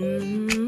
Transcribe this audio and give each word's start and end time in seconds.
No, 0.00 0.59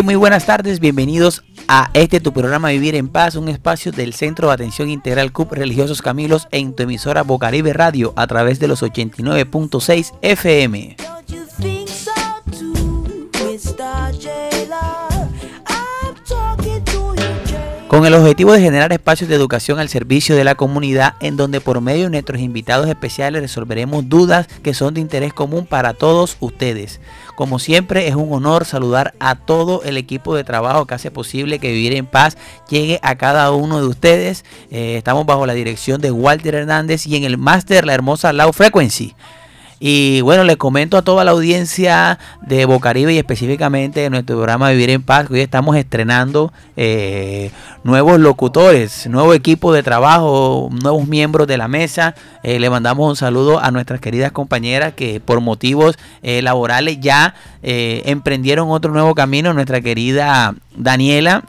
Muy 0.00 0.16
buenas 0.16 0.46
tardes, 0.46 0.80
bienvenidos 0.80 1.44
a 1.68 1.88
este 1.92 2.18
tu 2.18 2.32
programa 2.32 2.70
Vivir 2.70 2.96
en 2.96 3.08
Paz, 3.08 3.36
un 3.36 3.48
espacio 3.48 3.92
del 3.92 4.14
Centro 4.14 4.48
de 4.48 4.54
Atención 4.54 4.90
Integral 4.90 5.32
CUP 5.32 5.52
Religiosos 5.52 6.02
Camilos 6.02 6.48
en 6.50 6.74
tu 6.74 6.82
emisora 6.82 7.22
Bocaribe 7.22 7.72
Radio 7.72 8.12
a 8.16 8.26
través 8.26 8.58
de 8.58 8.66
los 8.66 8.82
89.6 8.82 10.12
FM. 10.22 11.11
Con 17.92 18.06
el 18.06 18.14
objetivo 18.14 18.54
de 18.54 18.60
generar 18.62 18.90
espacios 18.90 19.28
de 19.28 19.36
educación 19.36 19.78
al 19.78 19.90
servicio 19.90 20.34
de 20.34 20.44
la 20.44 20.54
comunidad 20.54 21.12
en 21.20 21.36
donde 21.36 21.60
por 21.60 21.82
medio 21.82 22.04
de 22.04 22.10
nuestros 22.12 22.40
invitados 22.40 22.88
especiales 22.88 23.42
resolveremos 23.42 24.08
dudas 24.08 24.46
que 24.62 24.72
son 24.72 24.94
de 24.94 25.02
interés 25.02 25.34
común 25.34 25.66
para 25.66 25.92
todos 25.92 26.38
ustedes. 26.40 27.02
Como 27.36 27.58
siempre 27.58 28.08
es 28.08 28.14
un 28.14 28.32
honor 28.32 28.64
saludar 28.64 29.12
a 29.20 29.34
todo 29.34 29.82
el 29.82 29.98
equipo 29.98 30.34
de 30.34 30.42
trabajo 30.42 30.86
que 30.86 30.94
hace 30.94 31.10
posible 31.10 31.58
que 31.58 31.70
Vivir 31.70 31.92
en 31.92 32.06
Paz 32.06 32.38
llegue 32.70 32.98
a 33.02 33.16
cada 33.16 33.50
uno 33.50 33.78
de 33.78 33.88
ustedes. 33.88 34.46
Eh, 34.70 34.96
estamos 34.96 35.26
bajo 35.26 35.44
la 35.44 35.52
dirección 35.52 36.00
de 36.00 36.12
Walter 36.12 36.54
Hernández 36.54 37.06
y 37.06 37.16
en 37.16 37.24
el 37.24 37.36
máster 37.36 37.84
la 37.84 37.92
hermosa 37.92 38.32
Low 38.32 38.54
Frequency. 38.54 39.14
Y 39.84 40.20
bueno, 40.20 40.44
les 40.44 40.58
comento 40.58 40.96
a 40.96 41.02
toda 41.02 41.24
la 41.24 41.32
audiencia 41.32 42.20
de 42.40 42.66
Bocaribe 42.66 43.14
y 43.14 43.18
específicamente 43.18 43.98
de 43.98 44.10
nuestro 44.10 44.36
programa 44.36 44.70
Vivir 44.70 44.90
en 44.90 45.02
Paz, 45.02 45.26
hoy 45.28 45.40
estamos 45.40 45.74
estrenando 45.74 46.52
eh, 46.76 47.50
nuevos 47.82 48.20
locutores, 48.20 49.08
nuevo 49.08 49.34
equipo 49.34 49.72
de 49.72 49.82
trabajo, 49.82 50.68
nuevos 50.70 51.08
miembros 51.08 51.48
de 51.48 51.56
la 51.56 51.66
mesa. 51.66 52.14
Eh, 52.44 52.60
le 52.60 52.70
mandamos 52.70 53.08
un 53.08 53.16
saludo 53.16 53.58
a 53.58 53.72
nuestras 53.72 54.00
queridas 54.00 54.30
compañeras 54.30 54.92
que 54.94 55.18
por 55.18 55.40
motivos 55.40 55.98
eh, 56.22 56.42
laborales 56.42 57.00
ya 57.00 57.34
eh, 57.64 58.02
emprendieron 58.04 58.70
otro 58.70 58.92
nuevo 58.92 59.16
camino. 59.16 59.52
Nuestra 59.52 59.80
querida 59.80 60.54
Daniela 60.76 61.42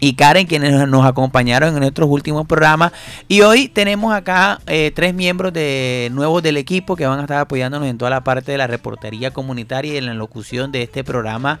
y 0.00 0.14
Karen, 0.14 0.46
quienes 0.46 0.88
nos 0.88 1.06
acompañaron 1.06 1.74
en 1.74 1.80
nuestros 1.80 2.08
últimos 2.08 2.46
programas. 2.46 2.92
Y 3.28 3.42
hoy 3.42 3.68
tenemos 3.68 4.14
acá 4.14 4.60
eh, 4.66 4.92
tres 4.94 5.14
miembros 5.14 5.52
de 5.52 6.10
nuevos 6.12 6.42
del 6.42 6.56
equipo 6.56 6.96
que 6.96 7.06
van 7.06 7.18
a 7.18 7.22
estar 7.22 7.38
apoyándonos 7.38 7.88
en 7.88 7.98
toda 7.98 8.10
la 8.10 8.24
parte 8.24 8.52
de 8.52 8.58
la 8.58 8.66
reportería 8.66 9.32
comunitaria 9.32 9.94
y 9.94 9.96
en 9.96 10.06
la 10.06 10.14
locución 10.14 10.72
de 10.72 10.82
este 10.82 11.04
programa 11.04 11.60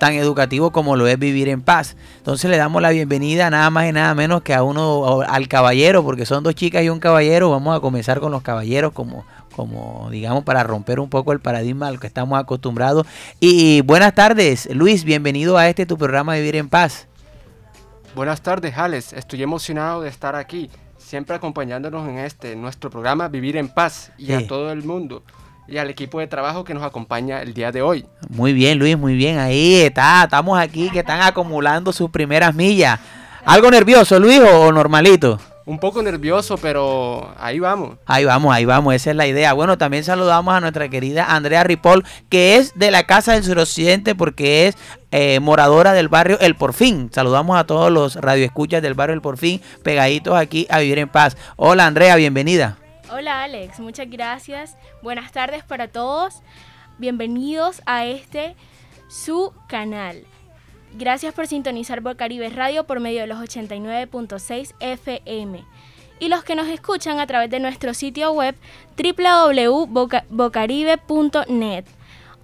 tan 0.00 0.14
educativo 0.14 0.70
como 0.72 0.96
lo 0.96 1.06
es 1.06 1.18
Vivir 1.18 1.48
en 1.48 1.60
Paz. 1.60 1.94
Entonces 2.16 2.50
le 2.50 2.56
damos 2.56 2.80
la 2.80 2.90
bienvenida 2.90 3.50
nada 3.50 3.68
más 3.70 3.88
y 3.88 3.92
nada 3.92 4.14
menos 4.14 4.42
que 4.42 4.54
a 4.54 4.62
uno, 4.62 5.20
al 5.20 5.46
caballero, 5.46 6.02
porque 6.02 6.24
son 6.24 6.42
dos 6.42 6.54
chicas 6.54 6.82
y 6.82 6.88
un 6.88 7.00
caballero. 7.00 7.50
Vamos 7.50 7.76
a 7.76 7.80
comenzar 7.80 8.18
con 8.18 8.32
los 8.32 8.42
caballeros 8.42 8.92
como, 8.92 9.26
como 9.54 10.08
digamos, 10.10 10.42
para 10.42 10.62
romper 10.62 11.00
un 11.00 11.10
poco 11.10 11.32
el 11.32 11.40
paradigma 11.40 11.86
al 11.88 12.00
que 12.00 12.06
estamos 12.06 12.40
acostumbrados. 12.40 13.06
Y 13.40 13.82
buenas 13.82 14.14
tardes, 14.14 14.68
Luis, 14.72 15.04
bienvenido 15.04 15.58
a 15.58 15.68
este 15.68 15.84
tu 15.84 15.98
programa 15.98 16.34
Vivir 16.34 16.56
en 16.56 16.70
Paz. 16.70 17.09
Buenas 18.20 18.42
tardes, 18.42 18.76
Alex. 18.76 19.14
Estoy 19.14 19.42
emocionado 19.42 20.02
de 20.02 20.10
estar 20.10 20.36
aquí, 20.36 20.70
siempre 20.98 21.34
acompañándonos 21.34 22.06
en 22.06 22.18
este, 22.18 22.54
nuestro 22.54 22.90
programa 22.90 23.28
Vivir 23.28 23.56
en 23.56 23.70
Paz 23.70 24.12
y 24.18 24.26
Sí. 24.26 24.32
a 24.34 24.46
todo 24.46 24.70
el 24.72 24.84
mundo 24.84 25.22
y 25.66 25.78
al 25.78 25.88
equipo 25.88 26.20
de 26.20 26.26
trabajo 26.26 26.62
que 26.62 26.74
nos 26.74 26.82
acompaña 26.82 27.40
el 27.40 27.54
día 27.54 27.72
de 27.72 27.80
hoy. 27.80 28.04
Muy 28.28 28.52
bien, 28.52 28.78
Luis, 28.78 28.98
muy 28.98 29.14
bien. 29.14 29.38
Ahí 29.38 29.76
está, 29.76 30.24
estamos 30.24 30.60
aquí 30.60 30.90
que 30.90 30.98
están 30.98 31.22
acumulando 31.22 31.94
sus 31.94 32.10
primeras 32.10 32.54
millas. 32.54 33.00
¿Algo 33.46 33.70
nervioso, 33.70 34.20
Luis, 34.20 34.38
o 34.40 34.66
o 34.66 34.70
normalito? 34.70 35.40
Un 35.70 35.78
poco 35.78 36.02
nervioso, 36.02 36.58
pero 36.58 37.32
ahí 37.38 37.60
vamos. 37.60 37.96
Ahí 38.04 38.24
vamos, 38.24 38.52
ahí 38.52 38.64
vamos, 38.64 38.92
esa 38.92 39.10
es 39.10 39.16
la 39.16 39.28
idea. 39.28 39.52
Bueno, 39.52 39.78
también 39.78 40.02
saludamos 40.02 40.52
a 40.52 40.58
nuestra 40.58 40.88
querida 40.88 41.26
Andrea 41.26 41.62
Ripoll, 41.62 42.04
que 42.28 42.56
es 42.56 42.76
de 42.76 42.90
la 42.90 43.04
Casa 43.04 43.34
del 43.34 43.44
Suroccidente 43.44 44.16
porque 44.16 44.66
es 44.66 44.76
eh, 45.12 45.38
moradora 45.38 45.92
del 45.92 46.08
barrio 46.08 46.40
El 46.40 46.56
Porfín. 46.56 47.08
Saludamos 47.12 47.56
a 47.56 47.68
todos 47.68 47.92
los 47.92 48.16
radioescuchas 48.16 48.82
del 48.82 48.94
barrio 48.94 49.14
El 49.14 49.22
Porfín, 49.22 49.60
pegaditos 49.84 50.36
aquí 50.36 50.66
a 50.70 50.80
Vivir 50.80 50.98
en 50.98 51.08
Paz. 51.08 51.36
Hola 51.54 51.86
Andrea, 51.86 52.16
bienvenida. 52.16 52.76
Hola 53.12 53.44
Alex, 53.44 53.78
muchas 53.78 54.10
gracias. 54.10 54.76
Buenas 55.02 55.30
tardes 55.30 55.62
para 55.62 55.86
todos. 55.86 56.42
Bienvenidos 56.98 57.80
a 57.86 58.06
este 58.06 58.56
su 59.08 59.52
canal. 59.68 60.24
Gracias 60.92 61.32
por 61.34 61.46
sintonizar 61.46 62.00
Bocaribe 62.00 62.50
Radio 62.50 62.82
por 62.84 62.98
medio 63.00 63.20
de 63.20 63.28
los 63.28 63.38
89.6 63.38 64.74
FM. 64.80 65.62
Y 66.18 66.28
los 66.28 66.42
que 66.44 66.54
nos 66.54 66.68
escuchan 66.68 67.18
a 67.20 67.26
través 67.26 67.50
de 67.50 67.60
nuestro 67.60 67.94
sitio 67.94 68.32
web 68.32 68.54
www.bocaribe.net. 68.96 71.84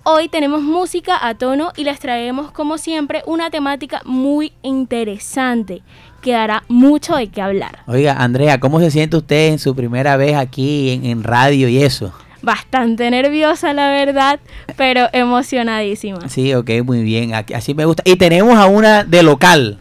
Hoy 0.04 0.28
tenemos 0.28 0.62
música 0.62 1.18
a 1.20 1.34
tono 1.34 1.72
y 1.76 1.82
les 1.82 1.98
traemos 1.98 2.52
como 2.52 2.78
siempre 2.78 3.24
una 3.26 3.50
temática 3.50 4.02
muy 4.04 4.52
interesante 4.62 5.82
que 6.22 6.30
dará 6.30 6.62
mucho 6.68 7.16
de 7.16 7.26
qué 7.26 7.42
hablar. 7.42 7.80
Oiga, 7.88 8.12
Andrea, 8.14 8.60
¿cómo 8.60 8.78
se 8.78 8.92
siente 8.92 9.16
usted 9.16 9.48
en 9.48 9.58
su 9.58 9.74
primera 9.74 10.16
vez 10.16 10.36
aquí 10.36 10.90
en, 10.90 11.04
en 11.04 11.24
radio 11.24 11.68
y 11.68 11.82
eso? 11.82 12.12
Bastante 12.42 13.10
nerviosa, 13.10 13.72
la 13.72 13.88
verdad, 13.90 14.40
pero 14.76 15.08
emocionadísima. 15.12 16.28
Sí, 16.28 16.54
ok, 16.54 16.70
muy 16.84 17.02
bien. 17.02 17.34
aquí- 17.34 17.54
Así 17.54 17.74
me 17.74 17.84
gusta. 17.84 18.02
Y 18.06 18.16
tenemos 18.16 18.56
a 18.58 18.66
una 18.66 19.04
de 19.04 19.22
local, 19.22 19.78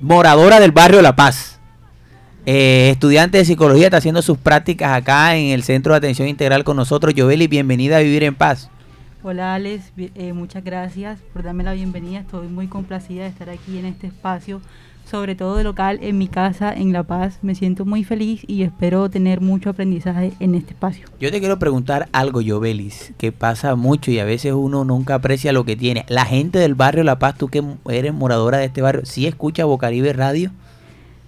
moradora 0.00 0.60
del 0.60 0.72
barrio 0.72 1.02
La 1.02 1.16
Paz. 1.16 1.58
Eh, 2.48 2.90
estudiante 2.92 3.38
de 3.38 3.44
psicología, 3.44 3.86
está 3.86 3.96
haciendo 3.96 4.22
sus 4.22 4.38
prácticas 4.38 4.92
acá 4.92 5.34
en 5.36 5.46
el 5.50 5.64
Centro 5.64 5.92
de 5.92 5.98
Atención 5.98 6.28
Integral 6.28 6.62
con 6.62 6.76
nosotros. 6.76 7.12
Yoveli, 7.14 7.48
bienvenida 7.48 7.96
a 7.96 8.00
Vivir 8.00 8.22
en 8.22 8.34
Paz. 8.36 8.70
Hola 9.24 9.54
Alex, 9.54 9.92
eh, 9.96 10.32
muchas 10.32 10.62
gracias 10.62 11.18
por 11.32 11.42
darme 11.42 11.64
la 11.64 11.72
bienvenida. 11.72 12.20
Estoy 12.20 12.46
muy 12.46 12.68
complacida 12.68 13.24
de 13.24 13.30
estar 13.30 13.50
aquí 13.50 13.76
en 13.78 13.86
este 13.86 14.06
espacio, 14.06 14.60
sobre 15.06 15.36
todo 15.36 15.56
de 15.56 15.64
local 15.64 15.98
en 16.02 16.18
mi 16.18 16.28
casa 16.28 16.72
en 16.72 16.92
La 16.92 17.04
Paz. 17.04 17.38
Me 17.42 17.54
siento 17.54 17.84
muy 17.84 18.04
feliz 18.04 18.42
y 18.46 18.62
espero 18.62 19.08
tener 19.08 19.40
mucho 19.40 19.70
aprendizaje 19.70 20.32
en 20.40 20.54
este 20.54 20.72
espacio. 20.72 21.06
Yo 21.20 21.30
te 21.30 21.38
quiero 21.38 21.58
preguntar 21.58 22.08
algo, 22.12 22.40
Yovelis, 22.40 23.12
que 23.16 23.32
pasa 23.32 23.76
mucho 23.76 24.10
y 24.10 24.18
a 24.18 24.24
veces 24.24 24.52
uno 24.52 24.84
nunca 24.84 25.14
aprecia 25.14 25.52
lo 25.52 25.64
que 25.64 25.76
tiene. 25.76 26.04
La 26.08 26.24
gente 26.24 26.58
del 26.58 26.74
barrio 26.74 27.04
La 27.04 27.18
Paz, 27.18 27.38
tú 27.38 27.48
que 27.48 27.62
eres 27.88 28.12
moradora 28.12 28.58
de 28.58 28.66
este 28.66 28.82
barrio, 28.82 29.04
¿sí 29.04 29.26
escucha 29.26 29.64
Bocaribe 29.64 30.12
Radio? 30.12 30.50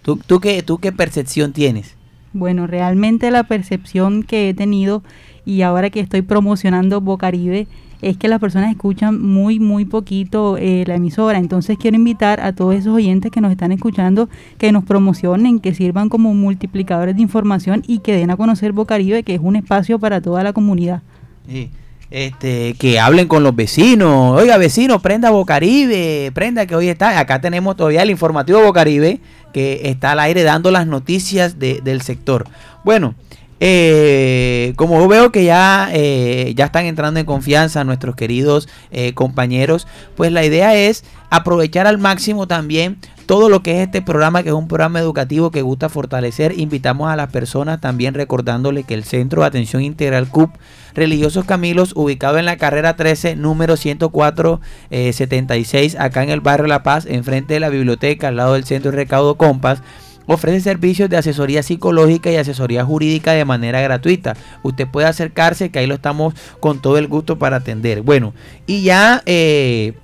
¿Tú, 0.02 0.16
tú, 0.16 0.40
qué, 0.40 0.62
¿Tú 0.62 0.78
qué 0.78 0.90
percepción 0.90 1.52
tienes? 1.52 1.96
Bueno, 2.32 2.66
realmente 2.66 3.30
la 3.30 3.44
percepción 3.44 4.22
que 4.22 4.48
he 4.48 4.54
tenido 4.54 5.02
y 5.44 5.62
ahora 5.62 5.90
que 5.90 6.00
estoy 6.00 6.22
promocionando 6.22 7.00
Bocaribe 7.00 7.68
es 8.02 8.16
que 8.16 8.28
las 8.28 8.38
personas 8.40 8.70
escuchan 8.70 9.20
muy, 9.20 9.58
muy 9.60 9.84
poquito 9.84 10.56
eh, 10.56 10.84
la 10.86 10.94
emisora. 10.96 11.38
Entonces 11.38 11.76
quiero 11.78 11.96
invitar 11.96 12.40
a 12.40 12.52
todos 12.52 12.74
esos 12.74 12.94
oyentes 12.94 13.30
que 13.30 13.40
nos 13.40 13.50
están 13.50 13.72
escuchando 13.72 14.28
que 14.58 14.70
nos 14.72 14.84
promocionen, 14.84 15.58
que 15.60 15.74
sirvan 15.74 16.08
como 16.08 16.32
multiplicadores 16.34 17.16
de 17.16 17.22
información 17.22 17.82
y 17.86 17.98
que 17.98 18.12
den 18.16 18.30
a 18.30 18.36
conocer 18.36 18.72
Bocaribe, 18.72 19.22
que 19.22 19.34
es 19.34 19.40
un 19.42 19.56
espacio 19.56 19.98
para 19.98 20.20
toda 20.20 20.42
la 20.42 20.52
comunidad. 20.52 21.02
Sí. 21.48 21.70
Este, 22.10 22.72
que 22.78 22.98
hablen 22.98 23.28
con 23.28 23.42
los 23.42 23.54
vecinos. 23.54 24.40
Oiga, 24.40 24.56
vecino, 24.56 24.98
prenda 25.00 25.28
Bocaribe, 25.30 26.30
prenda 26.32 26.64
que 26.66 26.74
hoy 26.74 26.88
está. 26.88 27.18
Acá 27.18 27.40
tenemos 27.40 27.76
todavía 27.76 28.02
el 28.02 28.10
informativo 28.10 28.62
Bocaribe 28.62 29.20
que 29.52 29.82
está 29.84 30.12
al 30.12 30.20
aire 30.20 30.42
dando 30.42 30.70
las 30.70 30.86
noticias 30.86 31.58
de- 31.58 31.80
del 31.82 32.00
sector. 32.00 32.46
Bueno, 32.84 33.14
eh, 33.60 34.72
como 34.76 35.06
veo 35.08 35.32
que 35.32 35.44
ya, 35.44 35.90
eh, 35.92 36.52
ya 36.56 36.66
están 36.66 36.86
entrando 36.86 37.20
en 37.20 37.26
confianza 37.26 37.84
nuestros 37.84 38.14
queridos 38.14 38.68
eh, 38.90 39.14
compañeros, 39.14 39.86
pues 40.16 40.32
la 40.32 40.44
idea 40.44 40.74
es 40.74 41.04
aprovechar 41.30 41.86
al 41.86 41.98
máximo 41.98 42.46
también 42.46 42.98
todo 43.26 43.50
lo 43.50 43.62
que 43.62 43.72
es 43.82 43.86
este 43.86 44.00
programa, 44.00 44.42
que 44.42 44.48
es 44.48 44.54
un 44.54 44.68
programa 44.68 45.00
educativo 45.00 45.50
que 45.50 45.60
gusta 45.60 45.90
fortalecer. 45.90 46.58
Invitamos 46.58 47.10
a 47.10 47.16
las 47.16 47.30
personas 47.30 47.78
también 47.78 48.14
recordándole 48.14 48.84
que 48.84 48.94
el 48.94 49.04
Centro 49.04 49.42
de 49.42 49.48
Atención 49.48 49.82
Integral 49.82 50.28
CUP 50.28 50.50
Religiosos 50.94 51.44
Camilos, 51.44 51.92
ubicado 51.94 52.38
en 52.38 52.46
la 52.46 52.56
carrera 52.56 52.96
13, 52.96 53.36
número 53.36 53.76
104, 53.76 54.60
eh, 54.90 55.12
76, 55.12 55.96
acá 55.96 56.22
en 56.22 56.30
el 56.30 56.40
barrio 56.40 56.66
La 56.66 56.82
Paz, 56.82 57.06
enfrente 57.06 57.54
de 57.54 57.60
la 57.60 57.68
biblioteca, 57.68 58.28
al 58.28 58.36
lado 58.36 58.54
del 58.54 58.64
Centro 58.64 58.90
de 58.90 58.96
Recaudo 58.96 59.36
Compas, 59.36 59.82
ofrece 60.28 60.60
servicios 60.60 61.10
de 61.10 61.16
asesoría 61.16 61.64
psicológica 61.64 62.30
y 62.30 62.36
asesoría 62.36 62.84
jurídica 62.84 63.32
de 63.32 63.44
manera 63.44 63.80
gratuita. 63.80 64.36
Usted 64.62 64.86
puede 64.86 65.08
acercarse, 65.08 65.70
que 65.70 65.80
ahí 65.80 65.86
lo 65.86 65.94
estamos 65.94 66.34
con 66.60 66.80
todo 66.80 66.98
el 66.98 67.08
gusto 67.08 67.38
para 67.38 67.56
atender. 67.56 68.02
Bueno, 68.02 68.34
y 68.66 68.82
ya 68.82 69.22
eh, 69.26 69.94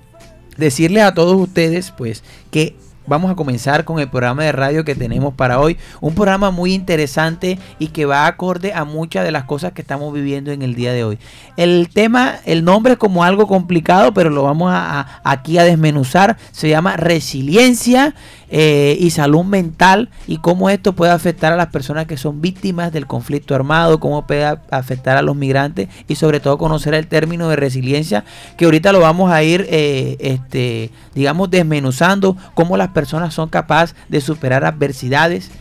decirles 0.57 1.03
a 1.03 1.13
todos 1.13 1.39
ustedes, 1.39 1.91
pues, 1.91 2.23
que 2.51 2.75
vamos 3.07 3.31
a 3.31 3.35
comenzar 3.35 3.85
con 3.85 3.99
el 3.99 4.09
programa 4.09 4.43
de 4.43 4.51
radio 4.51 4.83
que 4.83 4.95
tenemos 4.95 5.33
para 5.33 5.59
hoy. 5.59 5.77
Un 6.01 6.15
programa 6.15 6.51
muy 6.51 6.73
interesante 6.73 7.59
y 7.79 7.87
que 7.87 8.05
va 8.05 8.27
acorde 8.27 8.73
a 8.73 8.85
muchas 8.85 9.23
de 9.25 9.31
las 9.31 9.45
cosas 9.45 9.73
que 9.73 9.81
estamos 9.81 10.13
viviendo 10.13 10.51
en 10.51 10.61
el 10.61 10.75
día 10.75 10.93
de 10.93 11.03
hoy. 11.03 11.19
El 11.57 11.89
tema, 11.93 12.35
el 12.45 12.63
nombre 12.63 12.93
es 12.93 12.99
como 12.99 13.23
algo 13.23 13.47
complicado, 13.47 14.13
pero 14.13 14.29
lo 14.29 14.43
vamos 14.43 14.71
a, 14.73 15.21
aquí 15.23 15.57
a 15.57 15.63
desmenuzar. 15.63 16.37
Se 16.51 16.69
llama 16.69 16.97
resiliencia 16.97 18.15
eh, 18.49 18.95
y 18.99 19.09
salud 19.09 19.43
mental 19.43 20.09
y 20.27 20.37
cómo 20.37 20.69
esto 20.69 20.93
puede 20.93 21.11
afectar 21.11 21.51
a 21.51 21.55
las 21.55 21.67
personas 21.67 22.05
que 22.05 22.15
son 22.15 22.41
víctimas 22.41 22.93
del 22.93 23.07
conflicto 23.07 23.55
armado, 23.55 23.99
cómo 23.99 24.27
puede 24.27 24.45
afectar 24.69 25.17
a 25.17 25.23
los 25.23 25.35
migrantes 25.35 25.89
y 26.07 26.15
sobre 26.15 26.39
todo 26.39 26.57
conocer 26.57 26.93
el 26.93 27.07
término 27.07 27.49
de 27.49 27.55
resiliencia 27.55 28.23
que 28.57 28.65
ahorita 28.65 28.91
lo 28.91 28.99
vamos 28.99 29.31
a 29.31 29.41
ir, 29.43 29.65
eh, 29.69 30.17
este, 30.19 30.91
digamos, 31.15 31.49
desmenuzando, 31.49 32.37
cómo 32.53 32.77
las 32.77 32.89
personas 32.95 33.33
son 33.35 33.49
capaces 33.49 33.95
de 34.09 34.21
superar 34.21 34.63
adversidades 34.63 35.51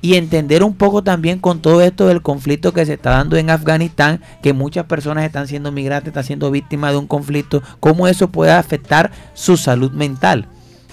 y 0.00 0.16
entender 0.16 0.62
un 0.62 0.74
poco 0.74 1.02
también 1.02 1.38
con 1.38 1.60
todo 1.62 1.80
esto 1.80 2.06
del 2.06 2.20
conflicto 2.20 2.72
que 2.72 2.84
se 2.84 2.94
está 2.94 3.10
dando 3.10 3.36
en 3.36 3.50
Afganistán, 3.50 4.20
que 4.42 4.52
muchas 4.52 4.86
personas 4.86 5.24
están 5.24 5.48
siendo 5.48 5.72
migrantes, 5.72 6.08
están 6.08 6.24
siendo 6.24 6.50
víctimas 6.50 6.92
de 6.92 6.98
un 6.98 7.06
conflicto, 7.06 7.62
cómo 7.80 8.08
eso 8.08 8.28
puede 8.28 8.52
afectar 8.52 9.10
su 9.34 9.56
salud 9.56 9.92
mental 9.92 10.48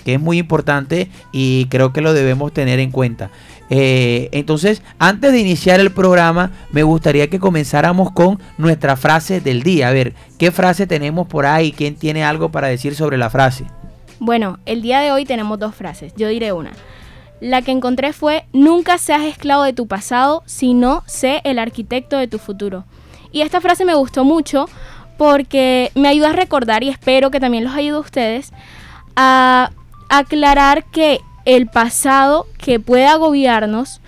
que 0.05 0.13
es 0.13 0.21
muy 0.21 0.37
importante 0.37 1.09
y 1.31 1.65
creo 1.65 1.91
que 1.91 1.99
lo 1.99 2.13
debemos 2.13 2.53
tener 2.53 2.79
en 2.79 2.91
cuenta. 2.91 3.31
Eh, 3.71 4.29
entonces, 4.33 4.83
antes 4.99 5.31
de 5.31 5.39
iniciar 5.39 5.79
el 5.79 5.91
programa, 5.91 6.51
me 6.71 6.83
gustaría 6.83 7.27
que 7.27 7.39
comenzáramos 7.39 8.11
con 8.11 8.39
nuestra 8.59 8.97
frase 8.97 9.41
del 9.41 9.63
día. 9.63 9.87
A 9.87 9.93
ver, 9.93 10.13
¿qué 10.37 10.51
frase 10.51 10.85
tenemos 10.85 11.27
por 11.27 11.47
ahí? 11.47 11.71
¿Quién 11.71 11.95
tiene 11.95 12.23
algo 12.23 12.51
para 12.51 12.67
decir 12.67 12.93
sobre 12.93 13.17
la 13.17 13.31
frase? 13.31 13.65
Bueno, 14.19 14.59
el 14.65 14.81
día 14.81 15.01
de 15.01 15.11
hoy 15.11 15.25
tenemos 15.25 15.59
dos 15.59 15.75
frases. 15.75 16.13
Yo 16.15 16.27
diré 16.27 16.53
una. 16.53 16.71
La 17.41 17.61
que 17.61 17.71
encontré 17.71 18.13
fue, 18.13 18.45
nunca 18.53 18.97
seas 18.97 19.23
esclavo 19.23 19.63
de 19.63 19.73
tu 19.73 19.87
pasado, 19.87 20.41
sino 20.45 21.03
sé 21.05 21.41
el 21.43 21.59
arquitecto 21.59 22.17
de 22.17 22.27
tu 22.27 22.39
futuro. 22.39 22.85
Y 23.31 23.41
esta 23.41 23.59
frase 23.59 23.83
me 23.83 23.93
gustó 23.93 24.23
mucho 24.23 24.69
porque 25.17 25.91
me 25.95 26.07
ayuda 26.07 26.29
a 26.29 26.33
recordar 26.33 26.83
y 26.83 26.89
espero 26.89 27.31
que 27.31 27.39
también 27.39 27.65
los 27.65 27.73
ayude 27.73 27.97
a 27.97 28.01
ustedes 28.01 28.53
a 29.15 29.71
aclarar 30.09 30.85
que 30.85 31.19
el 31.43 31.67
pasado 31.67 32.47
que 32.57 32.79
puede 32.79 33.05
agobiarnos 33.07 34.01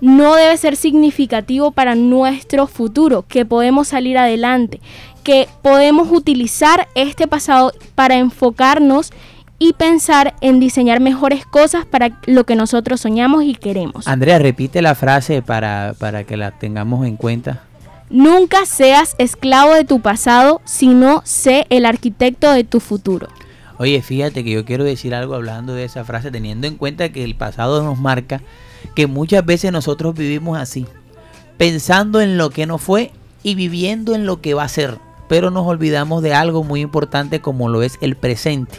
no 0.00 0.34
debe 0.34 0.56
ser 0.58 0.76
significativo 0.76 1.70
para 1.70 1.94
nuestro 1.94 2.66
futuro, 2.66 3.24
que 3.26 3.46
podemos 3.46 3.88
salir 3.88 4.18
adelante, 4.18 4.80
que 5.22 5.48
podemos 5.62 6.10
utilizar 6.10 6.88
este 6.94 7.26
pasado 7.26 7.72
para 7.94 8.16
enfocarnos 8.16 9.12
y 9.58 9.72
pensar 9.74 10.34
en 10.40 10.60
diseñar 10.60 11.00
mejores 11.00 11.46
cosas 11.46 11.84
para 11.84 12.20
lo 12.26 12.44
que 12.44 12.56
nosotros 12.56 13.00
soñamos 13.00 13.44
y 13.44 13.54
queremos. 13.54 14.06
Andrea, 14.06 14.38
repite 14.38 14.82
la 14.82 14.94
frase 14.94 15.42
para, 15.42 15.94
para 15.98 16.24
que 16.24 16.36
la 16.36 16.50
tengamos 16.50 17.06
en 17.06 17.16
cuenta. 17.16 17.62
Nunca 18.10 18.66
seas 18.66 19.14
esclavo 19.18 19.74
de 19.74 19.84
tu 19.84 20.00
pasado, 20.00 20.60
sino 20.64 21.22
sé 21.24 21.66
el 21.70 21.86
arquitecto 21.86 22.52
de 22.52 22.64
tu 22.64 22.80
futuro. 22.80 23.28
Oye, 23.78 24.02
fíjate 24.02 24.44
que 24.44 24.50
yo 24.50 24.64
quiero 24.64 24.84
decir 24.84 25.14
algo 25.14 25.34
hablando 25.34 25.74
de 25.74 25.84
esa 25.84 26.04
frase, 26.04 26.30
teniendo 26.30 26.66
en 26.66 26.76
cuenta 26.76 27.08
que 27.08 27.24
el 27.24 27.34
pasado 27.34 27.82
nos 27.82 27.98
marca, 27.98 28.40
que 28.94 29.06
muchas 29.06 29.44
veces 29.44 29.72
nosotros 29.72 30.14
vivimos 30.14 30.58
así, 30.58 30.86
pensando 31.56 32.20
en 32.20 32.38
lo 32.38 32.50
que 32.50 32.66
no 32.66 32.78
fue 32.78 33.10
y 33.42 33.54
viviendo 33.54 34.14
en 34.14 34.26
lo 34.26 34.40
que 34.40 34.54
va 34.54 34.64
a 34.64 34.68
ser, 34.68 34.98
pero 35.28 35.50
nos 35.50 35.66
olvidamos 35.66 36.22
de 36.22 36.34
algo 36.34 36.62
muy 36.62 36.82
importante 36.82 37.40
como 37.40 37.68
lo 37.68 37.82
es 37.82 37.98
el 38.00 38.14
presente 38.14 38.78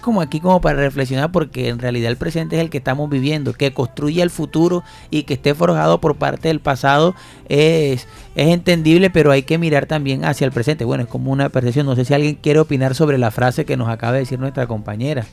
como 0.00 0.20
aquí 0.20 0.40
como 0.40 0.60
para 0.60 0.78
reflexionar 0.78 1.32
porque 1.32 1.68
en 1.68 1.78
realidad 1.78 2.10
el 2.10 2.16
presente 2.16 2.56
es 2.56 2.62
el 2.62 2.70
que 2.70 2.78
estamos 2.78 3.08
viviendo, 3.08 3.52
que 3.52 3.72
construye 3.72 4.22
el 4.22 4.30
futuro 4.30 4.82
y 5.10 5.24
que 5.24 5.34
esté 5.34 5.54
forjado 5.54 6.00
por 6.00 6.16
parte 6.16 6.48
del 6.48 6.60
pasado 6.60 7.14
es, 7.48 8.06
es 8.34 8.48
entendible, 8.48 9.10
pero 9.10 9.30
hay 9.30 9.42
que 9.42 9.58
mirar 9.58 9.86
también 9.86 10.24
hacia 10.24 10.44
el 10.44 10.52
presente. 10.52 10.84
Bueno, 10.84 11.04
es 11.04 11.08
como 11.08 11.30
una 11.30 11.48
percepción. 11.48 11.86
No 11.86 11.96
sé 11.96 12.04
si 12.04 12.14
alguien 12.14 12.36
quiere 12.36 12.60
opinar 12.60 12.94
sobre 12.94 13.18
la 13.18 13.30
frase 13.30 13.64
que 13.64 13.76
nos 13.76 13.88
acaba 13.88 14.14
de 14.14 14.20
decir 14.20 14.38
nuestra 14.38 14.66
compañera. 14.66 15.26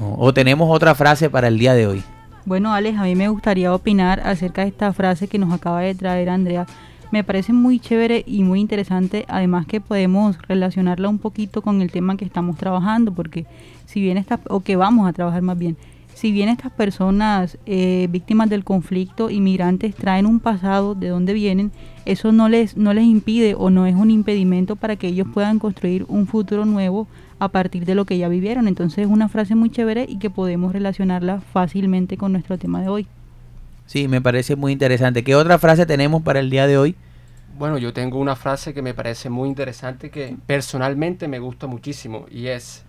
O, 0.00 0.32
tenemos 0.34 0.68
otra 0.74 0.94
frase 0.94 1.30
para 1.30 1.48
el 1.48 1.58
día 1.58 1.74
de 1.74 1.86
hoy. 1.86 2.02
Bueno, 2.44 2.74
Alex, 2.74 2.98
a 2.98 3.04
mí 3.04 3.14
me 3.14 3.28
gustaría 3.28 3.72
opinar 3.72 4.20
acerca 4.20 4.62
de 4.62 4.68
esta 4.68 4.92
frase 4.92 5.28
que 5.28 5.38
nos 5.38 5.52
acaba 5.52 5.80
de 5.80 5.94
traer 5.94 6.28
Andrea 6.28 6.66
me 7.12 7.22
parece 7.22 7.52
muy 7.52 7.78
chévere 7.78 8.24
y 8.26 8.42
muy 8.42 8.58
interesante, 8.58 9.26
además 9.28 9.66
que 9.66 9.80
podemos 9.80 10.36
relacionarla 10.48 11.08
un 11.08 11.18
poquito 11.18 11.62
con 11.62 11.82
el 11.82 11.92
tema 11.92 12.16
que 12.16 12.24
estamos 12.24 12.56
trabajando, 12.56 13.12
porque 13.12 13.46
si 13.86 14.00
bien 14.00 14.16
estas, 14.16 14.40
o 14.48 14.60
que 14.60 14.76
vamos 14.76 15.06
a 15.06 15.12
trabajar 15.12 15.42
más 15.42 15.58
bien, 15.58 15.76
si 16.14 16.32
bien 16.32 16.48
estas 16.48 16.72
personas 16.72 17.58
eh, 17.66 18.08
víctimas 18.10 18.48
del 18.48 18.64
conflicto, 18.64 19.28
inmigrantes, 19.28 19.94
traen 19.94 20.24
un 20.24 20.40
pasado 20.40 20.94
de 20.94 21.08
dónde 21.08 21.34
vienen, 21.34 21.70
eso 22.06 22.32
no 22.32 22.48
les, 22.48 22.76
no 22.76 22.94
les 22.94 23.04
impide 23.04 23.54
o 23.54 23.70
no 23.70 23.86
es 23.86 23.94
un 23.94 24.10
impedimento 24.10 24.76
para 24.76 24.96
que 24.96 25.08
ellos 25.08 25.26
puedan 25.32 25.58
construir 25.58 26.06
un 26.08 26.26
futuro 26.26 26.64
nuevo 26.64 27.08
a 27.38 27.48
partir 27.48 27.84
de 27.84 27.94
lo 27.94 28.06
que 28.06 28.18
ya 28.18 28.28
vivieron. 28.28 28.68
Entonces 28.68 29.06
es 29.06 29.10
una 29.10 29.28
frase 29.28 29.54
muy 29.54 29.68
chévere 29.70 30.06
y 30.08 30.18
que 30.18 30.30
podemos 30.30 30.72
relacionarla 30.72 31.40
fácilmente 31.40 32.16
con 32.16 32.32
nuestro 32.32 32.56
tema 32.56 32.80
de 32.80 32.88
hoy. 32.88 33.06
Sí, 33.92 34.08
me 34.08 34.22
parece 34.22 34.56
muy 34.56 34.72
interesante. 34.72 35.22
¿Qué 35.22 35.36
otra 35.36 35.58
frase 35.58 35.84
tenemos 35.84 36.22
para 36.22 36.40
el 36.40 36.48
día 36.48 36.66
de 36.66 36.78
hoy? 36.78 36.96
Bueno, 37.58 37.76
yo 37.76 37.92
tengo 37.92 38.18
una 38.18 38.36
frase 38.36 38.72
que 38.72 38.80
me 38.80 38.94
parece 38.94 39.28
muy 39.28 39.50
interesante 39.50 40.08
que 40.08 40.34
personalmente 40.46 41.28
me 41.28 41.40
gusta 41.40 41.66
muchísimo 41.66 42.24
y 42.30 42.46
es, 42.46 42.84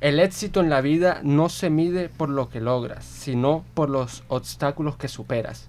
el 0.00 0.18
éxito 0.20 0.60
en 0.60 0.70
la 0.70 0.80
vida 0.80 1.20
no 1.22 1.50
se 1.50 1.68
mide 1.68 2.08
por 2.08 2.30
lo 2.30 2.48
que 2.48 2.62
logras, 2.62 3.04
sino 3.04 3.62
por 3.74 3.90
los 3.90 4.24
obstáculos 4.28 4.96
que 4.96 5.08
superas. 5.08 5.68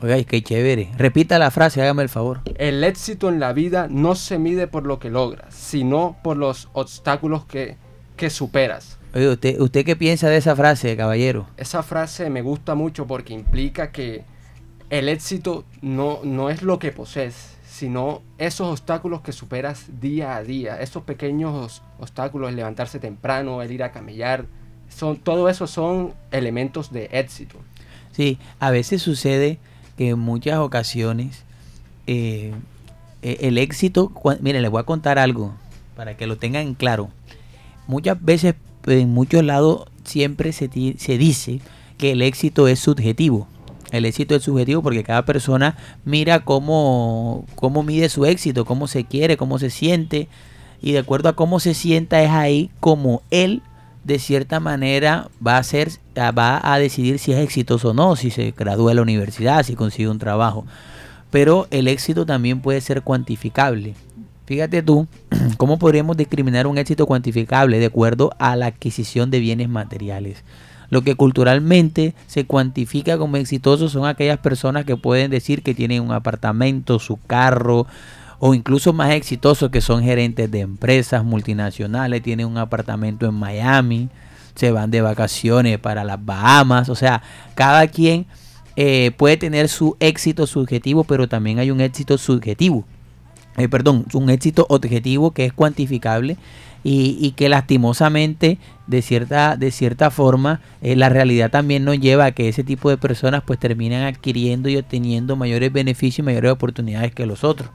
Oiga, 0.00 0.16
qué 0.24 0.42
chévere. 0.42 0.88
Repita 0.96 1.38
la 1.38 1.50
frase, 1.50 1.82
hágame 1.82 2.02
el 2.02 2.08
favor. 2.08 2.40
El 2.54 2.82
éxito 2.82 3.28
en 3.28 3.40
la 3.40 3.52
vida 3.52 3.88
no 3.90 4.14
se 4.14 4.38
mide 4.38 4.66
por 4.68 4.86
lo 4.86 5.00
que 5.00 5.10
logras, 5.10 5.52
sino 5.54 6.16
por 6.22 6.38
los 6.38 6.70
obstáculos 6.72 7.44
que, 7.44 7.76
que 8.16 8.30
superas. 8.30 8.93
Oye, 9.14 9.28
¿usted, 9.28 9.60
¿usted 9.60 9.84
qué 9.84 9.94
piensa 9.94 10.28
de 10.28 10.38
esa 10.38 10.56
frase, 10.56 10.96
caballero? 10.96 11.46
Esa 11.56 11.84
frase 11.84 12.30
me 12.30 12.42
gusta 12.42 12.74
mucho 12.74 13.06
porque 13.06 13.32
implica 13.32 13.92
que 13.92 14.24
el 14.90 15.08
éxito 15.08 15.64
no, 15.82 16.18
no 16.24 16.50
es 16.50 16.62
lo 16.62 16.80
que 16.80 16.90
posees, 16.90 17.56
sino 17.64 18.22
esos 18.38 18.68
obstáculos 18.68 19.20
que 19.20 19.30
superas 19.30 20.00
día 20.00 20.34
a 20.34 20.42
día, 20.42 20.80
esos 20.80 21.04
pequeños 21.04 21.80
obstáculos, 22.00 22.50
el 22.50 22.56
levantarse 22.56 22.98
temprano, 22.98 23.62
el 23.62 23.70
ir 23.70 23.84
a 23.84 23.92
camellar, 23.92 24.46
son, 24.88 25.16
todo 25.16 25.48
eso 25.48 25.68
son 25.68 26.12
elementos 26.32 26.92
de 26.92 27.08
éxito. 27.12 27.58
Sí, 28.10 28.38
a 28.58 28.72
veces 28.72 29.00
sucede 29.00 29.58
que 29.96 30.08
en 30.10 30.18
muchas 30.18 30.58
ocasiones 30.58 31.44
eh, 32.08 32.52
e, 33.22 33.38
el 33.42 33.58
éxito, 33.58 34.10
miren, 34.40 34.62
les 34.62 34.70
voy 34.72 34.80
a 34.80 34.84
contar 34.84 35.20
algo 35.20 35.54
para 35.94 36.16
que 36.16 36.26
lo 36.26 36.36
tengan 36.36 36.74
claro. 36.74 37.10
Muchas 37.86 38.20
veces 38.20 38.54
en 38.86 39.12
muchos 39.12 39.44
lados 39.44 39.84
siempre 40.04 40.52
se, 40.52 40.68
se 40.98 41.18
dice 41.18 41.60
que 41.98 42.12
el 42.12 42.22
éxito 42.22 42.68
es 42.68 42.80
subjetivo. 42.80 43.46
El 43.92 44.04
éxito 44.06 44.34
es 44.34 44.42
subjetivo 44.42 44.82
porque 44.82 45.04
cada 45.04 45.24
persona 45.24 45.76
mira 46.04 46.40
cómo, 46.44 47.46
cómo 47.54 47.82
mide 47.82 48.08
su 48.08 48.26
éxito, 48.26 48.64
cómo 48.64 48.88
se 48.88 49.04
quiere, 49.04 49.36
cómo 49.36 49.58
se 49.58 49.70
siente. 49.70 50.28
Y 50.82 50.92
de 50.92 50.98
acuerdo 50.98 51.28
a 51.28 51.36
cómo 51.36 51.60
se 51.60 51.74
sienta 51.74 52.22
es 52.22 52.30
ahí 52.30 52.70
como 52.80 53.22
él 53.30 53.62
de 54.02 54.18
cierta 54.18 54.60
manera 54.60 55.28
va 55.44 55.56
a 55.56 55.62
ser 55.62 55.90
va 56.16 56.60
a 56.62 56.78
decidir 56.78 57.18
si 57.18 57.32
es 57.32 57.38
exitoso 57.38 57.90
o 57.90 57.94
no, 57.94 58.16
si 58.16 58.30
se 58.30 58.52
gradúa 58.56 58.92
en 58.92 58.96
la 58.96 59.02
universidad, 59.02 59.62
si 59.62 59.74
consigue 59.74 60.08
un 60.08 60.18
trabajo. 60.18 60.66
Pero 61.30 61.66
el 61.70 61.88
éxito 61.88 62.26
también 62.26 62.60
puede 62.60 62.80
ser 62.80 63.02
cuantificable. 63.02 63.94
Fíjate 64.46 64.82
tú, 64.82 65.06
¿cómo 65.56 65.78
podríamos 65.78 66.16
discriminar 66.16 66.66
un 66.66 66.76
éxito 66.76 67.06
cuantificable 67.06 67.78
de 67.78 67.86
acuerdo 67.86 68.32
a 68.38 68.56
la 68.56 68.66
adquisición 68.66 69.30
de 69.30 69.40
bienes 69.40 69.68
materiales? 69.68 70.44
Lo 70.90 71.02
que 71.02 71.14
culturalmente 71.14 72.14
se 72.26 72.44
cuantifica 72.44 73.16
como 73.16 73.38
exitoso 73.38 73.88
son 73.88 74.06
aquellas 74.06 74.38
personas 74.38 74.84
que 74.84 74.96
pueden 74.96 75.30
decir 75.30 75.62
que 75.62 75.74
tienen 75.74 76.02
un 76.02 76.12
apartamento, 76.12 76.98
su 76.98 77.16
carro, 77.16 77.86
o 78.38 78.52
incluso 78.52 78.92
más 78.92 79.12
exitosos 79.12 79.70
que 79.70 79.80
son 79.80 80.02
gerentes 80.02 80.50
de 80.50 80.60
empresas 80.60 81.24
multinacionales, 81.24 82.22
tienen 82.22 82.46
un 82.46 82.58
apartamento 82.58 83.26
en 83.26 83.34
Miami, 83.34 84.10
se 84.54 84.70
van 84.70 84.90
de 84.90 85.00
vacaciones 85.00 85.78
para 85.78 86.04
las 86.04 86.22
Bahamas, 86.22 86.90
o 86.90 86.94
sea, 86.94 87.22
cada 87.54 87.86
quien 87.86 88.26
eh, 88.76 89.12
puede 89.16 89.38
tener 89.38 89.70
su 89.70 89.96
éxito 90.00 90.46
subjetivo, 90.46 91.04
pero 91.04 91.28
también 91.28 91.58
hay 91.58 91.70
un 91.70 91.80
éxito 91.80 92.18
subjetivo 92.18 92.84
eh, 93.56 93.68
perdón, 93.68 94.06
un 94.12 94.30
éxito 94.30 94.66
objetivo 94.68 95.32
que 95.32 95.44
es 95.44 95.52
cuantificable 95.52 96.36
y, 96.86 97.30
que 97.32 97.48
lastimosamente 97.48 98.58
de 98.86 99.00
cierta, 99.00 99.56
de 99.56 99.70
cierta 99.70 100.10
forma 100.10 100.60
eh, 100.82 100.96
la 100.96 101.08
realidad 101.08 101.50
también 101.50 101.84
nos 101.84 101.98
lleva 101.98 102.26
a 102.26 102.32
que 102.32 102.48
ese 102.48 102.62
tipo 102.62 102.90
de 102.90 102.98
personas 102.98 103.42
pues 103.44 103.58
terminan 103.58 104.02
adquiriendo 104.02 104.68
y 104.68 104.76
obteniendo 104.76 105.34
mayores 105.34 105.72
beneficios 105.72 106.18
y 106.18 106.22
mayores 106.22 106.52
oportunidades 106.52 107.14
que 107.14 107.24
los 107.24 107.42
otros. 107.42 107.70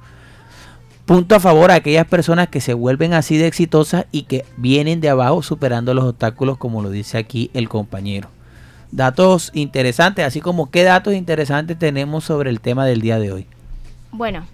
Punto 1.06 1.34
a 1.34 1.40
favor 1.40 1.72
a 1.72 1.76
aquellas 1.76 2.06
personas 2.06 2.50
que 2.50 2.62
se 2.62 2.76
vuelven 2.76 3.14
así 3.14 3.38
de 3.38 3.48
exitosas 3.48 4.06
y 4.12 4.24
que 4.24 4.46
vienen 4.58 5.02
de 5.02 5.10
abajo 5.10 5.42
superando 5.42 5.96
los 5.96 6.06
obstáculos 6.06 6.60
como 6.60 6.84
lo 6.84 6.92
dice 6.92 7.18
aquí 7.18 7.50
el 7.56 7.68
compañero. 7.68 8.30
Datos 8.92 9.50
interesantes, 9.56 10.24
así 10.26 10.40
como 10.40 10.70
qué 10.70 10.84
datos 10.84 11.16
interesantes 11.16 11.80
tenemos 11.80 12.26
sobre 12.26 12.52
el 12.52 12.60
tema 12.60 12.86
del 12.86 13.02
día 13.02 13.18
de 13.18 13.32
hoy. 13.32 13.48
Bueno, 14.12 14.46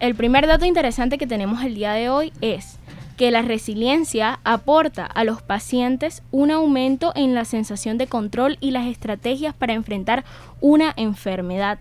el 0.00 0.14
primer 0.14 0.46
dato 0.46 0.64
interesante 0.64 1.18
que 1.18 1.26
tenemos 1.26 1.62
el 1.62 1.74
día 1.74 1.92
de 1.92 2.08
hoy 2.08 2.32
es 2.40 2.78
que 3.16 3.30
la 3.32 3.42
resiliencia 3.42 4.38
aporta 4.44 5.04
a 5.04 5.24
los 5.24 5.42
pacientes 5.42 6.22
un 6.30 6.52
aumento 6.52 7.12
en 7.16 7.34
la 7.34 7.44
sensación 7.44 7.98
de 7.98 8.06
control 8.06 8.58
y 8.60 8.70
las 8.70 8.86
estrategias 8.86 9.54
para 9.54 9.74
enfrentar 9.74 10.24
una 10.60 10.94
enfermedad. 10.96 11.78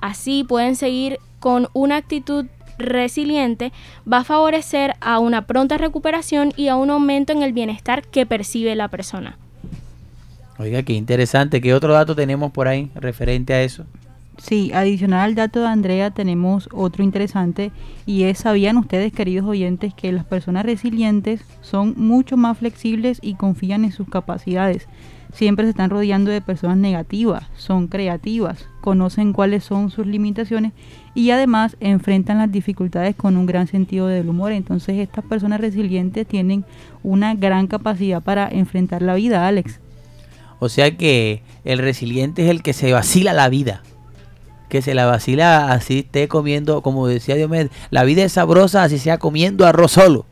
Así 0.00 0.42
pueden 0.42 0.74
seguir 0.74 1.20
con 1.38 1.68
una 1.74 1.96
actitud 1.96 2.46
resiliente, 2.76 3.72
va 4.10 4.18
a 4.18 4.24
favorecer 4.24 4.94
a 5.00 5.20
una 5.20 5.46
pronta 5.46 5.78
recuperación 5.78 6.52
y 6.56 6.66
a 6.68 6.74
un 6.74 6.90
aumento 6.90 7.32
en 7.32 7.42
el 7.42 7.52
bienestar 7.52 8.02
que 8.02 8.26
percibe 8.26 8.74
la 8.74 8.88
persona. 8.88 9.38
Oiga, 10.58 10.82
qué 10.82 10.92
interesante. 10.92 11.60
¿Qué 11.60 11.72
otro 11.74 11.92
dato 11.92 12.16
tenemos 12.16 12.52
por 12.52 12.66
ahí 12.66 12.90
referente 12.94 13.54
a 13.54 13.62
eso? 13.62 13.84
Sí, 14.38 14.72
adicional 14.74 15.20
al 15.20 15.34
dato 15.36 15.60
de 15.60 15.68
Andrea 15.68 16.10
tenemos 16.10 16.68
otro 16.72 17.04
interesante 17.04 17.70
y 18.04 18.24
es, 18.24 18.38
¿sabían 18.38 18.76
ustedes 18.76 19.12
queridos 19.12 19.46
oyentes 19.46 19.94
que 19.94 20.10
las 20.10 20.24
personas 20.24 20.66
resilientes 20.66 21.42
son 21.60 21.94
mucho 21.96 22.36
más 22.36 22.58
flexibles 22.58 23.20
y 23.22 23.34
confían 23.34 23.84
en 23.84 23.92
sus 23.92 24.08
capacidades? 24.08 24.88
Siempre 25.32 25.64
se 25.64 25.70
están 25.70 25.90
rodeando 25.90 26.30
de 26.30 26.40
personas 26.40 26.76
negativas, 26.76 27.44
son 27.56 27.86
creativas, 27.88 28.68
conocen 28.80 29.32
cuáles 29.32 29.64
son 29.64 29.90
sus 29.90 30.06
limitaciones 30.06 30.72
y 31.14 31.30
además 31.30 31.76
enfrentan 31.80 32.38
las 32.38 32.50
dificultades 32.50 33.14
con 33.16 33.36
un 33.36 33.46
gran 33.46 33.66
sentido 33.66 34.08
del 34.08 34.28
humor. 34.28 34.52
Entonces 34.52 34.98
estas 34.98 35.24
personas 35.24 35.60
resilientes 35.60 36.26
tienen 36.26 36.64
una 37.02 37.34
gran 37.34 37.66
capacidad 37.66 38.22
para 38.22 38.48
enfrentar 38.48 39.02
la 39.02 39.14
vida, 39.14 39.46
Alex. 39.46 39.80
O 40.58 40.68
sea 40.68 40.96
que 40.96 41.42
el 41.64 41.78
resiliente 41.78 42.44
es 42.44 42.50
el 42.50 42.62
que 42.62 42.72
se 42.72 42.92
vacila 42.92 43.32
la 43.32 43.48
vida. 43.48 43.82
Que 44.74 44.82
se 44.82 44.92
la 44.92 45.06
vacila 45.06 45.70
así 45.70 46.00
esté 46.00 46.26
comiendo, 46.26 46.82
como 46.82 47.06
decía 47.06 47.36
Diomedes, 47.36 47.70
la 47.90 48.02
vida 48.02 48.24
es 48.24 48.32
sabrosa 48.32 48.82
así 48.82 48.98
sea 48.98 49.18
comiendo 49.18 49.64
arroz 49.68 49.92
solo. 49.92 50.26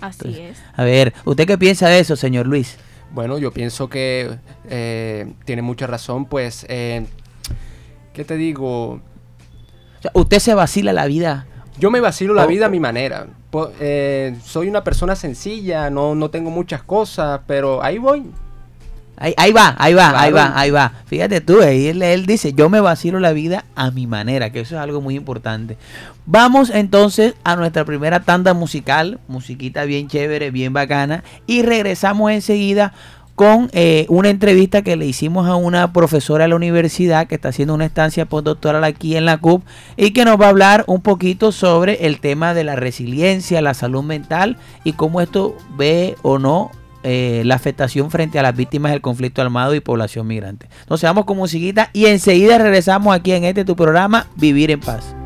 Así 0.00 0.38
es. 0.38 0.56
A 0.76 0.84
ver, 0.84 1.12
¿usted 1.24 1.48
qué 1.48 1.58
piensa 1.58 1.88
de 1.88 1.98
eso, 1.98 2.14
señor 2.14 2.46
Luis? 2.46 2.76
Bueno, 3.10 3.38
yo 3.38 3.50
pienso 3.50 3.88
que 3.88 4.38
eh, 4.70 5.32
tiene 5.44 5.62
mucha 5.62 5.88
razón, 5.88 6.26
pues, 6.26 6.64
eh, 6.68 7.06
¿qué 8.12 8.24
te 8.24 8.36
digo? 8.36 8.90
O 8.92 9.00
sea, 10.00 10.12
¿Usted 10.14 10.38
se 10.38 10.54
vacila 10.54 10.92
la 10.92 11.06
vida? 11.06 11.48
Yo 11.76 11.90
me 11.90 11.98
vacilo 11.98 12.34
la 12.34 12.46
vida 12.46 12.66
a 12.66 12.68
mi 12.68 12.78
manera. 12.78 13.26
Po- 13.50 13.72
eh, 13.80 14.36
soy 14.44 14.68
una 14.68 14.84
persona 14.84 15.16
sencilla, 15.16 15.90
no, 15.90 16.14
no 16.14 16.30
tengo 16.30 16.50
muchas 16.50 16.84
cosas, 16.84 17.40
pero 17.48 17.82
ahí 17.82 17.98
voy. 17.98 18.22
Ahí, 19.22 19.34
ahí 19.36 19.52
va, 19.52 19.76
ahí 19.78 19.94
va, 19.94 20.20
ahí 20.20 20.32
va, 20.32 20.52
ahí 20.58 20.72
va. 20.72 20.94
Fíjate 21.06 21.40
tú, 21.40 21.62
ahí 21.62 21.86
él, 21.86 22.02
él 22.02 22.26
dice, 22.26 22.54
yo 22.54 22.68
me 22.68 22.80
vacilo 22.80 23.20
la 23.20 23.32
vida 23.32 23.64
a 23.76 23.92
mi 23.92 24.08
manera, 24.08 24.50
que 24.50 24.58
eso 24.58 24.74
es 24.74 24.80
algo 24.80 25.00
muy 25.00 25.14
importante. 25.14 25.78
Vamos 26.26 26.70
entonces 26.70 27.34
a 27.44 27.54
nuestra 27.54 27.84
primera 27.84 28.24
tanda 28.24 28.52
musical, 28.52 29.20
musiquita 29.28 29.84
bien 29.84 30.08
chévere, 30.08 30.50
bien 30.50 30.72
bacana, 30.72 31.22
y 31.46 31.62
regresamos 31.62 32.32
enseguida 32.32 32.94
con 33.36 33.70
eh, 33.72 34.06
una 34.08 34.28
entrevista 34.28 34.82
que 34.82 34.96
le 34.96 35.06
hicimos 35.06 35.46
a 35.46 35.54
una 35.54 35.92
profesora 35.92 36.42
de 36.42 36.48
la 36.48 36.56
universidad 36.56 37.28
que 37.28 37.36
está 37.36 37.50
haciendo 37.50 37.74
una 37.74 37.86
estancia 37.86 38.26
postdoctoral 38.26 38.82
aquí 38.82 39.16
en 39.16 39.24
la 39.24 39.38
CUP 39.38 39.62
y 39.96 40.10
que 40.10 40.24
nos 40.24 40.40
va 40.40 40.46
a 40.46 40.50
hablar 40.50 40.82
un 40.88 41.00
poquito 41.00 41.52
sobre 41.52 42.06
el 42.06 42.18
tema 42.18 42.54
de 42.54 42.64
la 42.64 42.74
resiliencia, 42.74 43.62
la 43.62 43.74
salud 43.74 44.02
mental 44.02 44.56
y 44.82 44.94
cómo 44.94 45.20
esto 45.20 45.56
ve 45.76 46.16
o 46.22 46.40
no 46.40 46.72
eh, 47.02 47.42
la 47.44 47.54
afectación 47.54 48.10
frente 48.10 48.38
a 48.38 48.42
las 48.42 48.56
víctimas 48.56 48.92
del 48.92 49.00
conflicto 49.00 49.42
armado 49.42 49.74
y 49.74 49.80
población 49.80 50.26
migrante. 50.26 50.68
Entonces 50.80 51.08
vamos 51.08 51.24
con 51.24 51.36
musiquita 51.36 51.90
y 51.92 52.06
enseguida 52.06 52.58
regresamos 52.58 53.14
aquí 53.14 53.32
en 53.32 53.44
este 53.44 53.64
tu 53.64 53.76
programa 53.76 54.26
Vivir 54.36 54.70
en 54.70 54.80
Paz. 54.80 55.21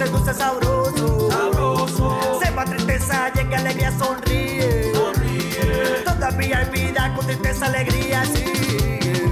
se 0.00 0.08
gusta 0.08 0.32
sabroso. 0.32 1.30
Sabroso. 1.30 2.40
Sepa 2.42 2.64
tristeza, 2.64 3.30
llega 3.34 3.58
alegría, 3.58 3.92
sonríe. 3.98 4.94
Sonríe. 4.94 6.02
Todavía 6.06 6.58
hay 6.58 6.70
vida 6.70 7.14
con 7.14 7.26
tristeza, 7.26 7.66
alegría, 7.66 8.24
sigue. 8.24 9.28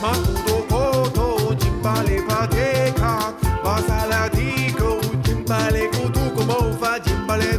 Makudo 0.00 0.64
koto, 0.70 1.54
chimpale 1.58 2.22
pateka. 2.22 3.34
Basala 3.62 4.30
tiko, 4.30 4.98
chimpale 5.22 5.90
kutuko, 5.90 6.42
mofa, 6.42 7.02
chimpale 7.02 7.58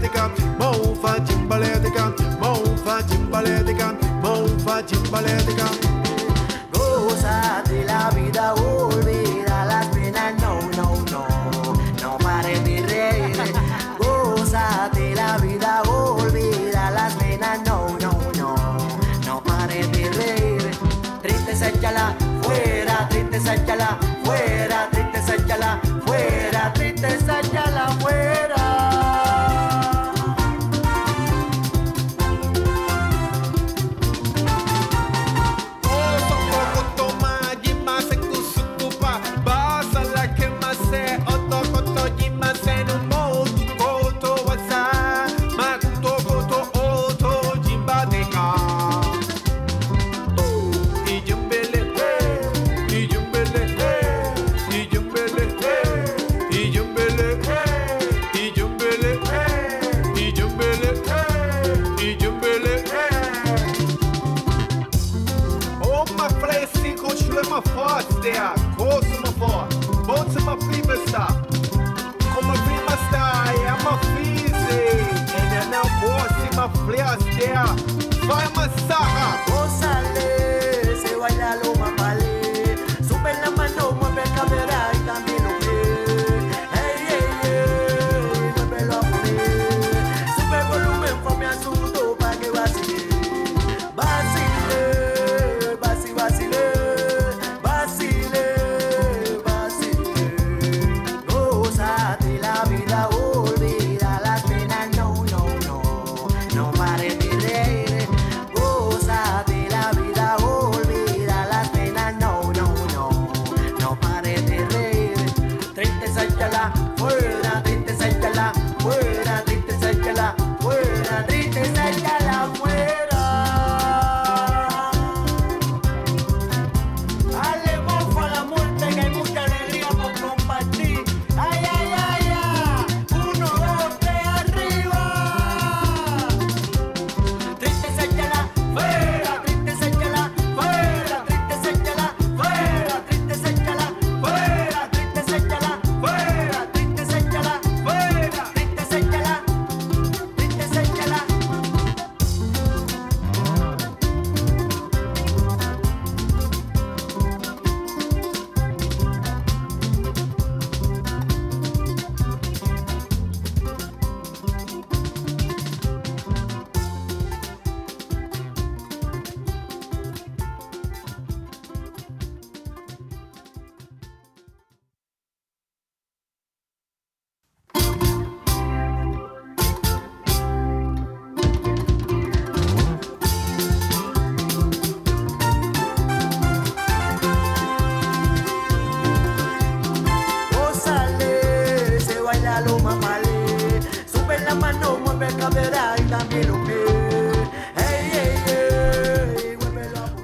Tristeza 21.59 21.77
échala 21.77 22.15
fuera, 22.41 23.09
tristeza 23.09 23.53
échala 23.55 23.97
fuera, 24.23 24.88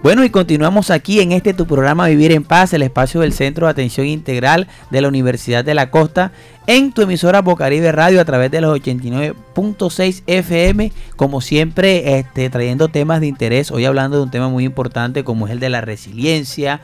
Bueno, 0.06 0.24
y 0.24 0.30
continuamos 0.30 0.92
aquí 0.92 1.20
en 1.20 1.32
este 1.32 1.56
tu 1.56 1.66
programa 1.66 2.06
Vivir 2.06 2.32
en 2.32 2.44
Paz, 2.44 2.72
el 2.74 2.84
espacio 2.84 3.22
del 3.22 3.34
Centro 3.34 3.66
de 3.66 3.72
Atención 3.72 4.06
Integral 4.06 4.68
de 4.92 5.02
la 5.02 5.08
Universidad 5.08 5.66
de 5.66 5.74
la 5.74 5.90
Costa, 5.90 6.32
en 6.68 6.92
tu 6.92 7.02
emisora 7.02 7.42
Bocaribe 7.42 7.92
Radio 7.92 8.22
a 8.22 8.26
través 8.26 8.52
de 8.52 8.62
los 8.62 8.80
89.6 8.80 10.22
FM, 10.28 10.92
como 11.16 11.42
siempre, 11.42 12.20
este, 12.20 12.52
trayendo 12.52 12.88
temas 12.90 13.20
de 13.20 13.26
interés, 13.26 13.72
hoy 13.72 13.86
hablando 13.86 14.18
de 14.18 14.24
un 14.26 14.30
tema 14.30 14.48
muy 14.48 14.64
importante 14.64 15.24
como 15.24 15.48
es 15.48 15.54
el 15.54 15.60
de 15.60 15.70
la 15.70 15.82
resiliencia. 15.82 16.82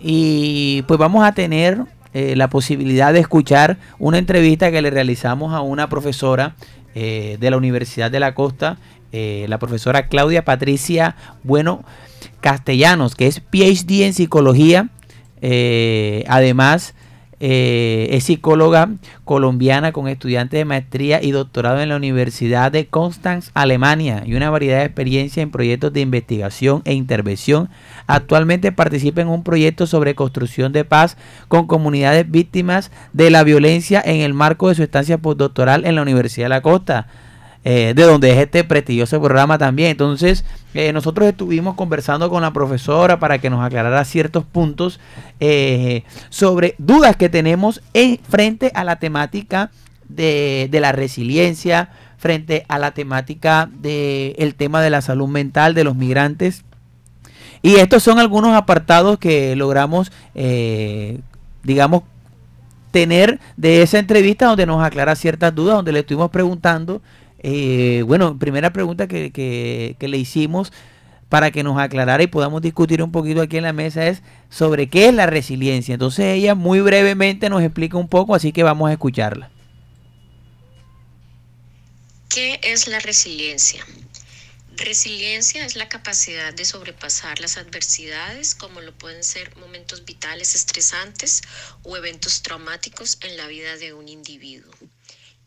Y 0.00 0.80
pues 0.88 0.98
vamos 0.98 1.26
a 1.26 1.32
tener 1.32 1.82
eh, 2.14 2.36
la 2.36 2.48
posibilidad 2.48 3.12
de 3.12 3.20
escuchar 3.20 3.76
una 3.98 4.16
entrevista 4.16 4.70
que 4.70 4.80
le 4.80 4.88
realizamos 4.88 5.52
a 5.52 5.60
una 5.60 5.90
profesora 5.90 6.56
eh, 6.94 7.36
de 7.38 7.50
la 7.50 7.58
Universidad 7.58 8.10
de 8.10 8.20
la 8.20 8.34
Costa, 8.34 8.78
eh, 9.12 9.44
la 9.46 9.58
profesora 9.58 10.08
Claudia 10.08 10.42
Patricia 10.46 11.16
Bueno 11.42 11.84
Castellanos, 12.46 13.16
que 13.16 13.26
es 13.26 13.40
PhD 13.40 14.04
en 14.04 14.14
psicología. 14.14 14.90
Eh, 15.42 16.22
además, 16.28 16.94
eh, 17.40 18.06
es 18.12 18.22
psicóloga 18.22 18.88
colombiana 19.24 19.90
con 19.90 20.06
estudiantes 20.06 20.56
de 20.56 20.64
maestría 20.64 21.20
y 21.20 21.32
doctorado 21.32 21.80
en 21.80 21.88
la 21.88 21.96
Universidad 21.96 22.70
de 22.70 22.86
Constance, 22.86 23.50
Alemania, 23.54 24.22
y 24.24 24.36
una 24.36 24.48
variedad 24.48 24.78
de 24.78 24.84
experiencia 24.84 25.42
en 25.42 25.50
proyectos 25.50 25.92
de 25.92 26.02
investigación 26.02 26.82
e 26.84 26.94
intervención. 26.94 27.68
Actualmente 28.06 28.70
participa 28.70 29.22
en 29.22 29.28
un 29.28 29.42
proyecto 29.42 29.88
sobre 29.88 30.14
construcción 30.14 30.70
de 30.70 30.84
paz 30.84 31.16
con 31.48 31.66
comunidades 31.66 32.30
víctimas 32.30 32.92
de 33.12 33.30
la 33.30 33.42
violencia 33.42 34.00
en 34.06 34.20
el 34.20 34.34
marco 34.34 34.68
de 34.68 34.76
su 34.76 34.84
estancia 34.84 35.18
postdoctoral 35.18 35.84
en 35.84 35.96
la 35.96 36.02
Universidad 36.02 36.44
de 36.44 36.50
la 36.50 36.62
Costa. 36.62 37.08
Eh, 37.68 37.94
de 37.96 38.04
donde 38.04 38.30
es 38.30 38.38
este 38.38 38.62
prestigioso 38.62 39.20
programa 39.20 39.58
también. 39.58 39.90
Entonces, 39.90 40.44
eh, 40.72 40.92
nosotros 40.92 41.26
estuvimos 41.26 41.74
conversando 41.74 42.30
con 42.30 42.42
la 42.42 42.52
profesora 42.52 43.18
para 43.18 43.38
que 43.38 43.50
nos 43.50 43.60
aclarara 43.60 44.04
ciertos 44.04 44.44
puntos 44.44 45.00
eh, 45.40 46.04
sobre 46.28 46.76
dudas 46.78 47.16
que 47.16 47.28
tenemos 47.28 47.82
en, 47.92 48.20
frente 48.28 48.70
a 48.72 48.84
la 48.84 49.00
temática 49.00 49.72
de, 50.08 50.68
de 50.70 50.78
la 50.78 50.92
resiliencia, 50.92 51.90
frente 52.18 52.64
a 52.68 52.78
la 52.78 52.92
temática 52.92 53.68
del 53.72 54.54
tema 54.54 54.80
de 54.80 54.90
la 54.90 55.00
salud 55.00 55.26
mental 55.26 55.74
de 55.74 55.82
los 55.82 55.96
migrantes. 55.96 56.62
Y 57.62 57.74
estos 57.74 58.04
son 58.04 58.20
algunos 58.20 58.54
apartados 58.54 59.18
que 59.18 59.56
logramos, 59.56 60.12
digamos, 61.64 62.04
tener 62.92 63.40
de 63.56 63.82
esa 63.82 63.98
entrevista 63.98 64.46
donde 64.46 64.66
nos 64.66 64.84
aclara 64.84 65.16
ciertas 65.16 65.52
dudas, 65.52 65.74
donde 65.74 65.90
le 65.90 65.98
estuvimos 65.98 66.30
preguntando 66.30 67.02
eh, 67.48 68.02
bueno, 68.02 68.40
primera 68.40 68.72
pregunta 68.72 69.06
que, 69.06 69.30
que, 69.30 70.08
le 70.08 70.18
hicimos 70.18 70.72
para 71.28 71.52
que 71.52 71.62
nos 71.62 71.78
aclarara 71.78 72.20
y 72.20 72.26
podamos 72.26 72.60
discutir 72.60 73.00
un 73.04 73.12
poquito 73.12 73.40
aquí 73.40 73.56
en 73.56 73.62
la 73.62 73.72
mesa 73.72 74.08
es 74.08 74.20
sobre 74.50 74.88
qué 74.88 75.06
es 75.06 75.14
la 75.14 75.26
resiliencia. 75.26 75.94
Entonces 75.94 76.24
ella 76.24 76.56
muy 76.56 76.80
brevemente 76.80 77.48
nos 77.48 77.62
explica 77.62 77.98
un 77.98 78.08
poco, 78.08 78.34
así 78.34 78.50
que 78.50 78.64
vamos 78.64 78.90
a 78.90 78.94
escucharla. 78.94 79.48
¿Qué 82.28 82.58
es 82.64 82.88
la 82.88 82.98
resiliencia? 82.98 83.86
Resiliencia 84.76 85.64
es 85.64 85.76
la 85.76 85.88
capacidad 85.88 86.52
de 86.52 86.64
sobrepasar 86.64 87.38
las 87.38 87.58
adversidades, 87.58 88.56
como 88.56 88.80
lo 88.80 88.92
pueden 88.92 89.22
ser 89.22 89.56
momentos 89.56 90.04
vitales 90.04 90.56
estresantes 90.56 91.42
o 91.84 91.96
eventos 91.96 92.42
traumáticos 92.42 93.18
en 93.22 93.36
la 93.36 93.46
vida 93.46 93.76
de 93.76 93.94
un 93.94 94.08
individuo 94.08 94.72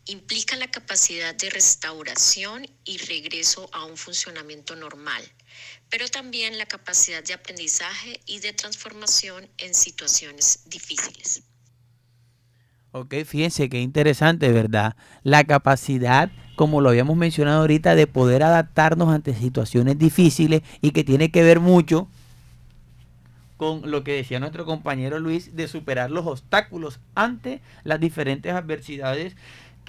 implica 0.10 0.56
la 0.56 0.68
capacidad 0.68 1.36
de 1.36 1.50
restauración 1.50 2.66
y 2.84 2.98
regreso 2.98 3.70
a 3.72 3.86
un 3.86 3.96
funcionamiento 3.96 4.76
normal, 4.76 5.22
pero 5.90 6.08
también 6.08 6.58
la 6.58 6.66
capacidad 6.66 7.24
de 7.24 7.34
aprendizaje 7.34 8.20
y 8.26 8.40
de 8.40 8.54
transformación 8.54 9.48
en 9.60 9.74
situaciones 9.74 10.64
difíciles. 10.66 11.44
Ok, 12.92 13.14
fíjense 13.24 13.70
qué 13.70 13.82
interesante, 13.82 14.52
¿verdad? 14.52 14.96
La 15.22 15.44
capacidad, 15.44 16.32
como 16.56 16.82
lo 16.82 16.90
habíamos 16.90 17.16
mencionado 17.16 17.62
ahorita, 17.62 17.94
de 17.94 18.08
poder 18.08 18.42
adaptarnos 18.42 19.10
ante 19.10 19.36
situaciones 19.36 20.00
difíciles 20.00 20.64
y 20.82 20.90
que 20.92 21.04
tiene 21.04 21.30
que 21.30 21.44
ver 21.44 21.60
mucho 21.60 22.08
con 23.60 23.92
lo 23.92 24.06
que 24.06 24.14
decía 24.14 24.40
nuestro 24.40 24.64
compañero 24.64 25.20
Luis, 25.20 25.54
de 25.58 25.68
superar 25.68 26.10
los 26.10 26.26
obstáculos 26.26 27.02
ante 27.14 27.62
las 27.84 28.00
diferentes 28.00 28.54
adversidades 28.54 29.36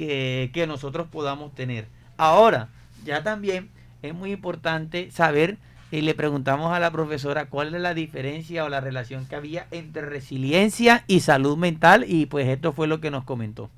que, 0.06 0.64
nosotros 0.66 1.08
podamos 1.10 1.54
tener. 1.54 1.86
Ahora, 2.16 2.68
ya 3.04 3.22
también 3.22 3.70
es 4.02 4.14
muy 4.14 4.32
importante 4.32 5.10
saber 5.10 5.58
y 5.90 6.02
le 6.02 6.14
preguntamos 6.14 6.72
a 6.72 6.80
la 6.80 6.90
profesora 6.90 7.46
cuál 7.46 7.74
es 7.74 7.80
la 7.80 7.94
diferencia 7.94 8.64
o 8.64 8.68
la 8.68 8.80
relación 8.80 9.26
que 9.26 9.34
había 9.34 9.66
entre 9.70 10.02
resiliencia 10.02 11.04
y 11.06 11.20
salud 11.20 11.56
mental 11.56 12.04
y 12.08 12.26
pues 12.26 12.48
esto 12.48 12.72
fue 12.72 12.86
lo 12.86 13.00
que 13.00 13.10
nos 13.10 13.24
comentó. 13.24 13.70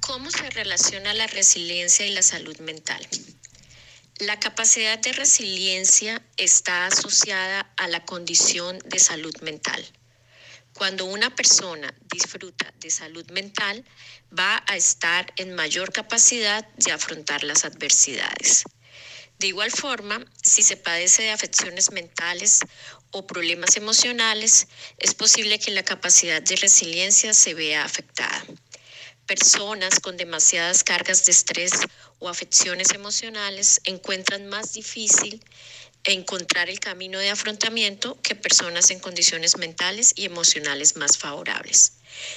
¿Cómo 0.00 0.30
se 0.30 0.48
relaciona 0.50 1.12
la 1.14 1.26
resiliencia 1.26 2.06
y 2.06 2.14
la 2.14 2.22
salud 2.22 2.58
mental? 2.60 3.06
La 4.20 4.38
capacidad 4.38 4.98
de 4.98 5.12
resiliencia 5.12 6.22
está 6.36 6.86
asociada 6.86 7.66
a 7.76 7.88
la 7.88 8.04
condición 8.04 8.78
de 8.86 8.98
salud 8.98 9.34
mental. 9.42 9.84
Cuando 10.74 11.04
una 11.04 11.34
persona 11.34 11.94
disfruta 12.12 12.72
de 12.80 12.90
salud 12.90 13.24
mental, 13.30 13.84
va 14.36 14.62
a 14.66 14.76
estar 14.76 15.32
en 15.36 15.54
mayor 15.54 15.92
capacidad 15.92 16.66
de 16.76 16.90
afrontar 16.90 17.44
las 17.44 17.64
adversidades. 17.64 18.64
De 19.38 19.46
igual 19.46 19.70
forma, 19.70 20.24
si 20.42 20.62
se 20.62 20.76
padece 20.76 21.22
de 21.22 21.30
afecciones 21.30 21.92
mentales 21.92 22.60
o 23.12 23.26
problemas 23.26 23.76
emocionales, 23.76 24.66
es 24.98 25.14
posible 25.14 25.60
que 25.60 25.70
la 25.70 25.84
capacidad 25.84 26.42
de 26.42 26.56
resiliencia 26.56 27.34
se 27.34 27.54
vea 27.54 27.84
afectada. 27.84 28.44
Personas 29.26 30.00
con 30.00 30.16
demasiadas 30.16 30.82
cargas 30.84 31.24
de 31.24 31.32
estrés 31.32 31.72
o 32.18 32.28
afecciones 32.28 32.90
emocionales 32.92 33.80
encuentran 33.84 34.48
más 34.48 34.72
difícil 34.72 35.42
encontrar 36.04 36.68
el 36.68 36.80
camino 36.80 37.18
de 37.18 37.30
afrontamiento 37.30 38.18
que 38.22 38.34
personas 38.34 38.90
en 38.90 39.00
condiciones 39.00 39.56
mentales 39.56 40.12
y 40.16 40.26
emocionales 40.26 40.96
más 40.96 41.16
favorables. 41.16 41.92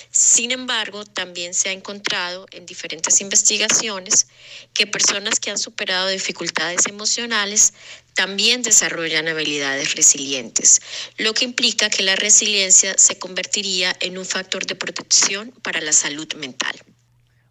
Sin 0.10 0.52
embargo, 0.52 1.06
también 1.06 1.54
se 1.54 1.70
ha 1.70 1.72
encontrado 1.72 2.48
en 2.52 2.66
diferentes 2.66 3.22
investigaciones 3.22 4.28
que 4.74 4.88
personas 4.88 5.40
que 5.40 5.52
han 5.52 5.58
superado 5.58 6.08
dificultades 6.08 6.88
emocionales 6.88 7.74
también 8.16 8.64
desarrollan 8.64 9.28
habilidades 9.28 9.96
resilientes, 9.96 10.82
lo 11.18 11.34
que 11.34 11.46
implica 11.46 11.90
que 11.90 12.02
la 12.02 12.16
resiliencia 12.16 12.98
se 12.98 13.20
convertiría 13.20 13.96
en 14.00 14.18
un 14.18 14.26
factor 14.26 14.66
de 14.66 14.76
protección 14.76 15.52
para 15.62 15.82
la 15.82 15.94
salud 15.94 16.28
mental. 16.36 16.76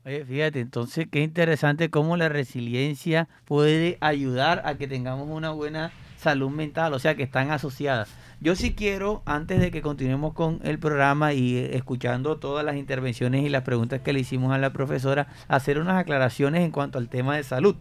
Oye, 0.04 0.24
fíjate, 0.24 0.60
entonces 0.60 1.06
qué 1.10 1.20
interesante 1.20 1.90
cómo 1.90 2.16
la 2.16 2.28
resiliencia 2.28 3.28
puede 3.44 3.98
ayudar 4.00 4.62
a 4.64 4.76
que 4.76 4.86
tengamos 4.86 5.28
una 5.28 5.50
buena 5.50 5.92
salud 6.18 6.50
mental, 6.50 6.94
o 6.94 6.98
sea 6.98 7.14
que 7.14 7.22
están 7.22 7.50
asociadas. 7.50 8.08
Yo 8.40 8.54
sí 8.54 8.74
quiero, 8.74 9.22
antes 9.24 9.60
de 9.60 9.70
que 9.70 9.80
continuemos 9.80 10.34
con 10.34 10.60
el 10.62 10.78
programa 10.78 11.32
y 11.32 11.56
escuchando 11.56 12.36
todas 12.36 12.64
las 12.64 12.76
intervenciones 12.76 13.44
y 13.44 13.48
las 13.48 13.62
preguntas 13.62 14.02
que 14.02 14.12
le 14.12 14.20
hicimos 14.20 14.52
a 14.52 14.58
la 14.58 14.72
profesora, 14.72 15.28
hacer 15.48 15.78
unas 15.78 15.96
aclaraciones 15.96 16.62
en 16.62 16.70
cuanto 16.70 16.98
al 16.98 17.08
tema 17.08 17.36
de 17.36 17.44
salud. 17.44 17.76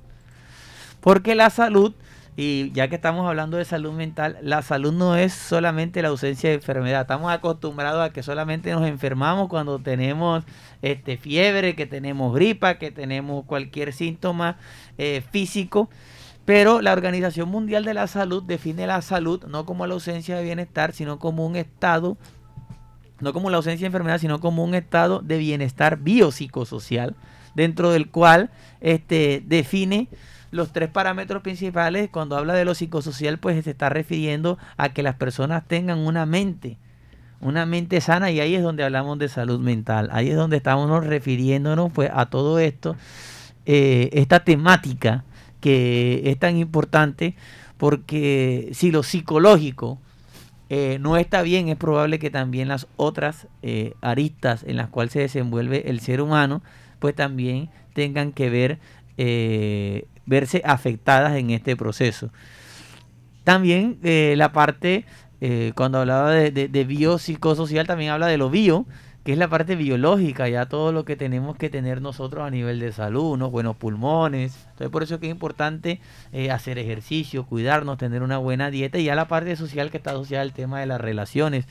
Porque 1.02 1.36
la 1.36 1.50
salud, 1.50 1.94
y 2.38 2.72
ya 2.72 2.88
que 2.88 2.96
estamos 2.96 3.28
hablando 3.28 3.58
de 3.58 3.66
salud 3.66 3.92
mental, 3.92 4.38
la 4.42 4.62
salud 4.62 4.94
no 4.94 5.18
es 5.18 5.34
solamente 5.34 6.02
la 6.02 6.08
ausencia 6.08 6.50
de 6.50 6.56
enfermedad. 6.56 7.02
Estamos 7.02 7.32
acostumbrados 7.32 8.02
a 8.02 8.14
que 8.14 8.24
solamente 8.24 8.72
nos 8.72 8.88
enfermamos 8.88 9.50
cuando 9.50 9.80
tenemos 9.80 10.46
este, 10.82 11.18
fiebre, 11.18 11.76
que 11.76 11.86
tenemos 11.86 12.34
gripa, 12.34 12.76
que 12.76 12.92
tenemos 12.92 13.44
cualquier 13.46 13.92
síntoma 13.92 14.58
eh, 14.98 15.22
físico. 15.32 15.90
Pero 16.46 16.82
la 16.82 16.94
Organización 16.94 17.50
Mundial 17.50 17.84
de 17.86 17.96
la 17.96 18.06
Salud 18.06 18.44
define 18.44 18.86
la 18.86 19.02
salud 19.02 19.44
no 19.48 19.66
como 19.66 19.88
la 19.88 19.96
ausencia 19.96 20.38
de 20.38 20.44
bienestar, 20.44 20.94
sino 20.94 21.18
como 21.18 21.46
un 21.46 21.56
estado, 21.56 22.18
no 23.20 23.34
como 23.34 23.50
la 23.50 23.58
ausencia 23.58 23.86
de 23.86 23.88
enfermedad, 23.88 24.20
sino 24.20 24.40
como 24.40 24.64
un 24.64 24.76
estado 24.76 25.22
de 25.22 25.40
bienestar 25.40 25.98
biopsicosocial, 25.98 27.16
dentro 27.56 27.92
del 27.92 28.10
cual 28.10 28.52
este, 28.80 29.42
define 29.46 30.08
los 30.52 30.72
tres 30.72 30.90
parámetros 30.90 31.42
principales. 31.42 32.10
Cuando 32.12 32.38
habla 32.38 32.54
de 32.54 32.64
lo 32.64 32.76
psicosocial, 32.76 33.40
pues 33.40 33.64
se 33.64 33.72
está 33.72 33.90
refiriendo 33.90 34.60
a 34.78 34.90
que 34.90 35.02
las 35.02 35.16
personas 35.16 35.68
tengan 35.68 35.98
una 35.98 36.28
mente, 36.28 36.78
una 37.42 37.66
mente 37.66 38.02
sana, 38.02 38.30
y 38.30 38.40
ahí 38.40 38.54
es 38.54 38.62
donde 38.62 38.84
hablamos 38.84 39.18
de 39.18 39.30
salud 39.30 39.60
mental. 39.60 40.10
Ahí 40.12 40.30
es 40.30 40.36
donde 40.36 40.58
estamos 40.58 41.04
refiriéndonos 41.04 41.92
pues, 41.92 42.12
a 42.14 42.28
todo 42.28 42.60
esto, 42.60 42.96
eh, 43.66 44.12
esta 44.14 44.42
temática 44.42 45.24
que 45.66 46.22
es 46.30 46.38
tan 46.38 46.58
importante 46.58 47.34
porque 47.78 48.70
si 48.74 48.92
lo 48.92 49.02
psicológico 49.02 49.98
eh, 50.70 51.00
no 51.02 51.18
está 51.18 51.42
bien, 51.42 51.70
es 51.70 51.76
probable 51.76 52.20
que 52.20 52.30
también 52.30 52.68
las 52.68 52.86
otras 52.98 53.48
eh, 53.64 53.96
aristas 54.00 54.64
en 54.64 54.78
las 54.78 54.90
cuales 54.90 55.14
se 55.14 55.22
desenvuelve 55.22 55.90
el 55.90 56.02
ser 56.02 56.22
humano, 56.22 56.62
pues 57.00 57.16
también 57.16 57.72
tengan 57.96 58.32
que 58.32 58.52
ver 58.52 58.78
eh, 59.18 60.06
verse 60.28 60.62
afectadas 60.66 61.36
en 61.36 61.50
este 61.50 61.76
proceso. 61.76 62.30
También 63.44 63.98
la 64.04 64.52
parte, 64.52 65.06
cuando 65.74 65.98
hablaba 65.98 66.30
de, 66.32 66.52
de, 66.52 66.68
de 66.68 66.84
biopsicosocial, 66.84 67.88
también 67.88 68.12
habla 68.12 68.28
de 68.28 68.38
lo 68.38 68.52
bio, 68.52 68.86
que 69.26 69.32
es 69.32 69.40
la 69.40 69.48
parte 69.48 69.76
biológica, 69.76 70.48
ya 70.50 70.68
todo 70.68 70.92
lo 70.92 71.04
que 71.04 71.16
tenemos 71.16 71.58
que 71.58 71.72
tener 71.72 72.00
nosotros 72.00 72.46
a 72.46 72.52
nivel 72.52 72.80
de 72.80 72.92
salud, 72.92 73.32
unos 73.32 73.50
buenos 73.50 73.76
pulmones. 73.76 74.56
Entonces 74.70 74.90
por 74.90 75.02
eso 75.02 75.16
es 75.16 75.20
que 75.20 75.26
es 75.26 75.32
importante 75.32 76.00
eh, 76.32 76.52
hacer 76.52 76.78
ejercicio, 76.78 77.44
cuidarnos, 77.48 77.98
tener 77.98 78.22
una 78.22 78.38
buena 78.38 78.70
dieta 78.70 79.00
y 79.00 79.06
ya 79.06 79.16
la 79.16 79.28
parte 79.28 79.56
social 79.56 79.90
que 79.90 79.98
está 79.98 80.12
asociada 80.12 80.44
al 80.44 80.54
tema 80.54 80.80
de 80.80 80.86
las 80.86 81.02
relaciones. 81.02 81.66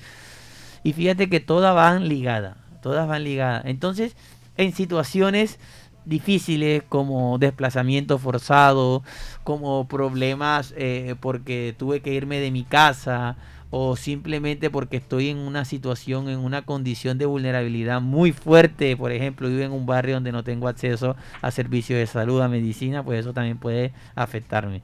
Y 0.82 0.94
fíjate 0.94 1.30
que 1.30 1.38
todas 1.38 1.76
van 1.76 2.08
ligadas, 2.08 2.56
todas 2.82 3.06
van 3.06 3.22
ligadas. 3.22 3.62
Entonces, 3.66 4.16
en 4.56 4.72
situaciones 4.72 5.60
difíciles 6.04 6.82
como 6.88 7.38
desplazamiento 7.38 8.18
forzado, 8.18 9.04
como 9.44 9.86
problemas 9.86 10.74
eh, 10.76 11.14
porque 11.20 11.72
tuve 11.78 12.00
que 12.00 12.14
irme 12.14 12.40
de 12.40 12.50
mi 12.50 12.64
casa 12.64 13.36
o 13.70 13.96
simplemente 13.96 14.70
porque 14.70 14.96
estoy 14.96 15.28
en 15.30 15.38
una 15.38 15.64
situación, 15.64 16.28
en 16.28 16.38
una 16.38 16.62
condición 16.62 17.18
de 17.18 17.26
vulnerabilidad 17.26 18.00
muy 18.00 18.32
fuerte, 18.32 18.96
por 18.96 19.12
ejemplo, 19.12 19.48
vivo 19.48 19.62
en 19.62 19.72
un 19.72 19.86
barrio 19.86 20.14
donde 20.14 20.32
no 20.32 20.44
tengo 20.44 20.68
acceso 20.68 21.16
a 21.42 21.50
servicios 21.50 21.98
de 21.98 22.06
salud, 22.06 22.40
a 22.40 22.48
medicina, 22.48 23.02
pues 23.02 23.20
eso 23.20 23.32
también 23.32 23.58
puede 23.58 23.92
afectarme. 24.14 24.82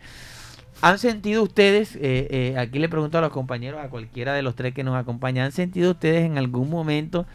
¿Han 0.82 0.98
sentido 0.98 1.42
ustedes, 1.42 1.96
eh, 1.96 2.26
eh, 2.30 2.54
aquí 2.58 2.78
le 2.78 2.88
pregunto 2.88 3.18
a 3.18 3.20
los 3.20 3.30
compañeros, 3.30 3.80
a 3.84 3.90
cualquiera 3.90 4.32
de 4.32 4.42
los 4.42 4.54
tres 4.54 4.72
que 4.72 4.82
nos 4.82 4.96
acompañan, 4.96 5.46
¿han 5.46 5.52
sentido 5.52 5.90
ustedes 5.90 6.24
en 6.24 6.38
algún 6.38 6.70
momento 6.70 7.26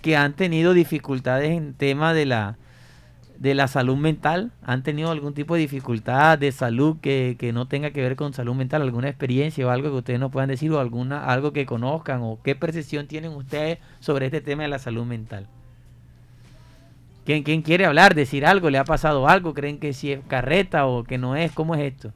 que 0.00 0.16
han 0.16 0.32
tenido 0.32 0.72
dificultades 0.72 1.50
en 1.50 1.74
tema 1.74 2.14
de 2.14 2.26
la, 2.26 2.56
de 3.38 3.54
la 3.54 3.68
salud 3.68 3.96
mental? 3.96 4.52
¿Han 4.62 4.82
tenido 4.82 5.10
algún 5.10 5.34
tipo 5.34 5.54
de 5.54 5.60
dificultad 5.60 6.38
de 6.38 6.52
salud 6.52 6.96
que, 7.00 7.36
que, 7.38 7.52
no 7.52 7.66
tenga 7.66 7.90
que 7.90 8.02
ver 8.02 8.16
con 8.16 8.32
salud 8.32 8.54
mental? 8.54 8.82
¿Alguna 8.82 9.08
experiencia 9.08 9.66
o 9.66 9.70
algo 9.70 9.90
que 9.90 9.96
ustedes 9.96 10.20
nos 10.20 10.32
puedan 10.32 10.48
decir 10.48 10.70
o 10.72 10.80
alguna, 10.80 11.26
algo 11.26 11.52
que 11.52 11.66
conozcan 11.66 12.20
o 12.22 12.38
qué 12.42 12.54
percepción 12.54 13.06
tienen 13.06 13.32
ustedes 13.32 13.78
sobre 14.00 14.26
este 14.26 14.40
tema 14.40 14.62
de 14.64 14.68
la 14.68 14.78
salud 14.78 15.04
mental? 15.04 15.46
¿Quién, 17.24 17.42
quién 17.42 17.62
quiere 17.62 17.86
hablar, 17.86 18.14
decir 18.14 18.46
algo? 18.46 18.70
¿Le 18.70 18.78
ha 18.78 18.84
pasado 18.84 19.28
algo? 19.28 19.52
¿Creen 19.52 19.80
que 19.80 19.92
si 19.92 20.12
es 20.12 20.20
carreta 20.28 20.86
o 20.86 21.02
que 21.02 21.18
no 21.18 21.34
es? 21.34 21.50
¿Cómo 21.52 21.74
es 21.74 21.80
esto? 21.80 22.12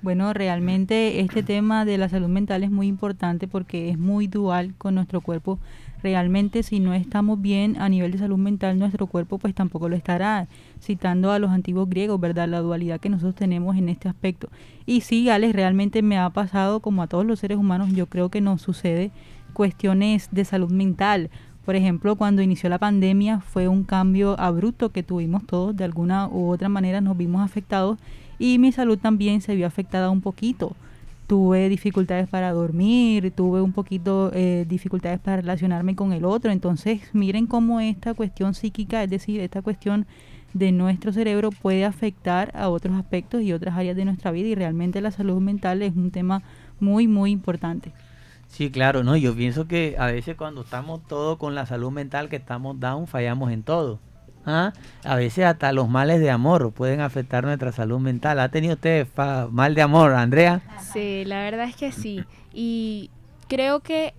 Bueno, 0.00 0.34
realmente 0.34 1.20
este 1.20 1.42
tema 1.42 1.86
de 1.86 1.96
la 1.96 2.10
salud 2.10 2.28
mental 2.28 2.62
es 2.62 2.70
muy 2.70 2.88
importante 2.88 3.48
porque 3.48 3.90
es 3.90 3.98
muy 3.98 4.26
dual 4.26 4.74
con 4.76 4.94
nuestro 4.94 5.20
cuerpo. 5.20 5.58
Realmente 6.04 6.62
si 6.62 6.80
no 6.80 6.92
estamos 6.92 7.40
bien 7.40 7.80
a 7.80 7.88
nivel 7.88 8.12
de 8.12 8.18
salud 8.18 8.36
mental, 8.36 8.78
nuestro 8.78 9.06
cuerpo 9.06 9.38
pues 9.38 9.54
tampoco 9.54 9.88
lo 9.88 9.96
estará. 9.96 10.48
Citando 10.78 11.32
a 11.32 11.38
los 11.38 11.50
antiguos 11.50 11.88
griegos, 11.88 12.20
¿verdad? 12.20 12.46
La 12.46 12.60
dualidad 12.60 13.00
que 13.00 13.08
nosotros 13.08 13.34
tenemos 13.34 13.74
en 13.78 13.88
este 13.88 14.10
aspecto. 14.10 14.50
Y 14.84 15.00
sí, 15.00 15.30
Alex, 15.30 15.54
realmente 15.54 16.02
me 16.02 16.18
ha 16.18 16.28
pasado, 16.28 16.80
como 16.80 17.02
a 17.02 17.06
todos 17.06 17.24
los 17.24 17.38
seres 17.38 17.56
humanos, 17.56 17.90
yo 17.94 18.04
creo 18.04 18.28
que 18.28 18.42
nos 18.42 18.60
sucede 18.60 19.12
cuestiones 19.54 20.28
de 20.30 20.44
salud 20.44 20.70
mental. 20.70 21.30
Por 21.64 21.74
ejemplo, 21.74 22.16
cuando 22.16 22.42
inició 22.42 22.68
la 22.68 22.78
pandemia 22.78 23.40
fue 23.40 23.68
un 23.68 23.82
cambio 23.82 24.38
abrupto 24.38 24.90
que 24.90 25.02
tuvimos 25.02 25.46
todos, 25.46 25.74
de 25.74 25.84
alguna 25.84 26.28
u 26.28 26.50
otra 26.50 26.68
manera 26.68 27.00
nos 27.00 27.16
vimos 27.16 27.40
afectados 27.40 27.98
y 28.38 28.58
mi 28.58 28.72
salud 28.72 28.98
también 28.98 29.40
se 29.40 29.54
vio 29.54 29.66
afectada 29.66 30.10
un 30.10 30.20
poquito. 30.20 30.76
Tuve 31.26 31.68
dificultades 31.68 32.28
para 32.28 32.52
dormir, 32.52 33.30
tuve 33.30 33.62
un 33.62 33.72
poquito 33.72 34.30
eh, 34.34 34.66
dificultades 34.68 35.18
para 35.20 35.38
relacionarme 35.38 35.96
con 35.96 36.12
el 36.12 36.24
otro. 36.24 36.50
Entonces, 36.50 37.00
miren 37.12 37.46
cómo 37.46 37.80
esta 37.80 38.14
cuestión 38.14 38.54
psíquica, 38.54 39.02
es 39.02 39.10
decir, 39.10 39.40
esta 39.40 39.62
cuestión 39.62 40.06
de 40.52 40.70
nuestro 40.70 41.12
cerebro 41.12 41.50
puede 41.50 41.84
afectar 41.84 42.50
a 42.54 42.68
otros 42.68 42.94
aspectos 42.96 43.42
y 43.42 43.52
otras 43.52 43.76
áreas 43.76 43.96
de 43.96 44.04
nuestra 44.04 44.30
vida 44.30 44.48
y 44.48 44.54
realmente 44.54 45.00
la 45.00 45.10
salud 45.10 45.40
mental 45.40 45.82
es 45.82 45.94
un 45.96 46.10
tema 46.10 46.42
muy, 46.80 47.08
muy 47.08 47.32
importante. 47.32 47.92
Sí, 48.46 48.70
claro, 48.70 49.02
no, 49.02 49.16
yo 49.16 49.34
pienso 49.34 49.66
que 49.66 49.96
a 49.98 50.06
veces 50.06 50.36
cuando 50.36 50.60
estamos 50.60 51.06
todos 51.08 51.38
con 51.38 51.54
la 51.56 51.66
salud 51.66 51.90
mental, 51.90 52.28
que 52.28 52.36
estamos 52.36 52.78
down, 52.78 53.08
fallamos 53.08 53.50
en 53.50 53.64
todo. 53.64 53.98
¿Ah? 54.46 54.72
A 55.04 55.16
veces 55.16 55.44
hasta 55.44 55.72
los 55.72 55.88
males 55.88 56.20
de 56.20 56.30
amor 56.30 56.72
pueden 56.72 57.00
afectar 57.00 57.44
nuestra 57.44 57.72
salud 57.72 57.98
mental. 57.98 58.38
¿Ha 58.38 58.50
tenido 58.50 58.74
usted 58.74 59.06
mal 59.50 59.74
de 59.74 59.82
amor, 59.82 60.12
Andrea? 60.12 60.60
Sí, 60.92 61.24
la 61.24 61.42
verdad 61.42 61.66
es 61.66 61.76
que 61.76 61.92
sí. 61.92 62.24
Y 62.52 63.10
creo 63.48 63.80
que 63.80 64.14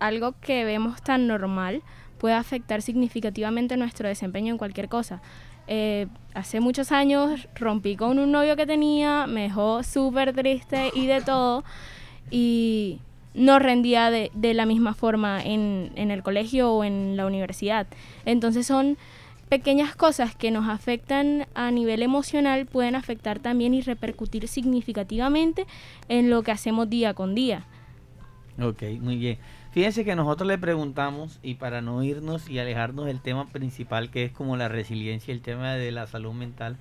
algo 0.00 0.34
que 0.40 0.64
vemos 0.64 1.02
tan 1.02 1.26
normal 1.26 1.82
puede 2.18 2.34
afectar 2.34 2.82
significativamente 2.82 3.76
nuestro 3.76 4.08
desempeño 4.08 4.52
en 4.52 4.58
cualquier 4.58 4.88
cosa. 4.88 5.22
Eh, 5.68 6.06
hace 6.34 6.60
muchos 6.60 6.90
años 6.90 7.46
rompí 7.54 7.94
con 7.94 8.18
un 8.18 8.32
novio 8.32 8.56
que 8.56 8.66
tenía, 8.66 9.26
me 9.26 9.42
dejó 9.42 9.82
súper 9.84 10.32
triste 10.32 10.90
y 10.94 11.06
de 11.06 11.20
todo. 11.20 11.62
Y 12.30 12.98
no 13.34 13.60
rendía 13.60 14.10
de, 14.10 14.30
la 14.54 14.66
misma 14.66 14.94
forma 14.94 15.40
en 15.42 15.92
el 15.96 16.22
colegio 16.24 16.72
o 16.72 16.82
en 16.82 17.16
la 17.16 17.26
universidad. 17.26 17.86
Entonces 18.24 18.66
son 18.66 18.98
pequeñas 19.48 19.96
cosas 19.96 20.34
que 20.34 20.50
nos 20.50 20.68
afectan 20.68 21.46
a 21.54 21.70
nivel 21.70 22.02
emocional 22.02 22.66
pueden 22.66 22.94
afectar 22.94 23.38
también 23.38 23.74
y 23.74 23.80
repercutir 23.80 24.48
significativamente 24.48 25.66
en 26.08 26.30
lo 26.30 26.42
que 26.42 26.52
hacemos 26.52 26.88
día 26.88 27.14
con 27.14 27.34
día. 27.34 27.64
Ok, 28.60 28.82
muy 29.00 29.16
bien. 29.16 29.38
Fíjense 29.70 30.04
que 30.04 30.16
nosotros 30.16 30.48
le 30.48 30.58
preguntamos, 30.58 31.38
y 31.42 31.54
para 31.54 31.80
no 31.80 32.02
irnos 32.02 32.48
y 32.48 32.58
alejarnos 32.58 33.06
del 33.06 33.20
tema 33.20 33.48
principal, 33.48 34.10
que 34.10 34.24
es 34.24 34.32
como 34.32 34.56
la 34.56 34.68
resiliencia, 34.68 35.32
el 35.32 35.42
tema 35.42 35.74
de 35.74 35.92
la 35.92 36.06
salud 36.06 36.32
mental, 36.32 36.76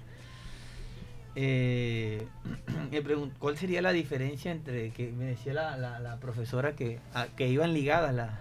eh, 1.35 2.25
¿cuál 3.39 3.57
sería 3.57 3.81
la 3.83 3.91
diferencia 3.91 4.51
entre, 4.51 4.89
que 4.89 5.11
me 5.11 5.25
decía 5.25 5.53
la, 5.53 5.77
la, 5.77 5.99
la 5.99 6.17
profesora, 6.17 6.75
que, 6.75 6.99
que 7.35 7.47
iban 7.47 7.73
ligadas 7.73 8.15
la, 8.15 8.39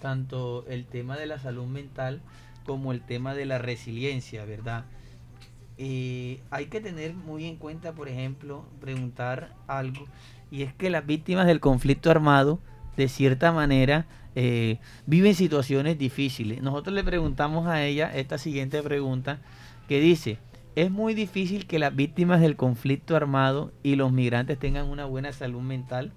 tanto 0.00 0.64
el 0.68 0.86
tema 0.86 1.18
de 1.18 1.26
la 1.26 1.38
salud 1.38 1.66
mental, 1.66 2.20
como 2.66 2.92
el 2.92 3.00
tema 3.00 3.34
de 3.34 3.46
la 3.46 3.58
resiliencia, 3.58 4.44
¿verdad? 4.44 4.84
Eh, 5.78 6.40
hay 6.50 6.66
que 6.66 6.80
tener 6.80 7.14
muy 7.14 7.44
en 7.44 7.56
cuenta, 7.56 7.94
por 7.94 8.08
ejemplo, 8.08 8.64
preguntar 8.80 9.54
algo, 9.66 10.06
y 10.50 10.62
es 10.62 10.74
que 10.74 10.90
las 10.90 11.06
víctimas 11.06 11.46
del 11.46 11.60
conflicto 11.60 12.10
armado, 12.10 12.60
de 12.96 13.08
cierta 13.08 13.52
manera, 13.52 14.06
eh, 14.34 14.78
viven 15.06 15.34
situaciones 15.34 15.98
difíciles. 15.98 16.62
Nosotros 16.62 16.94
le 16.94 17.04
preguntamos 17.04 17.66
a 17.66 17.84
ella 17.84 18.14
esta 18.14 18.38
siguiente 18.38 18.82
pregunta, 18.82 19.38
que 19.88 20.00
dice, 20.00 20.38
es 20.76 20.90
muy 20.90 21.14
difícil 21.14 21.66
que 21.66 21.78
las 21.78 21.96
víctimas 21.96 22.40
del 22.40 22.56
conflicto 22.56 23.16
armado 23.16 23.72
y 23.82 23.96
los 23.96 24.12
migrantes 24.12 24.58
tengan 24.58 24.86
una 24.86 25.06
buena 25.06 25.32
salud 25.32 25.62
mental. 25.62 26.12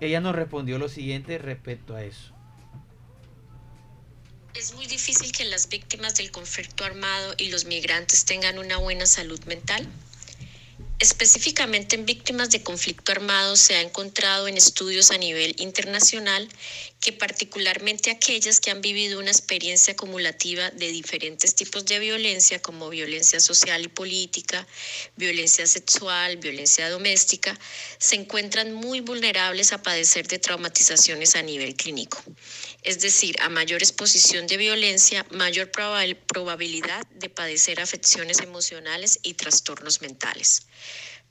Ella 0.00 0.20
nos 0.20 0.34
respondió 0.34 0.78
lo 0.78 0.88
siguiente 0.88 1.38
respecto 1.38 1.94
a 1.94 2.02
eso. 2.02 2.33
Es 4.54 4.72
muy 4.74 4.86
difícil 4.86 5.32
que 5.32 5.44
las 5.44 5.68
víctimas 5.68 6.14
del 6.14 6.30
conflicto 6.30 6.84
armado 6.84 7.34
y 7.38 7.48
los 7.48 7.64
migrantes 7.64 8.24
tengan 8.24 8.58
una 8.58 8.76
buena 8.76 9.04
salud 9.04 9.42
mental. 9.46 9.84
Específicamente 11.00 11.96
en 11.96 12.06
víctimas 12.06 12.50
de 12.50 12.62
conflicto 12.62 13.10
armado 13.10 13.56
se 13.56 13.74
ha 13.74 13.80
encontrado 13.80 14.46
en 14.46 14.56
estudios 14.56 15.10
a 15.10 15.18
nivel 15.18 15.56
internacional 15.58 16.48
que 17.04 17.12
particularmente 17.12 18.10
aquellas 18.10 18.60
que 18.60 18.70
han 18.70 18.80
vivido 18.80 19.18
una 19.18 19.30
experiencia 19.30 19.92
acumulativa 19.92 20.70
de 20.70 20.90
diferentes 20.90 21.54
tipos 21.54 21.84
de 21.84 21.98
violencia 21.98 22.62
como 22.62 22.88
violencia 22.88 23.40
social 23.40 23.84
y 23.84 23.88
política, 23.88 24.66
violencia 25.14 25.66
sexual, 25.66 26.38
violencia 26.38 26.88
doméstica, 26.88 27.60
se 27.98 28.16
encuentran 28.16 28.72
muy 28.72 29.00
vulnerables 29.00 29.74
a 29.74 29.82
padecer 29.82 30.26
de 30.28 30.38
traumatizaciones 30.38 31.36
a 31.36 31.42
nivel 31.42 31.76
clínico. 31.76 32.24
Es 32.82 33.00
decir, 33.00 33.36
a 33.42 33.50
mayor 33.50 33.82
exposición 33.82 34.46
de 34.46 34.56
violencia, 34.56 35.26
mayor 35.30 35.70
probabilidad 35.70 37.06
de 37.16 37.28
padecer 37.28 37.82
afecciones 37.82 38.40
emocionales 38.40 39.18
y 39.22 39.34
trastornos 39.34 40.00
mentales. 40.00 40.62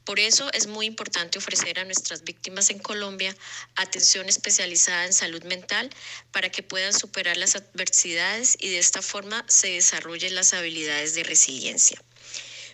Por 0.06 0.20
eso 0.20 0.52
es 0.52 0.68
muy 0.68 0.86
importante 0.86 1.38
ofrecer 1.38 1.80
a 1.80 1.86
nuestras 1.86 2.24
víctimas 2.24 2.70
en 2.70 2.80
Colombia 2.80 3.36
atención 3.76 4.28
especializada 4.28 5.06
en 5.06 5.14
salud 5.14 5.44
mental 5.44 5.90
para 6.32 6.50
que 6.50 6.62
puedan 6.62 6.94
superar 6.94 7.38
las 7.38 7.56
adversidades 7.56 8.58
y 8.60 8.70
de 8.70 8.80
esta 8.80 9.02
forma 9.02 9.46
se 9.48 9.70
desarrollen 9.70 10.36
las 10.36 10.54
habilidades 10.54 11.16
de 11.16 11.24
resiliencia. 11.24 12.02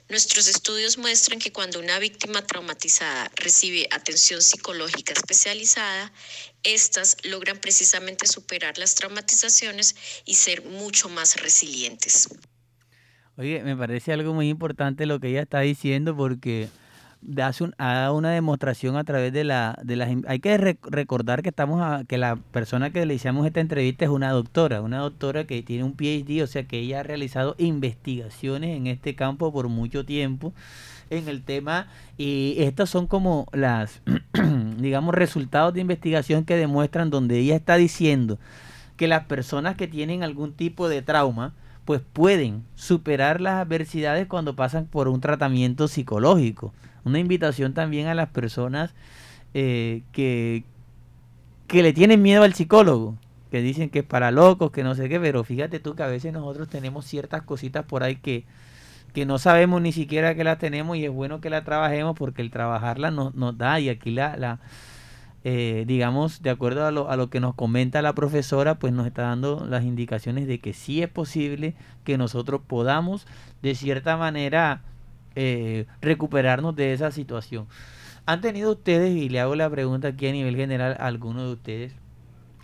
Nuestros 0.09 0.47
estudios 0.47 0.97
muestran 0.97 1.37
que 1.37 1.51
cuando 1.51 1.79
una 1.79 1.99
víctima 1.99 2.41
traumatizada 2.41 3.29
recibe 3.35 3.87
atención 3.91 4.41
psicológica 4.41 5.13
especializada, 5.13 6.11
estas 6.63 7.17
logran 7.25 7.59
precisamente 7.59 8.25
superar 8.25 8.79
las 8.79 8.95
traumatizaciones 8.95 9.95
y 10.25 10.33
ser 10.33 10.65
mucho 10.65 11.09
más 11.09 11.39
resilientes. 11.39 12.27
Oye, 13.37 13.61
me 13.61 13.77
parece 13.77 14.11
algo 14.11 14.33
muy 14.33 14.49
importante 14.49 15.05
lo 15.05 15.19
que 15.19 15.29
ella 15.29 15.43
está 15.43 15.59
diciendo 15.59 16.17
porque 16.17 16.69
hace 17.43 17.65
una 18.11 18.31
demostración 18.31 18.95
a 18.95 19.03
través 19.03 19.33
de 19.33 19.43
la 19.43 19.77
de 19.83 19.95
las 19.97 20.09
hay 20.27 20.39
que 20.39 20.57
rec- 20.57 20.79
recordar 20.89 21.41
que 21.41 21.49
estamos 21.49 21.81
a- 21.81 22.03
que 22.07 22.17
la 22.17 22.37
persona 22.37 22.91
que 22.91 23.05
le 23.05 23.13
hicimos 23.13 23.45
esta 23.45 23.59
entrevista 23.59 24.05
es 24.05 24.11
una 24.11 24.31
doctora 24.31 24.81
una 24.81 24.99
doctora 24.99 25.43
que 25.45 25.61
tiene 25.61 25.83
un 25.83 25.93
PhD 25.93 26.41
o 26.43 26.47
sea 26.47 26.63
que 26.63 26.79
ella 26.79 27.01
ha 27.01 27.03
realizado 27.03 27.55
investigaciones 27.57 28.75
en 28.77 28.87
este 28.87 29.15
campo 29.15 29.51
por 29.51 29.67
mucho 29.67 30.05
tiempo 30.05 30.53
en 31.09 31.27
el 31.27 31.43
tema 31.43 31.87
y 32.17 32.55
estas 32.59 32.89
son 32.89 33.05
como 33.05 33.47
las 33.51 34.01
digamos 34.77 35.13
resultados 35.13 35.73
de 35.73 35.81
investigación 35.81 36.45
que 36.45 36.55
demuestran 36.55 37.09
donde 37.09 37.37
ella 37.39 37.55
está 37.55 37.75
diciendo 37.75 38.39
que 38.95 39.07
las 39.07 39.25
personas 39.25 39.75
que 39.75 39.87
tienen 39.87 40.23
algún 40.23 40.53
tipo 40.53 40.87
de 40.87 41.01
trauma 41.01 41.53
pues 41.85 42.01
pueden 42.13 42.63
superar 42.75 43.41
las 43.41 43.55
adversidades 43.65 44.27
cuando 44.27 44.55
pasan 44.55 44.85
por 44.85 45.07
un 45.07 45.21
tratamiento 45.21 45.87
psicológico. 45.87 46.71
Una 47.03 47.19
invitación 47.19 47.73
también 47.73 48.07
a 48.07 48.15
las 48.15 48.29
personas 48.29 48.93
eh, 49.53 50.03
que, 50.11 50.63
que 51.67 51.83
le 51.83 51.93
tienen 51.93 52.21
miedo 52.21 52.43
al 52.43 52.53
psicólogo, 52.53 53.17
que 53.51 53.61
dicen 53.61 53.89
que 53.89 53.99
es 53.99 54.05
para 54.05 54.31
locos, 54.31 54.71
que 54.71 54.83
no 54.83 54.95
sé 54.95 55.09
qué, 55.09 55.19
pero 55.19 55.43
fíjate 55.43 55.79
tú 55.79 55.95
que 55.95 56.03
a 56.03 56.07
veces 56.07 56.33
nosotros 56.33 56.69
tenemos 56.69 57.05
ciertas 57.05 57.41
cositas 57.43 57.85
por 57.85 58.03
ahí 58.03 58.17
que, 58.17 58.45
que 59.13 59.25
no 59.25 59.39
sabemos 59.39 59.81
ni 59.81 59.91
siquiera 59.91 60.35
que 60.35 60.43
las 60.43 60.59
tenemos 60.59 60.97
y 60.97 61.05
es 61.05 61.11
bueno 61.11 61.41
que 61.41 61.49
la 61.49 61.63
trabajemos 61.63 62.15
porque 62.17 62.41
el 62.41 62.51
trabajarla 62.51 63.11
nos, 63.11 63.33
nos 63.35 63.57
da 63.57 63.79
y 63.79 63.89
aquí 63.89 64.11
la, 64.11 64.37
la 64.37 64.59
eh, 65.45 65.85
digamos, 65.87 66.41
de 66.41 66.49
acuerdo 66.49 66.85
a 66.85 66.91
lo, 66.91 67.09
a 67.09 67.15
lo 67.15 67.29
que 67.29 67.39
nos 67.39 67.55
comenta 67.55 68.01
la 68.01 68.13
profesora, 68.13 68.77
pues 68.77 68.91
nos 68.91 69.07
está 69.07 69.21
dando 69.23 69.65
las 69.65 69.85
indicaciones 69.85 70.47
de 70.47 70.59
que 70.59 70.73
sí 70.73 71.01
es 71.01 71.09
posible 71.09 71.75
que 72.03 72.17
nosotros 72.17 72.61
podamos, 72.67 73.25
de 73.61 73.73
cierta 73.73 74.17
manera, 74.17 74.81
eh, 75.41 75.85
recuperarnos 76.01 76.75
de 76.75 76.91
esa 76.91 77.11
situación. 77.11 77.67
¿Han 78.25 78.41
tenido 78.41 78.73
ustedes, 78.73 79.15
y 79.15 79.29
le 79.29 79.39
hago 79.39 79.55
la 79.55 79.69
pregunta 79.69 80.09
aquí 80.09 80.27
a 80.27 80.33
nivel 80.33 80.57
general, 80.57 80.97
a 80.99 81.05
alguno 81.05 81.45
de 81.45 81.53
ustedes, 81.53 81.93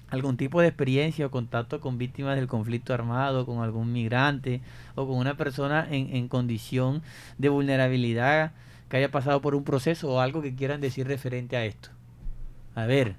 algún 0.10 0.36
tipo 0.36 0.60
de 0.60 0.68
experiencia 0.68 1.26
o 1.26 1.32
contacto 1.32 1.80
con 1.80 1.98
víctimas 1.98 2.36
del 2.36 2.48
conflicto 2.48 2.94
armado, 2.94 3.46
con 3.46 3.64
algún 3.64 3.94
migrante 3.94 4.60
o 4.96 5.08
con 5.08 5.16
una 5.16 5.38
persona 5.38 5.88
en, 5.90 6.28
condición 6.28 7.02
de 7.38 7.48
vulnerabilidad 7.48 8.52
que 8.90 8.98
haya 8.98 9.10
pasado 9.10 9.40
por 9.40 9.56
un 9.56 9.64
proceso 9.64 10.12
o 10.12 10.20
algo 10.20 10.42
que 10.42 10.54
quieran 10.54 10.82
decir 10.82 11.08
referente 11.08 11.56
a 11.56 11.64
esto? 11.64 11.92
A 12.76 12.86
ver, 12.86 13.16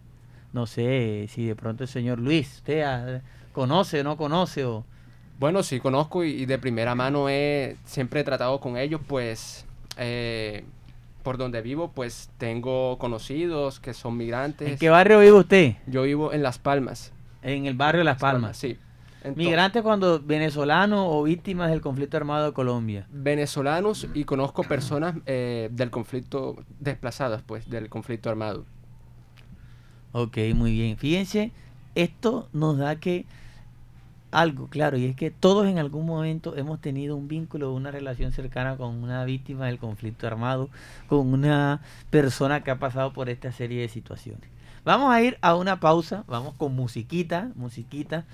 no 0.53 0.67
sé 0.67 1.29
si 1.31 1.47
de 1.47 1.57
pronto 1.57 1.85
el 1.85 1.89
señor 1.89 2.21
Luis, 2.21 2.57
usted 2.57 2.83
ah, 2.83 3.23
conoce 3.55 4.03
o 4.03 4.05
no 4.05 4.19
conoce 4.19 4.67
o... 4.67 4.85
Bueno, 5.39 5.63
sí, 5.63 5.81
conozco 5.81 6.25
y, 6.25 6.31
y 6.31 6.47
de 6.47 6.59
primera 6.59 6.95
mano 6.95 7.29
he 7.29 7.77
siempre 7.85 8.21
he 8.21 8.25
tratado 8.25 8.59
con 8.61 8.77
ellos, 8.77 9.01
pues 9.07 9.67
eh, 9.99 10.65
por 11.23 11.39
donde 11.39 11.61
vivo, 11.61 11.91
pues 11.93 12.31
tengo 12.39 12.99
conocidos 12.99 13.81
que 13.81 13.95
son 13.95 14.17
migrantes. 14.17 14.69
¿En 14.69 14.79
qué 14.79 14.89
barrio 14.91 15.21
vive 15.21 15.33
usted? 15.33 15.75
Yo 15.87 16.03
vivo 16.03 16.33
en 16.33 16.43
Las 16.43 16.59
Palmas. 16.59 17.13
En 17.43 17.67
el 17.67 17.75
barrio 17.75 18.01
de 18.01 18.05
Las 18.05 18.19
Palmas. 18.19 18.57
Sí. 18.57 18.79
Migrantes 19.35 19.83
cuando 19.83 20.21
venezolanos 20.21 21.05
o 21.11 21.25
víctimas 21.25 21.71
del 21.71 21.81
conflicto 21.81 22.17
armado 22.17 22.47
de 22.47 22.53
Colombia. 22.53 23.09
venezolanos 23.11 24.07
y 24.15 24.23
conozco 24.23 24.63
personas 24.63 25.17
eh, 25.27 25.69
del 25.73 25.91
conflicto 25.91 26.57
desplazadas, 26.79 27.43
pues, 27.43 27.69
del 27.69 27.89
conflicto 27.89 28.31
armado. 28.31 28.65
Ok, 30.13 30.39
muy 30.55 30.71
bien. 30.71 30.97
Fíjense, 30.97 31.51
esto 31.97 32.49
nos 32.53 32.79
da 32.79 32.97
que 32.97 33.27
algo, 34.31 34.69
claro, 34.69 34.97
y 34.97 35.07
es 35.07 35.17
que 35.17 35.31
todos 35.31 35.67
en 35.67 35.79
algún 35.79 36.07
momento 36.07 36.57
hemos 36.57 36.81
tenido 36.81 37.17
un 37.17 37.29
vínculo, 37.29 37.73
una 37.73 37.91
relación 37.91 38.33
cercana 38.33 38.77
con 38.77 39.03
una 39.03 39.25
víctima 39.25 39.67
del 39.67 39.79
conflicto 39.79 40.27
armado, 40.27 40.69
con 41.09 41.33
una 41.33 41.81
persona 42.11 42.63
que 42.63 42.71
ha 42.71 42.79
pasado 42.79 43.13
por 43.13 43.29
esta 43.29 43.53
serie 43.53 43.81
de 43.81 43.89
situaciones. 43.89 44.51
Vamos 44.85 45.13
a 45.13 45.21
ir 45.23 45.39
a 45.41 45.57
una 45.57 45.81
pausa, 45.81 46.25
vamos 46.29 46.55
con 46.55 46.75
musiquita, 46.75 47.51
musiquita, 47.57 48.25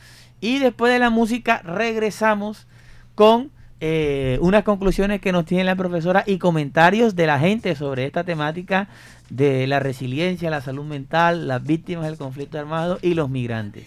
y 0.41 0.59
después 0.59 0.93
de 0.93 0.99
la 0.99 1.09
música 1.09 1.63
regresamos 1.63 2.67
con 3.15 3.51
eh, 3.81 4.39
unas 4.41 4.63
conclusiones 4.63 5.21
que 5.21 5.33
nos 5.33 5.45
tiene 5.45 5.65
la 5.65 5.77
profesora 5.77 6.25
y 6.27 6.39
comentarios 6.39 7.17
de 7.17 7.27
la 7.27 7.39
gente 7.39 7.75
sobre 7.75 8.07
esta 8.07 8.23
temática 8.23 8.89
de 9.29 9.67
la 9.67 9.81
resiliencia, 9.81 10.51
la 10.51 10.61
salud 10.61 10.85
mental, 10.85 11.49
las 11.49 11.63
víctimas 11.65 12.05
del 12.05 12.17
conflicto 12.17 12.59
armado 12.59 12.99
y 13.03 13.15
los 13.15 13.29
migrantes. 13.29 13.87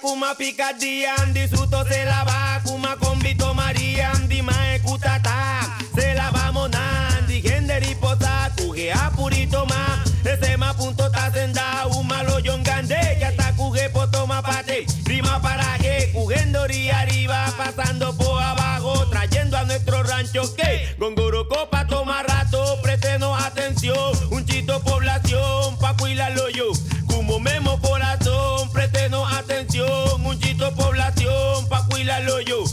kuma 0.00 0.34
picardía, 0.34 1.14
Andy 1.18 1.48
se 1.48 2.04
la 2.04 2.24
va, 2.24 2.60
kuma 2.64 2.96
con 2.96 3.18
Vito 3.20 3.54
María, 3.54 4.10
Andy 4.12 4.42
mae 4.42 4.80
cutata, 4.80 5.78
se 5.94 6.14
la 6.14 6.30
vamos 6.30 6.70
Nandi, 6.70 7.40
gender 7.42 7.82
y 7.82 7.94
posa, 7.94 8.52
cuge 8.56 8.92
a 8.92 9.10
purito 9.10 9.64
más, 9.66 10.00
ese 10.24 10.56
ma 10.56 10.74
punto 10.74 11.10
ta 11.10 11.30
senda, 11.32 11.86
un 11.86 12.06
malo 12.06 12.38
yongande, 12.40 12.96
ya 13.20 13.28
está 13.28 13.54
cuge 13.56 13.90
po 13.90 14.08
toma 14.10 14.42
pate, 14.42 14.86
rima 15.04 15.40
para 15.40 15.78
que, 15.78 16.10
cugendo 16.12 16.66
ri 16.66 16.90
arriba, 16.90 17.52
pasando 17.56 18.16
por 18.16 18.42
abajo, 18.42 19.08
trayendo 19.10 19.56
a 19.56 19.64
nuestro 19.64 20.02
rancho 20.02 20.54
que, 20.54 20.94
población, 32.16 32.16
pa' 32.16 32.22
cuidarlo 32.22 32.40
yo. 32.40 32.64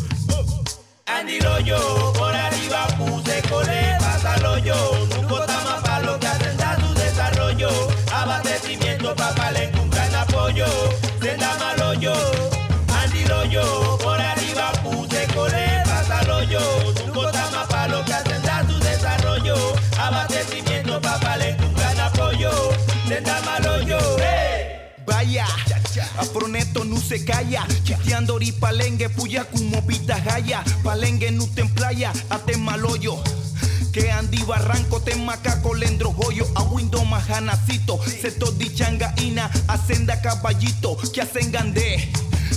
Andy 1.06 1.40
Loyo, 1.42 2.14
por 2.14 2.34
arriba 2.34 2.88
puse 2.98 3.42
cole, 3.50 3.98
pásalo 4.00 4.58
yo, 4.60 4.76
nunca 5.22 5.46
tama 5.46 5.82
pa' 5.84 6.00
lo 6.00 6.20
que 6.20 6.28
hacen 6.28 6.58
da 6.58 6.78
su 6.80 6.94
desarrollo, 6.94 7.70
abastecimiento 8.12 9.16
pa' 9.16 9.36
palenco, 9.36 9.82
un 9.82 9.90
gran 9.90 10.16
apoyo, 10.16 10.66
senda 11.22 11.56
malo 11.60 11.94
yo, 11.96 12.14
Andy 13.02 13.26
Loyo, 13.26 13.98
por 13.98 14.20
arriba 14.20 14.72
puse 14.82 15.28
cole, 15.34 15.84
pásalo 15.86 16.44
yo, 16.44 16.62
nunca 17.08 17.32
tama 17.32 17.68
pa' 17.68 17.88
lo 17.88 18.04
que 18.06 18.14
hacen 18.14 18.42
da 18.44 18.66
su 18.68 18.80
desarrollo, 18.80 19.56
abastecimiento 20.00 21.02
pa' 21.02 21.20
palenco, 21.20 21.66
un 21.66 21.74
gran 21.76 22.00
apoyo, 22.00 22.52
senda 23.08 23.42
malo 23.42 23.82
yo, 23.82 24.00
hey. 24.20 24.80
Vaya, 25.06 25.46
Afroneto 26.18 26.84
no 26.84 27.00
se 27.00 27.24
calla, 27.26 27.66
chiteando 27.84 28.36
ori 28.36 28.52
palengue, 28.52 29.10
puya 29.10 29.46
como 29.46 29.86
pita 29.86 30.22
jaya, 30.22 30.64
palengue 30.84 31.32
no 31.32 31.48
te 31.48 31.66
playa, 31.66 32.12
ate 32.30 32.58
maloyo. 32.58 33.22
Que 33.92 34.12
Andy 34.12 34.42
Barranco 34.44 35.02
te 35.02 35.16
macaco 35.16 35.76
lendro 35.76 36.14
joyo, 36.14 36.48
a 36.56 36.64
Windo 36.64 37.04
majanacito, 37.06 38.00
seto 38.04 38.52
di 38.52 38.74
changaina, 38.74 39.52
asenda 39.68 40.20
caballito, 40.22 40.98
que 41.14 41.22
hacen 41.22 41.52
gandé. 41.52 42.12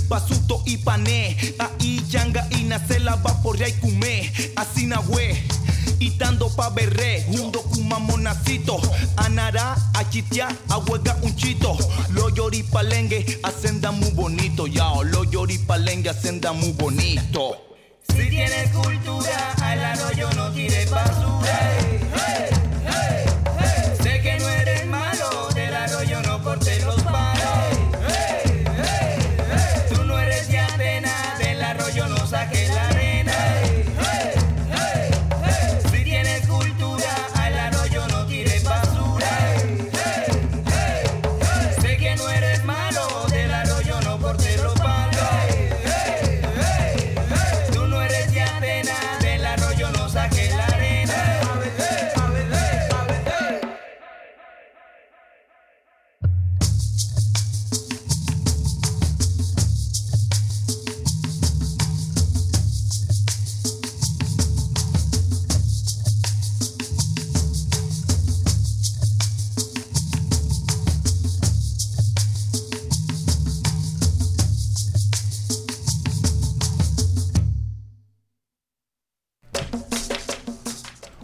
Pasuto 0.09 0.63
y 0.65 0.79
pané, 0.79 1.37
ahí 1.59 2.03
changaina 2.09 2.87
se 2.87 3.01
la 3.01 3.23
por 3.23 3.57
y 3.57 3.73
kumé, 3.73 4.33
así 4.57 4.87
na 4.87 5.01
we. 5.01 5.66
Itando 6.01 6.49
pa' 6.55 6.71
berré, 6.71 7.25
hundo 7.29 7.63
kumamonacito. 7.63 8.81
Anará, 9.17 9.77
achitia, 9.95 10.49
ahuega 10.69 11.17
un 11.23 11.35
chito. 11.37 11.77
Lo 12.11 12.29
llori 12.31 12.63
palengue, 12.63 13.41
hacenda 13.43 13.91
muy 13.91 14.11
bonito. 14.11 14.67
Yao, 14.67 15.03
lo 15.05 15.25
llori 15.25 15.59
palengue, 15.59 16.11
hacenda 16.11 16.53
muy 16.53 16.73
bonito. 16.73 17.57
Si 18.09 18.29
tienes 18.29 18.71
cultura, 18.71 19.53
al 19.63 19.85
arroyo 19.85 20.31
no 20.37 20.51
tires 20.53 20.91
basura. 20.91 21.71
Hey, 21.81 22.01
hey, 22.15 23.25
hey, 23.59 23.97
sé 24.03 24.21
que 24.23 24.39
no 24.39 24.49
eres 24.49 24.87
malo, 24.87 25.49
del 25.55 25.75
arroyo 25.75 26.23
no 26.23 26.43
cortes 26.43 26.85
los 26.85 27.06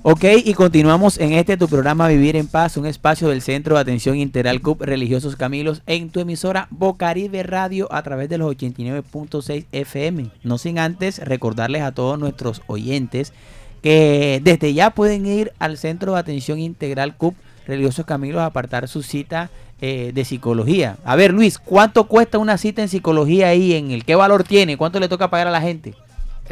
Ok, 0.04 0.24
y 0.44 0.54
continuamos 0.54 1.16
en 1.20 1.32
este 1.32 1.56
tu 1.56 1.68
programa 1.68 2.08
Vivir 2.08 2.34
en 2.34 2.48
Paz, 2.48 2.76
un 2.76 2.86
espacio 2.86 3.28
del 3.28 3.40
Centro 3.40 3.76
de 3.76 3.82
Atención 3.82 4.16
Integral 4.16 4.60
CUP 4.60 4.82
Religiosos 4.82 5.36
Camilos 5.36 5.82
en 5.86 6.10
tu 6.10 6.18
emisora 6.18 6.66
Bocaribe 6.70 7.44
Radio 7.44 7.86
a 7.92 8.02
través 8.02 8.28
de 8.28 8.36
los 8.36 8.52
89.6 8.52 9.66
FM. 9.70 10.30
No 10.42 10.58
sin 10.58 10.80
antes 10.80 11.20
recordarles 11.20 11.82
a 11.82 11.92
todos 11.92 12.18
nuestros 12.18 12.62
oyentes 12.66 13.32
que 13.80 14.40
desde 14.42 14.74
ya 14.74 14.90
pueden 14.90 15.24
ir 15.24 15.52
al 15.60 15.78
Centro 15.78 16.14
de 16.14 16.18
Atención 16.18 16.58
Integral 16.58 17.16
CUP 17.16 17.36
Religiosos 17.68 18.04
Camilos 18.04 18.40
a 18.40 18.46
apartar 18.46 18.88
su 18.88 19.04
cita 19.04 19.50
eh, 19.80 20.10
de 20.12 20.24
psicología. 20.24 20.96
A 21.04 21.14
ver, 21.14 21.32
Luis, 21.32 21.60
¿cuánto 21.60 22.08
cuesta 22.08 22.38
una 22.38 22.58
cita 22.58 22.82
en 22.82 22.88
psicología 22.88 23.48
ahí? 23.48 23.74
¿En 23.74 23.92
el 23.92 24.04
qué 24.04 24.16
valor 24.16 24.42
tiene? 24.42 24.76
¿Cuánto 24.76 24.98
le 24.98 25.08
toca 25.08 25.30
pagar 25.30 25.46
a 25.46 25.52
la 25.52 25.60
gente? 25.60 25.94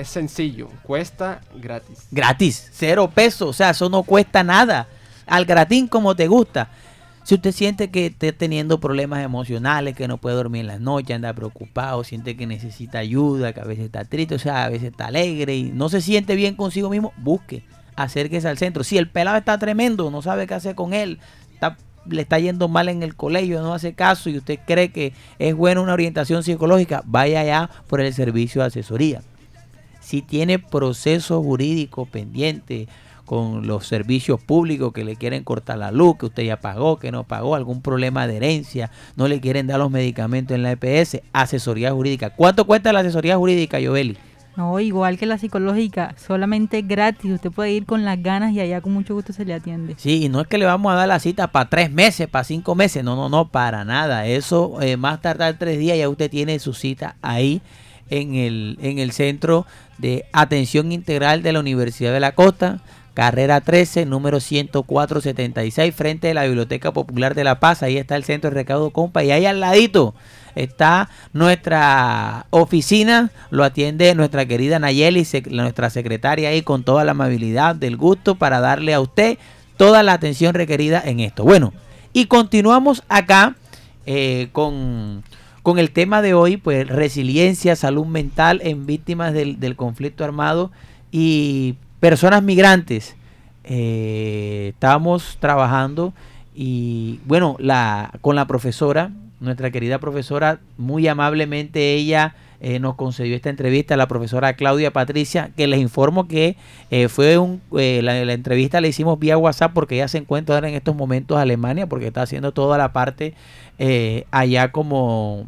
Es 0.00 0.08
sencillo, 0.08 0.70
cuesta 0.82 1.42
gratis. 1.54 2.06
Gratis, 2.10 2.70
cero 2.72 3.12
pesos, 3.14 3.50
o 3.50 3.52
sea, 3.52 3.68
eso 3.68 3.90
no 3.90 4.02
cuesta 4.02 4.42
nada. 4.42 4.88
Al 5.26 5.44
gratín 5.44 5.88
como 5.88 6.16
te 6.16 6.26
gusta. 6.26 6.70
Si 7.22 7.34
usted 7.34 7.52
siente 7.52 7.90
que 7.90 8.06
está 8.06 8.32
teniendo 8.32 8.80
problemas 8.80 9.22
emocionales, 9.22 9.94
que 9.94 10.08
no 10.08 10.16
puede 10.16 10.36
dormir 10.36 10.62
en 10.62 10.68
las 10.68 10.80
noches, 10.80 11.14
anda 11.14 11.34
preocupado, 11.34 12.02
siente 12.02 12.34
que 12.34 12.46
necesita 12.46 12.98
ayuda, 12.98 13.52
que 13.52 13.60
a 13.60 13.64
veces 13.64 13.84
está 13.84 14.06
triste, 14.06 14.36
o 14.36 14.38
sea, 14.38 14.64
a 14.64 14.70
veces 14.70 14.92
está 14.92 15.08
alegre 15.08 15.54
y 15.54 15.64
no 15.64 15.90
se 15.90 16.00
siente 16.00 16.34
bien 16.34 16.54
consigo 16.54 16.88
mismo, 16.88 17.12
busque, 17.18 17.62
acérquese 17.94 18.48
al 18.48 18.56
centro. 18.56 18.84
Si 18.84 18.96
el 18.96 19.10
pelado 19.10 19.36
está 19.36 19.58
tremendo, 19.58 20.10
no 20.10 20.22
sabe 20.22 20.46
qué 20.46 20.54
hacer 20.54 20.74
con 20.74 20.94
él, 20.94 21.18
le 22.06 22.22
está 22.22 22.38
yendo 22.38 22.68
mal 22.68 22.88
en 22.88 23.02
el 23.02 23.14
colegio, 23.16 23.60
no 23.60 23.74
hace 23.74 23.92
caso 23.92 24.30
y 24.30 24.38
usted 24.38 24.60
cree 24.66 24.92
que 24.92 25.12
es 25.38 25.54
buena 25.54 25.82
una 25.82 25.92
orientación 25.92 26.42
psicológica, 26.42 27.02
vaya 27.04 27.40
allá 27.40 27.68
por 27.86 28.00
el 28.00 28.14
servicio 28.14 28.62
de 28.62 28.68
asesoría 28.68 29.20
si 30.10 30.22
tiene 30.22 30.58
proceso 30.58 31.40
jurídico 31.40 32.04
pendiente 32.04 32.88
con 33.24 33.68
los 33.68 33.86
servicios 33.86 34.42
públicos 34.42 34.92
que 34.92 35.04
le 35.04 35.14
quieren 35.14 35.44
cortar 35.44 35.78
la 35.78 35.92
luz, 35.92 36.16
que 36.18 36.26
usted 36.26 36.42
ya 36.42 36.58
pagó, 36.58 36.98
que 36.98 37.12
no 37.12 37.22
pagó, 37.22 37.54
algún 37.54 37.80
problema 37.80 38.26
de 38.26 38.38
herencia, 38.38 38.90
no 39.14 39.28
le 39.28 39.40
quieren 39.40 39.68
dar 39.68 39.78
los 39.78 39.88
medicamentos 39.88 40.56
en 40.56 40.64
la 40.64 40.72
EPS, 40.72 41.20
asesoría 41.32 41.92
jurídica. 41.92 42.30
¿Cuánto 42.30 42.66
cuesta 42.66 42.92
la 42.92 43.00
asesoría 43.00 43.36
jurídica, 43.36 43.78
Yoveli? 43.78 44.18
No, 44.56 44.80
igual 44.80 45.16
que 45.16 45.26
la 45.26 45.38
psicológica, 45.38 46.16
solamente 46.18 46.82
gratis. 46.82 47.30
Usted 47.30 47.52
puede 47.52 47.70
ir 47.70 47.86
con 47.86 48.04
las 48.04 48.20
ganas 48.20 48.52
y 48.52 48.58
allá 48.58 48.80
con 48.80 48.92
mucho 48.92 49.14
gusto 49.14 49.32
se 49.32 49.44
le 49.44 49.54
atiende. 49.54 49.94
Sí, 49.96 50.24
y 50.24 50.28
no 50.28 50.40
es 50.40 50.48
que 50.48 50.58
le 50.58 50.64
vamos 50.64 50.90
a 50.90 50.96
dar 50.96 51.06
la 51.06 51.20
cita 51.20 51.52
para 51.52 51.70
tres 51.70 51.92
meses, 51.92 52.26
para 52.26 52.42
cinco 52.42 52.74
meses, 52.74 53.04
no, 53.04 53.14
no, 53.14 53.28
no, 53.28 53.46
para 53.46 53.84
nada. 53.84 54.26
Eso 54.26 54.82
eh, 54.82 54.96
más 54.96 55.22
tardar 55.22 55.56
tres 55.56 55.78
días 55.78 55.96
ya 55.96 56.08
usted 56.08 56.28
tiene 56.28 56.58
su 56.58 56.74
cita 56.74 57.14
ahí 57.22 57.62
en 58.10 58.34
el, 58.34 58.78
en 58.82 58.98
el 58.98 59.12
Centro 59.12 59.66
de 59.98 60.26
Atención 60.32 60.92
Integral 60.92 61.42
de 61.42 61.52
la 61.52 61.60
Universidad 61.60 62.12
de 62.12 62.20
la 62.20 62.32
Costa, 62.32 62.80
carrera 63.14 63.60
13, 63.60 64.06
número 64.06 64.40
10476, 64.40 65.94
frente 65.94 66.30
a 66.30 66.34
la 66.34 66.44
Biblioteca 66.44 66.92
Popular 66.92 67.34
de 67.34 67.44
La 67.44 67.60
Paz. 67.60 67.82
Ahí 67.82 67.96
está 67.98 68.16
el 68.16 68.24
Centro 68.24 68.50
de 68.50 68.54
Recaudo 68.54 68.90
Compa 68.90 69.24
y 69.24 69.30
ahí 69.30 69.46
al 69.46 69.60
ladito 69.60 70.14
está 70.54 71.08
nuestra 71.32 72.46
oficina, 72.50 73.30
lo 73.50 73.64
atiende 73.64 74.14
nuestra 74.14 74.46
querida 74.46 74.78
Nayeli, 74.78 75.26
nuestra 75.50 75.90
secretaria 75.90 76.48
ahí 76.48 76.62
con 76.62 76.82
toda 76.82 77.04
la 77.04 77.12
amabilidad 77.12 77.74
del 77.74 77.96
gusto 77.96 78.34
para 78.34 78.60
darle 78.60 78.94
a 78.94 79.00
usted 79.00 79.38
toda 79.76 80.02
la 80.02 80.12
atención 80.12 80.54
requerida 80.54 81.02
en 81.04 81.20
esto. 81.20 81.44
Bueno, 81.44 81.72
y 82.12 82.26
continuamos 82.26 83.02
acá 83.08 83.56
eh, 84.06 84.48
con, 84.52 85.22
con 85.70 85.78
el 85.78 85.92
tema 85.92 86.20
de 86.20 86.35
hoy, 86.35 86.56
pues 86.56 86.88
resiliencia, 86.88 87.76
salud 87.76 88.05
mental 88.05 88.61
en 88.64 88.86
víctimas 88.86 89.32
del, 89.32 89.76
conflicto 89.76 90.24
armado 90.24 90.72
y 91.12 91.76
personas 92.01 92.42
migrantes. 92.42 93.14
Eh, 93.62 94.70
estábamos 94.74 95.36
trabajando 95.38 96.12
y 96.57 97.20
bueno, 97.24 97.55
la, 97.61 98.11
con 98.20 98.34
la 98.34 98.49
profesora, 98.49 99.12
nuestra 99.38 99.70
querida 99.70 100.01
profesora, 100.01 100.59
muy 100.76 101.07
amablemente 101.07 101.94
ella 101.94 102.34
eh, 102.62 102.78
nos 102.78 102.94
concedió 102.94 103.34
esta 103.34 103.49
entrevista, 103.49 103.97
la 103.97 104.07
profesora 104.07 104.53
Claudia 104.53 104.92
Patricia, 104.92 105.51
que 105.57 105.66
les 105.66 105.80
informo 105.80 106.28
que 106.28 106.57
eh, 106.90 107.09
fue 107.09 107.38
un, 107.38 107.62
eh, 107.78 108.01
la, 108.03 108.22
la 108.26 108.34
entrevista 108.34 108.82
la 108.82 108.88
hicimos 108.88 109.18
vía 109.18 109.38
WhatsApp 109.38 109.72
porque 109.72 109.94
ella 109.94 110.09
se 110.09 110.18
encuentra 110.18 110.59
en 110.59 110.74
estos 110.74 110.94
momentos 110.94 111.36
en 111.36 111.42
Alemania, 111.42 111.86
porque 111.86 112.09
está 112.09 112.22
haciendo 112.22 112.53
toda 112.53 112.76
la 112.76 112.92
parte 112.92 113.34
allá 114.30 114.72
como 114.72 115.47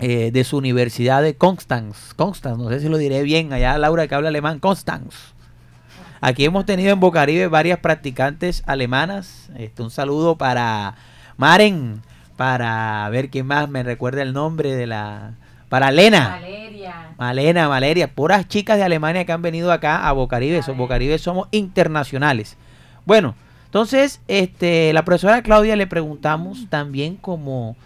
eh, 0.00 0.30
de 0.32 0.44
su 0.44 0.56
universidad 0.56 1.22
de 1.22 1.36
Constance, 1.36 2.14
Constance, 2.16 2.62
no 2.62 2.68
sé 2.70 2.80
si 2.80 2.88
lo 2.88 2.96
diré 2.98 3.22
bien, 3.22 3.52
allá 3.52 3.78
Laura 3.78 4.08
que 4.08 4.14
habla 4.14 4.28
alemán, 4.28 4.58
Constance. 4.58 5.16
Aquí 6.22 6.44
hemos 6.44 6.66
tenido 6.66 6.92
en 6.92 7.00
Bocaribe 7.00 7.46
varias 7.46 7.78
practicantes 7.78 8.62
alemanas. 8.66 9.48
Este, 9.56 9.82
un 9.82 9.90
saludo 9.90 10.36
para 10.36 10.94
Maren, 11.38 12.02
para 12.36 13.08
ver 13.10 13.30
quién 13.30 13.46
más 13.46 13.68
me 13.70 13.82
recuerda 13.82 14.22
el 14.22 14.32
nombre 14.32 14.74
de 14.74 14.86
la... 14.86 15.32
Para 15.70 15.90
Lena. 15.92 16.30
Valeria. 16.30 16.94
Malena, 17.16 17.68
Valeria, 17.68 18.12
puras 18.12 18.48
chicas 18.48 18.76
de 18.76 18.82
Alemania 18.82 19.24
que 19.24 19.32
han 19.32 19.40
venido 19.40 19.70
acá 19.72 20.08
a 20.08 20.12
Bocaribe. 20.12 20.62
So- 20.62 20.74
Bocaribe 20.74 21.16
somos 21.18 21.48
internacionales. 21.52 22.56
Bueno, 23.06 23.34
entonces, 23.66 24.20
este, 24.26 24.92
la 24.92 25.04
profesora 25.04 25.42
Claudia 25.42 25.76
le 25.76 25.86
preguntamos 25.86 26.66
también 26.68 27.16
como 27.16 27.76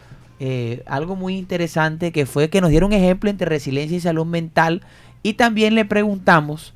eh, 0.41 0.83
algo 0.87 1.17
muy 1.17 1.37
interesante 1.37 2.13
que 2.13 2.27
fue 2.27 2.51
que 2.51 2.61
nos 2.61 2.71
diera 2.71 2.87
un 2.87 2.93
ejemplo 2.93 3.31
entre 3.31 3.47
resiliencia 3.47 3.97
y 3.97 4.01
salud 4.01 4.27
mental. 4.27 4.83
Y 5.23 5.35
también 5.35 5.75
le 5.75 5.85
preguntamos 5.85 6.75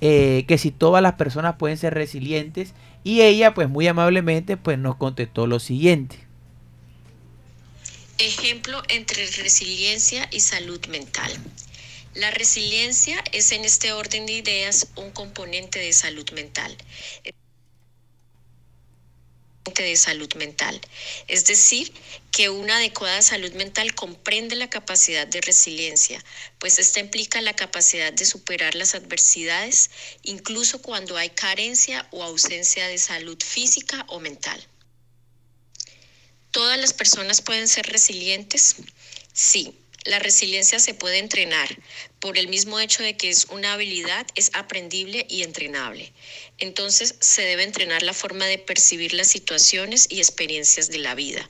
eh, 0.00 0.44
que 0.46 0.58
si 0.58 0.70
todas 0.70 1.02
las 1.02 1.14
personas 1.14 1.56
pueden 1.56 1.78
ser 1.78 1.94
resilientes. 1.94 2.74
Y 3.04 3.22
ella, 3.22 3.54
pues 3.54 3.68
muy 3.68 3.86
amablemente, 3.86 4.56
pues 4.56 4.78
nos 4.78 4.96
contestó 4.96 5.46
lo 5.46 5.60
siguiente. 5.60 6.18
Ejemplo 8.18 8.82
entre 8.88 9.26
resiliencia 9.26 10.28
y 10.32 10.40
salud 10.40 10.84
mental. 10.86 11.30
La 12.14 12.30
resiliencia 12.30 13.22
es 13.32 13.52
en 13.52 13.64
este 13.64 13.92
orden 13.92 14.24
de 14.26 14.32
ideas 14.32 14.88
un 14.96 15.10
componente 15.10 15.78
de 15.78 15.92
salud 15.92 16.28
mental. 16.32 16.74
De 19.74 19.96
salud 19.96 20.32
mental. 20.34 20.80
Es 21.28 21.44
decir, 21.44 21.92
que 22.30 22.50
una 22.50 22.76
adecuada 22.76 23.22
salud 23.22 23.52
mental 23.52 23.94
comprende 23.94 24.56
la 24.56 24.70
capacidad 24.70 25.26
de 25.26 25.40
resiliencia, 25.40 26.22
pues 26.58 26.78
esta 26.78 27.00
implica 27.00 27.40
la 27.40 27.56
capacidad 27.56 28.12
de 28.12 28.24
superar 28.24 28.74
las 28.74 28.94
adversidades, 28.94 29.90
incluso 30.22 30.82
cuando 30.82 31.16
hay 31.16 31.30
carencia 31.30 32.06
o 32.10 32.22
ausencia 32.22 32.86
de 32.88 32.98
salud 32.98 33.38
física 33.42 34.04
o 34.08 34.20
mental. 34.20 34.66
¿Todas 36.50 36.78
las 36.78 36.92
personas 36.92 37.42
pueden 37.42 37.68
ser 37.68 37.86
resilientes? 37.86 38.76
Sí, 39.32 39.78
la 40.04 40.18
resiliencia 40.18 40.78
se 40.78 40.94
puede 40.94 41.18
entrenar. 41.18 41.76
Por 42.26 42.38
el 42.38 42.48
mismo 42.48 42.80
hecho 42.80 43.04
de 43.04 43.16
que 43.16 43.30
es 43.30 43.44
una 43.50 43.74
habilidad, 43.74 44.26
es 44.34 44.50
aprendible 44.54 45.24
y 45.30 45.44
entrenable. 45.44 46.12
Entonces 46.58 47.14
se 47.20 47.42
debe 47.42 47.62
entrenar 47.62 48.02
la 48.02 48.12
forma 48.12 48.46
de 48.46 48.58
percibir 48.58 49.14
las 49.14 49.28
situaciones 49.28 50.08
y 50.10 50.18
experiencias 50.18 50.88
de 50.88 50.98
la 50.98 51.14
vida. 51.14 51.48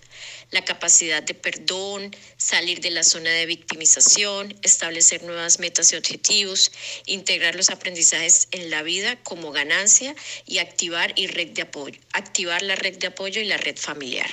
La 0.50 0.66
capacidad 0.66 1.22
de 1.22 1.32
perdón, 1.32 2.14
salir 2.36 2.80
de 2.80 2.90
la 2.90 3.04
zona 3.04 3.30
de 3.30 3.46
victimización, 3.46 4.54
establecer 4.62 5.22
nuevas 5.22 5.60
metas 5.60 5.94
y 5.94 5.96
objetivos, 5.96 6.70
integrar 7.06 7.54
los 7.54 7.70
aprendizajes 7.70 8.48
en 8.50 8.68
la 8.68 8.82
vida 8.82 9.16
como 9.22 9.52
ganancia 9.52 10.14
y 10.44 10.58
activar 10.58 11.14
y 11.16 11.26
red 11.26 11.52
de 11.52 11.62
apoyo, 11.62 11.98
activar 12.12 12.60
la 12.60 12.76
red 12.76 12.98
de 12.98 13.06
apoyo 13.06 13.40
y 13.40 13.46
la 13.46 13.56
red 13.56 13.78
familiar. 13.78 14.28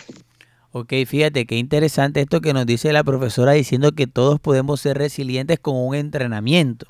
Ok, 0.75 0.91
fíjate 1.05 1.45
qué 1.45 1.57
interesante 1.57 2.21
esto 2.21 2.41
que 2.41 2.51
nos 2.51 2.65
dice 2.65 2.91
la 2.93 3.03
profesora 3.03 3.51
diciendo 3.51 3.91
que 3.91 4.07
todos 4.07 4.39
podemos 4.39 4.81
ser 4.81 4.97
resilientes 4.97 5.59
con 5.59 5.75
un 5.75 5.93
entrenamiento. 5.93 6.87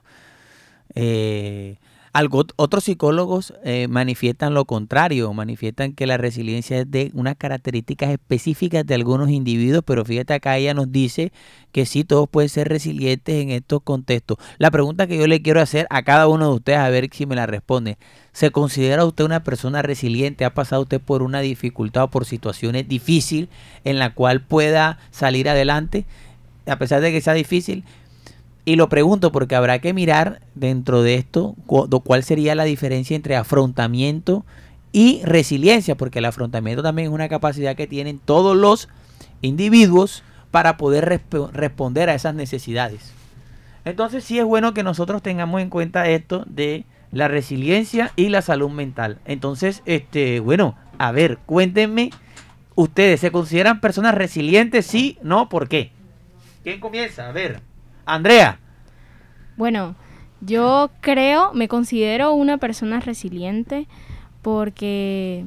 Eh, 0.96 1.80
algo, 2.14 2.46
otros 2.58 2.84
psicólogos 2.84 3.56
eh, 3.64 3.88
manifiestan 3.90 4.54
lo 4.54 4.66
contrario, 4.66 5.34
manifiestan 5.34 5.94
que 5.94 6.06
la 6.06 6.18
resiliencia 6.18 6.80
es 6.80 6.92
de 6.92 7.10
unas 7.16 7.36
características 7.36 8.12
específicas 8.12 8.86
de 8.86 8.94
algunos 8.94 9.32
individuos, 9.32 9.84
pero 9.84 10.06
fíjate 10.06 10.36
acá 10.36 10.56
ella 10.58 10.76
nos 10.76 10.92
dice 10.92 11.34
que 11.72 11.88
sí, 11.88 12.04
todos 12.04 12.30
pueden 12.30 12.50
ser 12.50 12.70
resilientes 12.70 13.42
en 13.42 13.50
estos 13.50 13.82
contextos. 13.82 14.38
La 14.60 14.70
pregunta 14.70 15.08
que 15.08 15.18
yo 15.18 15.26
le 15.26 15.42
quiero 15.42 15.60
hacer 15.60 15.88
a 15.90 16.04
cada 16.04 16.28
uno 16.28 16.50
de 16.50 16.54
ustedes, 16.54 16.80
a 16.80 16.90
ver 16.90 17.10
si 17.12 17.26
me 17.26 17.36
la 17.36 17.48
responde, 17.48 17.98
¿se 18.32 18.52
considera 18.52 19.06
usted 19.06 19.26
una 19.26 19.44
persona 19.44 19.82
resiliente? 19.82 20.46
¿Ha 20.46 20.54
pasado 20.54 20.84
usted 20.84 21.02
por 21.02 21.24
una 21.24 21.42
dificultad 21.42 22.04
o 22.04 22.12
por 22.12 22.26
situaciones 22.26 22.88
difíciles 22.88 23.50
en 23.86 23.98
la 23.98 24.14
cual 24.14 24.42
pueda 24.42 25.00
salir 25.10 25.50
adelante? 25.50 26.06
A 26.68 26.78
pesar 26.78 27.02
de 27.02 27.12
que 27.12 27.22
sea 27.22 27.34
difícil, 27.34 27.84
y 28.66 28.76
lo 28.76 28.90
pregunto 28.90 29.32
porque 29.32 29.56
habrá 29.56 29.80
que 29.80 29.94
mirar 29.94 30.40
dentro 30.56 31.02
de 31.04 31.16
esto 31.16 31.56
cu- 31.66 31.88
cuál 32.04 32.24
sería 32.24 32.56
la 32.56 32.64
diferencia 32.64 33.16
entre 33.16 33.36
afrontamiento 33.36 34.46
y 34.92 35.22
resiliencia, 35.24 35.96
porque 35.96 36.20
el 36.20 36.26
afrontamiento 36.26 36.84
también 36.84 37.08
es 37.10 37.14
una 37.14 37.28
capacidad 37.30 37.76
que 37.76 37.88
tienen 37.88 38.20
todos 38.20 38.56
los 38.56 38.90
individuos 39.42 40.24
para 40.52 40.78
poder 40.78 41.06
resp- 41.10 41.52
responder 41.52 42.10
a 42.10 42.16
esas 42.16 42.36
necesidades. 42.36 43.12
Entonces 43.86 44.24
sí 44.24 44.40
es 44.40 44.46
bueno 44.46 44.74
que 44.74 44.84
nosotros 44.84 45.22
tengamos 45.22 45.62
en 45.62 45.70
cuenta 45.70 46.08
esto 46.08 46.46
de 46.48 46.86
la 47.12 47.28
resiliencia 47.28 48.12
y 48.16 48.30
la 48.30 48.42
salud 48.42 48.70
mental. 48.70 49.18
Entonces, 49.26 49.82
este, 49.86 50.40
bueno, 50.40 50.76
a 51.00 51.12
ver, 51.12 51.38
cuéntenme, 51.46 52.12
¿ustedes 52.76 53.20
se 53.20 53.32
consideran 53.32 53.82
personas 53.82 54.16
resilientes? 54.16 54.86
Sí, 54.86 55.18
no, 55.22 55.50
¿por 55.50 55.68
qué? 55.68 55.92
¿Quién 56.64 56.80
comienza? 56.80 57.28
A 57.28 57.32
ver, 57.34 57.60
Andrea. 58.06 58.60
Bueno, 59.58 59.96
yo 60.42 60.92
creo, 61.02 61.54
me 61.54 61.68
considero 61.68 62.34
una 62.34 62.58
persona 62.58 63.00
resiliente 63.00 63.88
porque 64.42 65.46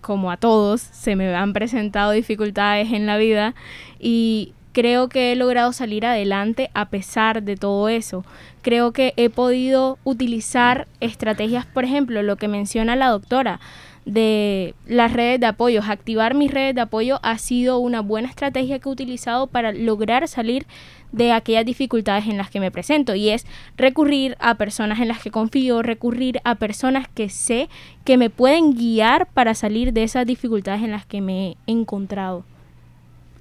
como 0.00 0.30
a 0.30 0.36
todos 0.36 0.80
se 0.80 1.14
me 1.14 1.34
han 1.34 1.52
presentado 1.52 2.10
dificultades 2.10 2.92
en 2.92 3.06
la 3.06 3.16
vida 3.16 3.54
y 4.00 4.52
creo 4.72 5.08
que 5.08 5.32
he 5.32 5.36
logrado 5.36 5.72
salir 5.72 6.04
adelante 6.04 6.70
a 6.74 6.88
pesar 6.88 7.42
de 7.42 7.56
todo 7.56 7.88
eso. 7.88 8.24
Creo 8.62 8.92
que 8.92 9.14
he 9.16 9.30
podido 9.30 9.98
utilizar 10.04 10.88
estrategias, 11.00 11.66
por 11.66 11.84
ejemplo, 11.84 12.22
lo 12.22 12.36
que 12.36 12.48
menciona 12.48 12.96
la 12.96 13.08
doctora, 13.08 13.60
de 14.04 14.74
las 14.86 15.12
redes 15.12 15.40
de 15.40 15.46
apoyo. 15.46 15.80
Activar 15.82 16.34
mis 16.34 16.50
redes 16.50 16.74
de 16.74 16.80
apoyo 16.80 17.20
ha 17.22 17.38
sido 17.38 17.78
una 17.78 18.00
buena 18.00 18.28
estrategia 18.28 18.78
que 18.78 18.88
he 18.88 18.92
utilizado 18.92 19.46
para 19.46 19.72
lograr 19.72 20.26
salir 20.28 20.66
de 21.12 21.32
aquellas 21.32 21.66
dificultades 21.66 22.26
en 22.26 22.38
las 22.38 22.50
que 22.50 22.58
me 22.58 22.70
presento 22.70 23.14
y 23.14 23.28
es 23.28 23.46
recurrir 23.76 24.36
a 24.40 24.56
personas 24.56 24.98
en 25.00 25.08
las 25.08 25.22
que 25.22 25.30
confío, 25.30 25.82
recurrir 25.82 26.40
a 26.44 26.54
personas 26.54 27.06
que 27.08 27.28
sé 27.28 27.68
que 28.04 28.16
me 28.16 28.30
pueden 28.30 28.74
guiar 28.74 29.26
para 29.26 29.54
salir 29.54 29.92
de 29.92 30.02
esas 30.02 30.26
dificultades 30.26 30.82
en 30.82 30.90
las 30.90 31.06
que 31.06 31.20
me 31.20 31.48
he 31.48 31.56
encontrado. 31.66 32.44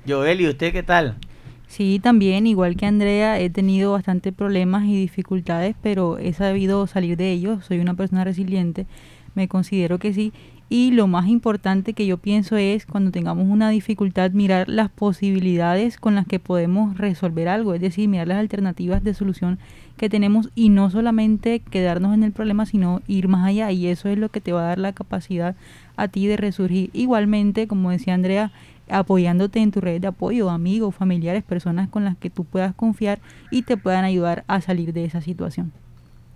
Joel, 0.07 0.41
¿y 0.41 0.47
usted 0.47 0.73
qué 0.73 0.83
tal? 0.83 1.15
Sí, 1.67 1.99
también, 2.03 2.47
igual 2.47 2.75
que 2.75 2.85
Andrea, 2.85 3.39
he 3.39 3.49
tenido 3.49 3.93
bastantes 3.93 4.33
problemas 4.33 4.83
y 4.83 4.99
dificultades, 4.99 5.73
pero 5.81 6.17
he 6.17 6.33
sabido 6.33 6.85
salir 6.85 7.15
de 7.15 7.31
ellos. 7.31 7.63
Soy 7.63 7.79
una 7.79 7.93
persona 7.93 8.25
resiliente, 8.25 8.87
me 9.35 9.47
considero 9.47 9.99
que 9.99 10.13
sí. 10.13 10.33
Y 10.69 10.91
lo 10.91 11.07
más 11.07 11.27
importante 11.27 11.91
que 11.91 12.05
yo 12.05 12.17
pienso 12.17 12.55
es 12.55 12.85
cuando 12.85 13.11
tengamos 13.11 13.45
una 13.49 13.69
dificultad 13.69 14.31
mirar 14.31 14.69
las 14.69 14.89
posibilidades 14.89 15.97
con 15.97 16.15
las 16.15 16.25
que 16.25 16.39
podemos 16.39 16.97
resolver 16.97 17.49
algo, 17.49 17.73
es 17.73 17.81
decir, 17.81 18.07
mirar 18.07 18.29
las 18.29 18.37
alternativas 18.37 19.03
de 19.03 19.13
solución 19.13 19.59
que 19.97 20.09
tenemos 20.09 20.49
y 20.55 20.69
no 20.69 20.89
solamente 20.89 21.59
quedarnos 21.59 22.13
en 22.13 22.23
el 22.23 22.31
problema, 22.31 22.65
sino 22.65 23.01
ir 23.07 23.27
más 23.27 23.45
allá 23.45 23.71
y 23.71 23.87
eso 23.87 24.07
es 24.07 24.17
lo 24.17 24.29
que 24.29 24.39
te 24.39 24.53
va 24.53 24.61
a 24.61 24.67
dar 24.67 24.79
la 24.79 24.93
capacidad 24.93 25.55
a 25.97 26.07
ti 26.07 26.25
de 26.27 26.37
resurgir. 26.37 26.89
Igualmente, 26.93 27.67
como 27.67 27.91
decía 27.91 28.13
Andrea, 28.13 28.53
apoyándote 28.89 29.59
en 29.59 29.71
tu 29.71 29.81
red 29.81 30.01
de 30.01 30.07
apoyo, 30.07 30.49
amigos, 30.49 30.95
familiares, 30.95 31.43
personas 31.43 31.89
con 31.89 32.05
las 32.05 32.17
que 32.17 32.29
tú 32.29 32.45
puedas 32.45 32.73
confiar 32.73 33.19
y 33.51 33.63
te 33.63 33.77
puedan 33.77 34.05
ayudar 34.05 34.43
a 34.47 34.61
salir 34.61 34.93
de 34.93 35.05
esa 35.05 35.21
situación. 35.21 35.71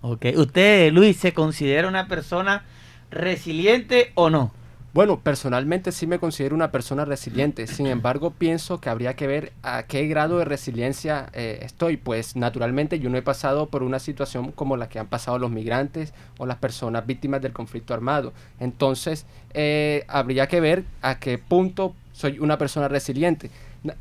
Ok, 0.02 0.26
¿usted, 0.36 0.92
Luis, 0.92 1.16
se 1.16 1.32
considera 1.32 1.88
una 1.88 2.06
persona 2.06 2.64
resiliente 3.10 4.12
o 4.14 4.30
no? 4.30 4.52
Bueno, 4.96 5.20
personalmente 5.20 5.92
sí 5.92 6.06
me 6.06 6.18
considero 6.18 6.54
una 6.54 6.72
persona 6.72 7.04
resiliente, 7.04 7.66
sin 7.66 7.86
embargo 7.86 8.30
pienso 8.30 8.80
que 8.80 8.88
habría 8.88 9.14
que 9.14 9.26
ver 9.26 9.52
a 9.62 9.82
qué 9.82 10.06
grado 10.06 10.38
de 10.38 10.46
resiliencia 10.46 11.28
eh, 11.34 11.58
estoy, 11.60 11.98
pues 11.98 12.34
naturalmente 12.34 12.98
yo 12.98 13.10
no 13.10 13.18
he 13.18 13.22
pasado 13.22 13.66
por 13.66 13.82
una 13.82 13.98
situación 13.98 14.52
como 14.52 14.78
la 14.78 14.88
que 14.88 14.98
han 14.98 15.06
pasado 15.06 15.38
los 15.38 15.50
migrantes 15.50 16.14
o 16.38 16.46
las 16.46 16.56
personas 16.56 17.04
víctimas 17.06 17.42
del 17.42 17.52
conflicto 17.52 17.92
armado, 17.92 18.32
entonces 18.58 19.26
eh, 19.52 20.06
habría 20.08 20.46
que 20.46 20.60
ver 20.60 20.84
a 21.02 21.18
qué 21.18 21.36
punto 21.36 21.94
soy 22.12 22.38
una 22.38 22.56
persona 22.56 22.88
resiliente. 22.88 23.50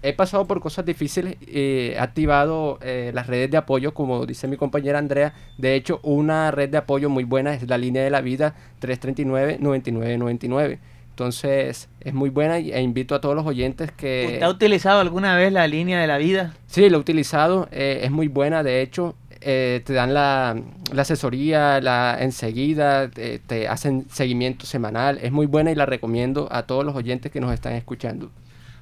He 0.02 0.14
pasado 0.14 0.46
por 0.46 0.60
cosas 0.60 0.86
difíciles, 0.86 1.38
eh, 1.48 1.94
he 1.96 2.00
activado 2.00 2.80
eh, 2.82 3.12
las 3.14 3.28
redes 3.28 3.52
de 3.52 3.58
apoyo, 3.58 3.94
como 3.94 4.26
dice 4.26 4.48
mi 4.48 4.58
compañera 4.58 5.00
Andrea. 5.00 5.34
De 5.58 5.76
hecho, 5.76 6.00
una 6.04 6.52
red 6.52 6.70
de 6.70 6.78
apoyo 6.78 7.10
muy 7.10 7.24
buena 7.24 7.54
es 7.54 7.68
la 7.68 7.78
línea 7.78 8.04
de 8.04 8.10
la 8.10 8.22
vida 8.22 8.56
339-9999. 8.82 10.80
Entonces, 11.10 11.88
es 12.02 12.14
muy 12.14 12.30
buena 12.30 12.58
e 12.58 12.82
invito 12.82 13.16
a 13.16 13.22
todos 13.22 13.36
los 13.36 13.46
oyentes 13.46 13.92
que... 13.92 14.26
¿Usted 14.26 14.44
ha 14.44 14.50
utilizado 14.50 15.00
alguna 15.00 15.38
vez 15.38 15.54
la 15.54 15.66
línea 15.68 16.00
de 16.02 16.08
la 16.08 16.18
vida? 16.18 16.54
Sí, 16.68 16.90
lo 16.90 16.98
he 16.98 17.00
utilizado, 17.00 17.70
eh, 17.72 18.02
es 18.04 18.12
muy 18.12 18.28
buena, 18.28 18.64
de 18.64 18.82
hecho, 18.82 19.16
te 19.40 19.82
dan 19.88 20.14
la, 20.14 20.58
la, 20.92 21.02
asesoría 21.04 21.80
la 21.80 22.18
enseguida, 22.20 23.10
te, 23.10 23.40
te 23.40 23.68
hacen 23.68 24.08
seguimiento 24.12 24.66
semanal, 24.66 25.20
es 25.22 25.32
muy 25.32 25.46
buena 25.46 25.72
y 25.72 25.76
la 25.76 25.86
recomiendo 25.86 26.48
a 26.52 26.64
todos 26.64 26.84
los 26.84 26.96
oyentes 26.96 27.32
que 27.32 27.40
nos 27.40 27.54
están 27.54 27.74
escuchando. 27.74 28.32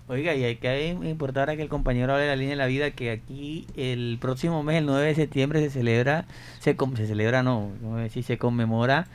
Oiga, 0.10 0.36
y 0.36 0.44
hay 0.44 0.58
que 0.58 0.88
importar 0.90 1.56
que 1.56 1.62
el 1.62 1.70
compañero 1.70 2.14
hable 2.14 2.26
de 2.26 2.30
la 2.30 2.36
línea 2.36 2.52
de 2.52 2.58
la 2.58 2.66
vida, 2.68 2.92
que 2.92 3.10
aquí 3.10 3.66
el 3.78 4.18
próximo 4.20 4.62
mes, 4.62 4.80
el 4.80 4.86
9 4.86 5.08
de 5.08 5.16
septiembre, 5.16 5.62
se 5.62 5.70
celebra, 5.70 6.26
se, 6.60 6.76
se 6.96 7.08
celebra, 7.08 7.42
no, 7.42 7.72
no 7.82 7.96
decir, 7.96 8.24
se 8.26 8.38
conmemora 8.38 9.08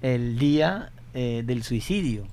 el 0.00 0.38
Día 0.38 0.92
eh, 1.14 1.42
del 1.44 1.64
Suicidio. 1.64 2.24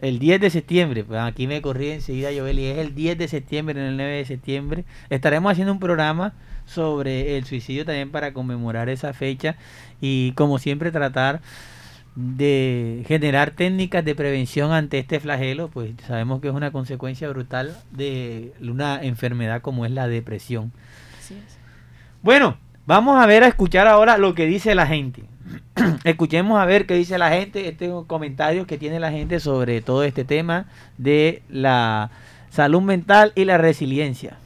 El 0.00 0.18
10 0.18 0.40
de 0.40 0.50
septiembre, 0.50 1.04
pues 1.04 1.20
aquí 1.20 1.46
me 1.46 1.62
corrí 1.62 1.90
enseguida 1.90 2.30
Joel, 2.36 2.58
es 2.58 2.78
el 2.78 2.94
10 2.94 3.18
de 3.18 3.28
septiembre, 3.28 3.80
en 3.80 3.86
el 3.86 3.96
9 3.96 4.12
de 4.12 4.24
septiembre. 4.24 4.84
Estaremos 5.08 5.52
haciendo 5.52 5.72
un 5.72 5.80
programa 5.80 6.34
sobre 6.66 7.36
el 7.36 7.44
suicidio 7.44 7.84
también 7.84 8.10
para 8.10 8.32
conmemorar 8.32 8.88
esa 8.88 9.12
fecha 9.12 9.56
y 10.00 10.32
como 10.32 10.58
siempre 10.58 10.92
tratar 10.92 11.40
de 12.18 13.04
generar 13.06 13.52
técnicas 13.52 14.04
de 14.04 14.16
prevención 14.16 14.72
ante 14.72 14.98
este 14.98 15.20
flagelo, 15.20 15.68
pues 15.68 15.92
sabemos 16.04 16.40
que 16.40 16.48
es 16.48 16.54
una 16.54 16.72
consecuencia 16.72 17.28
brutal 17.28 17.76
de 17.92 18.52
una 18.60 19.00
enfermedad 19.00 19.62
como 19.62 19.86
es 19.86 19.92
la 19.92 20.08
depresión. 20.08 20.72
Bueno, 22.20 22.58
vamos 22.86 23.22
a 23.22 23.26
ver 23.26 23.44
a 23.44 23.46
escuchar 23.46 23.86
ahora 23.86 24.18
lo 24.18 24.34
que 24.34 24.46
dice 24.46 24.74
la 24.74 24.88
gente. 24.88 25.22
Escuchemos 26.04 26.58
a 26.58 26.64
ver 26.64 26.86
qué 26.86 26.94
dice 26.94 27.18
la 27.18 27.30
gente, 27.30 27.68
este 27.68 27.88
comentario 28.08 28.66
que 28.66 28.78
tiene 28.78 28.98
la 28.98 29.12
gente 29.12 29.38
sobre 29.38 29.80
todo 29.80 30.02
este 30.02 30.24
tema 30.24 30.66
de 30.96 31.42
la 31.48 32.10
salud 32.50 32.82
mental 32.82 33.30
y 33.36 33.44
la 33.44 33.58
resiliencia. 33.58 34.38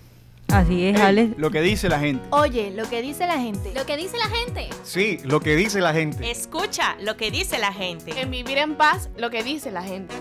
Así 0.53 0.85
es, 0.85 1.01
Alex. 1.01 1.39
Lo 1.39 1.51
que 1.51 1.63
dice 1.63 1.89
la 1.89 1.99
gente. 1.99 2.23
Oye, 2.29 2.73
lo 2.77 2.87
que 2.87 3.01
dice 3.01 3.27
la 3.27 3.39
gente. 3.39 3.73
Lo 3.75 3.87
que 3.87 3.97
dice 3.97 4.19
la 4.19 4.27
gente. 4.27 4.69
Sí, 4.83 5.19
lo 5.25 5.41
que 5.41 5.57
dice 5.57 5.81
la 5.81 5.95
gente. 5.95 6.31
Escucha 6.31 6.95
lo 7.01 7.17
que 7.17 7.31
dice 7.31 7.59
la 7.59 7.73
gente. 7.73 8.21
En 8.21 8.31
vivir 8.31 8.59
en 8.59 8.75
paz, 8.75 9.09
lo 9.17 9.31
que 9.31 9.43
dice 9.43 9.71
la 9.71 9.83
gente. 9.83 10.15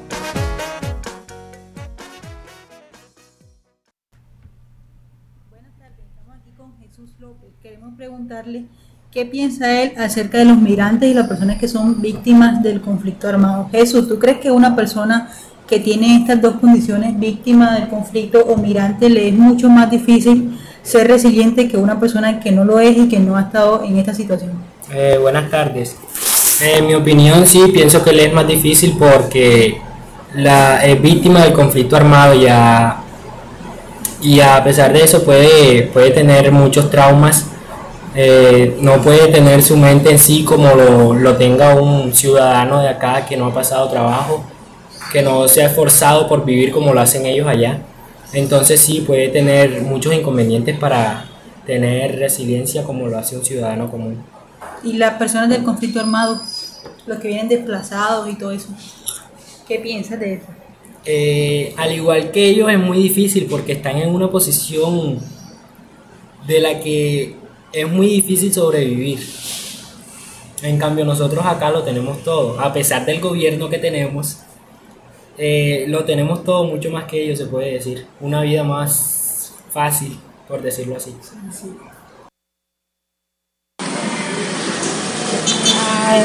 Buenas 5.50 5.78
tardes, 5.78 6.00
estamos 6.10 6.38
aquí 6.40 6.52
con 6.56 6.78
Jesús 6.80 7.10
López. 7.20 7.50
Queremos 7.62 7.96
preguntarle 7.98 8.68
qué 9.12 9.26
piensa 9.26 9.82
él 9.82 9.92
acerca 9.98 10.38
de 10.38 10.46
los 10.46 10.58
migrantes 10.58 11.12
y 11.12 11.14
las 11.14 11.28
personas 11.28 11.58
que 11.58 11.68
son 11.68 12.02
víctimas 12.02 12.64
del 12.64 12.80
conflicto 12.80 13.28
armado. 13.28 13.68
Jesús, 13.70 14.08
¿tú 14.08 14.18
crees 14.18 14.38
que 14.38 14.50
una 14.50 14.78
persona 14.78 15.30
que 15.72 15.80
tiene 15.80 16.17
estas 16.17 16.41
dos 16.41 16.55
condiciones, 16.59 17.17
víctima 17.17 17.76
del 17.76 17.88
conflicto 17.88 18.41
o 18.41 18.57
migrante, 18.57 19.09
le 19.09 19.30
es 19.30 19.34
mucho 19.34 19.69
más 19.69 19.89
difícil 19.89 20.59
ser 20.84 21.07
resiliente 21.07 21.69
que 21.69 21.78
una 21.78 21.97
persona 21.97 22.41
que 22.41 22.51
no 22.51 22.65
lo 22.65 22.78
es 22.82 22.97
y 22.97 23.07
que 23.07 23.19
no 23.19 23.38
ha 23.38 23.43
estado 23.43 23.82
en 23.82 23.97
esta 23.97 24.13
situación? 24.13 24.51
Eh, 24.93 25.17
buenas 25.22 25.49
tardes. 25.49 25.95
En 26.61 26.88
mi 26.88 26.93
opinión 26.93 27.47
sí, 27.47 27.69
pienso 27.74 28.03
que 28.03 28.11
le 28.11 28.26
es 28.26 28.34
más 28.34 28.45
difícil 28.45 28.97
porque 28.99 29.80
la 30.36 30.82
víctima 31.01 31.45
del 31.45 31.53
conflicto 31.53 31.95
armado 31.95 32.34
ya 32.34 32.97
y 34.22 34.41
a 34.41 34.61
pesar 34.65 34.91
de 34.91 35.05
eso 35.05 35.24
puede, 35.24 35.84
puede 35.84 36.11
tener 36.11 36.51
muchos 36.51 36.91
traumas, 36.91 37.45
eh, 38.13 38.78
no 38.82 39.01
puede 39.01 39.30
tener 39.30 39.63
su 39.63 39.78
mente 39.78 40.11
en 40.11 40.19
sí 40.19 40.43
como 40.43 40.76
lo, 40.76 41.13
lo 41.13 41.38
tenga 41.38 41.76
un 41.76 42.13
ciudadano 42.13 42.82
de 42.82 42.89
acá 42.89 43.26
que 43.26 43.38
no 43.38 43.45
ha 43.45 43.53
pasado 43.53 43.88
trabajo 43.88 44.51
que 45.12 45.22
no 45.22 45.47
se 45.47 45.64
ha 45.64 45.68
esforzado 45.68 46.28
por 46.28 46.45
vivir 46.45 46.72
como 46.72 46.93
lo 46.93 47.01
hacen 47.01 47.26
ellos 47.26 47.47
allá. 47.47 47.82
Entonces 48.34 48.80
sí 48.80 49.01
puede 49.01 49.28
tener 49.28 49.82
muchos 49.82 50.14
inconvenientes 50.14 50.78
para 50.78 51.26
tener 51.66 52.18
resiliencia 52.18 52.84
como 52.84 53.07
lo 53.07 53.18
hace 53.18 53.38
un 53.38 53.43
ciudadano 53.43 53.91
común. 53.91 54.24
¿Y 54.84 54.93
las 54.93 55.16
personas 55.16 55.49
del 55.49 55.64
conflicto 55.64 55.99
armado, 55.99 56.41
los 57.05 57.20
que 57.20 57.28
vienen 57.28 57.49
desplazados 57.49 58.30
y 58.30 58.36
todo 58.36 58.51
eso? 58.51 58.70
¿Qué 59.68 59.80
piensas 59.80 60.20
de 60.20 60.36
eso? 60.36 60.45
Eh, 61.05 61.74
al 61.78 61.93
igual 61.93 62.32
que 62.32 62.45
ellos 62.45 62.70
es 62.72 62.80
muy 62.80 62.97
difícil 63.01 63.47
porque 63.49 63.74
están 63.74 63.97
en 63.97 64.09
una 64.09 64.30
posición 64.30 65.20
de 66.47 66.59
la 66.59 66.80
que 66.80 67.36
es 67.74 67.89
muy 67.89 68.07
difícil 68.07 68.53
sobrevivir. 68.53 69.20
En 70.62 70.78
cambio 70.78 71.03
nosotros 71.03 71.43
acá 71.45 71.72
lo 71.72 71.84
tenemos 71.84 72.24
todo, 72.24 72.59
a 72.59 72.72
pesar 72.72 73.05
del 73.05 73.20
gobierno 73.20 73.68
que 73.70 73.80
tenemos, 73.80 74.38
eh, 75.38 75.86
lo 75.88 76.04
tenemos 76.06 76.44
todo 76.44 76.66
mucho 76.66 76.90
más 76.92 77.06
que 77.06 77.24
ellos, 77.24 77.40
se 77.40 77.46
puede 77.46 77.74
decir. 77.74 78.06
Una 78.20 78.42
vida 78.42 78.64
más 78.64 79.54
fácil, 79.72 80.20
por 80.48 80.62
decirlo 80.62 80.98
así. 80.98 81.16
Ah, 85.76 86.24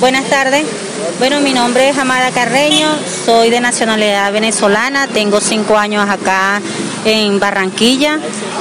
Buenas 0.00 0.24
tardes. 0.28 0.64
Bueno, 1.18 1.40
mi 1.40 1.52
nombre 1.54 1.88
es 1.88 1.96
Amada 1.98 2.30
Carreño, 2.30 2.88
soy 3.24 3.48
de 3.50 3.60
nacionalidad 3.60 4.30
venezolana, 4.32 5.06
tengo 5.06 5.40
cinco 5.40 5.76
años 5.78 6.08
acá 6.08 6.60
en 7.04 7.38
Barranquilla. 7.40 8.18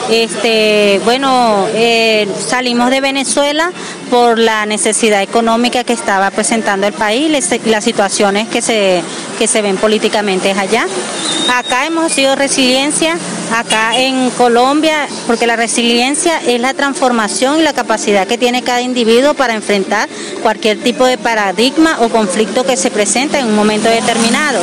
Este, 0.10 1.02
bueno, 1.04 1.68
eh, 1.74 2.28
salimos 2.48 2.90
de 2.92 3.02
Venezuela 3.02 3.72
por 4.10 4.40
la 4.40 4.66
necesidad 4.66 5.22
económica 5.22 5.84
que 5.84 5.94
estaba 5.94 6.32
presentando 6.32 6.88
el 6.88 6.94
país, 6.94 7.30
les- 7.30 7.66
las 7.66 7.84
situaciones 7.84 8.48
que 8.48 8.62
se, 8.62 9.02
que 9.38 9.48
se 9.48 9.62
ven 9.62 9.78
políticamente 9.78 10.52
allá. 10.52 10.86
Acá 11.54 11.86
hemos 11.86 12.12
sido 12.12 12.36
resiliencia, 12.36 13.18
acá 13.54 13.98
en 13.98 14.30
Colombia, 14.32 15.08
porque 15.28 15.48
la 15.48 15.56
resiliencia 15.56 16.40
es 16.46 16.60
la 16.60 16.74
transformación 16.74 17.60
y 17.60 17.64
la 17.64 17.74
capacidad 17.74 18.28
que 18.28 18.38
tiene 18.38 18.64
cada 18.64 18.82
individuo 18.82 19.34
para 19.34 19.54
enfrentar 19.54 20.10
cualquier 20.42 20.78
tipo 20.80 21.06
de 21.06 21.18
paradigma 21.18 21.98
o 22.02 22.10
conflicto 22.10 22.64
que 22.64 22.78
se 22.78 22.92
presenta 22.92 23.40
en 23.40 23.48
un 23.48 23.56
momento 23.56 23.90
determinado. 23.90 24.62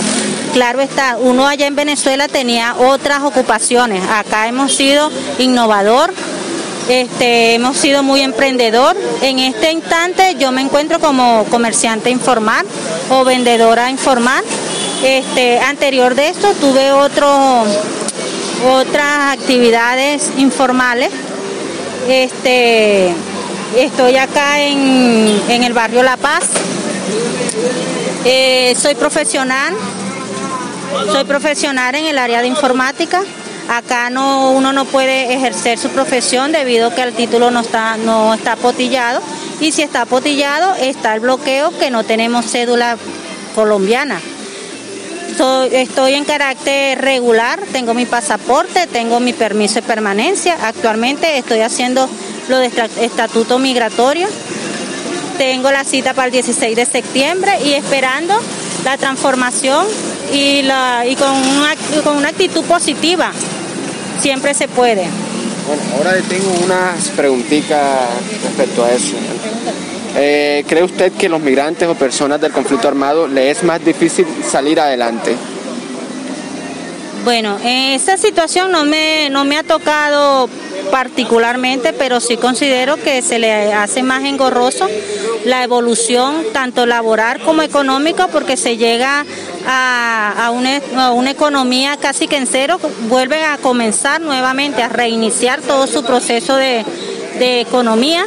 Claro 0.52 0.80
está, 0.80 1.16
uno 1.18 1.46
allá 1.46 1.66
en 1.66 1.76
Venezuela 1.76 2.28
tenía 2.28 2.74
otras 2.76 3.22
ocupaciones, 3.22 4.02
acá 4.10 4.48
hemos 4.48 4.72
sido 4.74 5.10
innovador, 5.38 6.12
este, 6.88 7.54
hemos 7.54 7.76
sido 7.76 8.02
muy 8.02 8.20
emprendedor. 8.20 8.96
En 9.22 9.38
este 9.38 9.72
instante 9.72 10.36
yo 10.38 10.52
me 10.52 10.60
encuentro 10.60 10.98
como 11.00 11.44
comerciante 11.50 12.10
informal 12.10 12.66
o 13.10 13.24
vendedora 13.24 13.90
informal. 13.90 14.44
Este, 15.02 15.58
anterior 15.58 16.14
de 16.14 16.28
esto 16.28 16.52
tuve 16.60 16.92
otro, 16.92 17.64
otras 18.64 19.32
actividades 19.32 20.30
informales. 20.38 21.10
Este, 22.08 23.12
estoy 23.76 24.16
acá 24.16 24.60
en, 24.60 25.40
en 25.48 25.64
el 25.64 25.72
barrio 25.72 26.02
La 26.02 26.16
Paz. 26.16 26.44
Eh, 28.24 28.76
soy 28.80 28.94
profesional, 28.94 29.74
soy 31.10 31.24
profesional 31.24 31.94
en 31.94 32.06
el 32.06 32.18
área 32.18 32.40
de 32.40 32.48
informática. 32.48 33.22
Acá 33.68 34.10
no, 34.10 34.50
uno 34.50 34.72
no 34.72 34.84
puede 34.84 35.32
ejercer 35.34 35.78
su 35.78 35.88
profesión 35.90 36.52
debido 36.52 36.88
a 36.88 36.94
que 36.94 37.02
el 37.02 37.12
título 37.12 37.50
no 37.50 37.60
está, 37.60 37.96
no 37.96 38.34
está 38.34 38.56
potillado. 38.56 39.20
Y 39.60 39.72
si 39.72 39.82
está 39.82 40.04
potillado, 40.04 40.74
está 40.74 41.14
el 41.14 41.20
bloqueo 41.20 41.76
que 41.78 41.90
no 41.90 42.04
tenemos 42.04 42.46
cédula 42.46 42.96
colombiana. 43.54 44.20
Estoy 45.36 46.12
en 46.14 46.24
carácter 46.24 47.00
regular, 47.00 47.58
tengo 47.72 47.94
mi 47.94 48.04
pasaporte, 48.04 48.86
tengo 48.86 49.18
mi 49.18 49.32
permiso 49.32 49.76
de 49.76 49.82
permanencia. 49.82 50.56
Actualmente 50.62 51.38
estoy 51.38 51.60
haciendo 51.60 52.08
lo 52.48 52.58
de 52.58 52.66
esta- 52.66 52.84
estatuto 53.00 53.58
migratorio. 53.58 54.28
Tengo 55.38 55.70
la 55.70 55.84
cita 55.84 56.12
para 56.12 56.26
el 56.26 56.32
16 56.32 56.76
de 56.76 56.84
septiembre 56.84 57.52
y 57.64 57.72
esperando 57.72 58.34
la 58.84 58.98
transformación 58.98 59.86
y, 60.32 60.62
la, 60.62 61.04
y 61.06 61.16
con, 61.16 61.30
una, 61.30 61.74
con 62.04 62.16
una 62.18 62.28
actitud 62.28 62.62
positiva. 62.64 63.32
Siempre 64.20 64.52
se 64.54 64.68
puede. 64.68 65.06
Bueno, 65.66 65.82
ahora 65.96 66.12
tengo 66.28 66.50
unas 66.64 67.08
preguntitas 67.16 67.80
respecto 68.44 68.84
a 68.84 68.92
eso. 68.92 69.14
Eh, 70.16 70.64
¿Cree 70.68 70.82
usted 70.82 71.12
que 71.12 71.28
los 71.28 71.40
migrantes 71.40 71.88
o 71.88 71.94
personas 71.94 72.40
del 72.40 72.52
conflicto 72.52 72.88
armado 72.88 73.26
le 73.26 73.50
es 73.50 73.62
más 73.62 73.84
difícil 73.84 74.26
salir 74.48 74.78
adelante? 74.78 75.36
Bueno, 77.24 77.56
esa 77.64 78.16
situación 78.16 78.72
no 78.72 78.84
me, 78.84 79.30
no 79.30 79.44
me 79.44 79.56
ha 79.56 79.62
tocado 79.62 80.48
particularmente, 80.90 81.92
pero 81.92 82.18
sí 82.18 82.36
considero 82.36 82.96
que 82.96 83.22
se 83.22 83.38
le 83.38 83.72
hace 83.72 84.02
más 84.02 84.24
engorroso 84.24 84.88
la 85.44 85.62
evolución 85.62 86.44
tanto 86.52 86.84
laboral 86.84 87.40
como 87.40 87.62
económica 87.62 88.26
porque 88.26 88.56
se 88.56 88.76
llega 88.76 89.24
a, 89.66 90.46
a 90.46 90.50
una, 90.50 90.80
a 90.96 91.12
una 91.12 91.30
economía 91.30 91.96
casi 91.96 92.26
que 92.26 92.36
en 92.36 92.48
cero, 92.48 92.78
vuelven 93.08 93.44
a 93.44 93.58
comenzar 93.58 94.20
nuevamente 94.20 94.82
a 94.82 94.88
reiniciar 94.88 95.60
todo 95.62 95.86
su 95.86 96.04
proceso 96.04 96.56
de, 96.56 96.84
de 97.38 97.60
economía. 97.60 98.24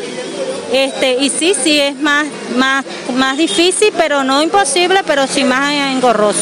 Este, 0.71 1.13
y 1.13 1.29
sí, 1.29 1.53
sí 1.61 1.79
es 1.79 1.95
más, 1.99 2.25
más, 2.57 2.85
más 3.13 3.37
difícil, 3.37 3.93
pero 3.97 4.23
no 4.23 4.41
imposible, 4.41 5.01
pero 5.05 5.27
sí 5.27 5.43
más 5.43 5.73
engorroso. 5.73 6.41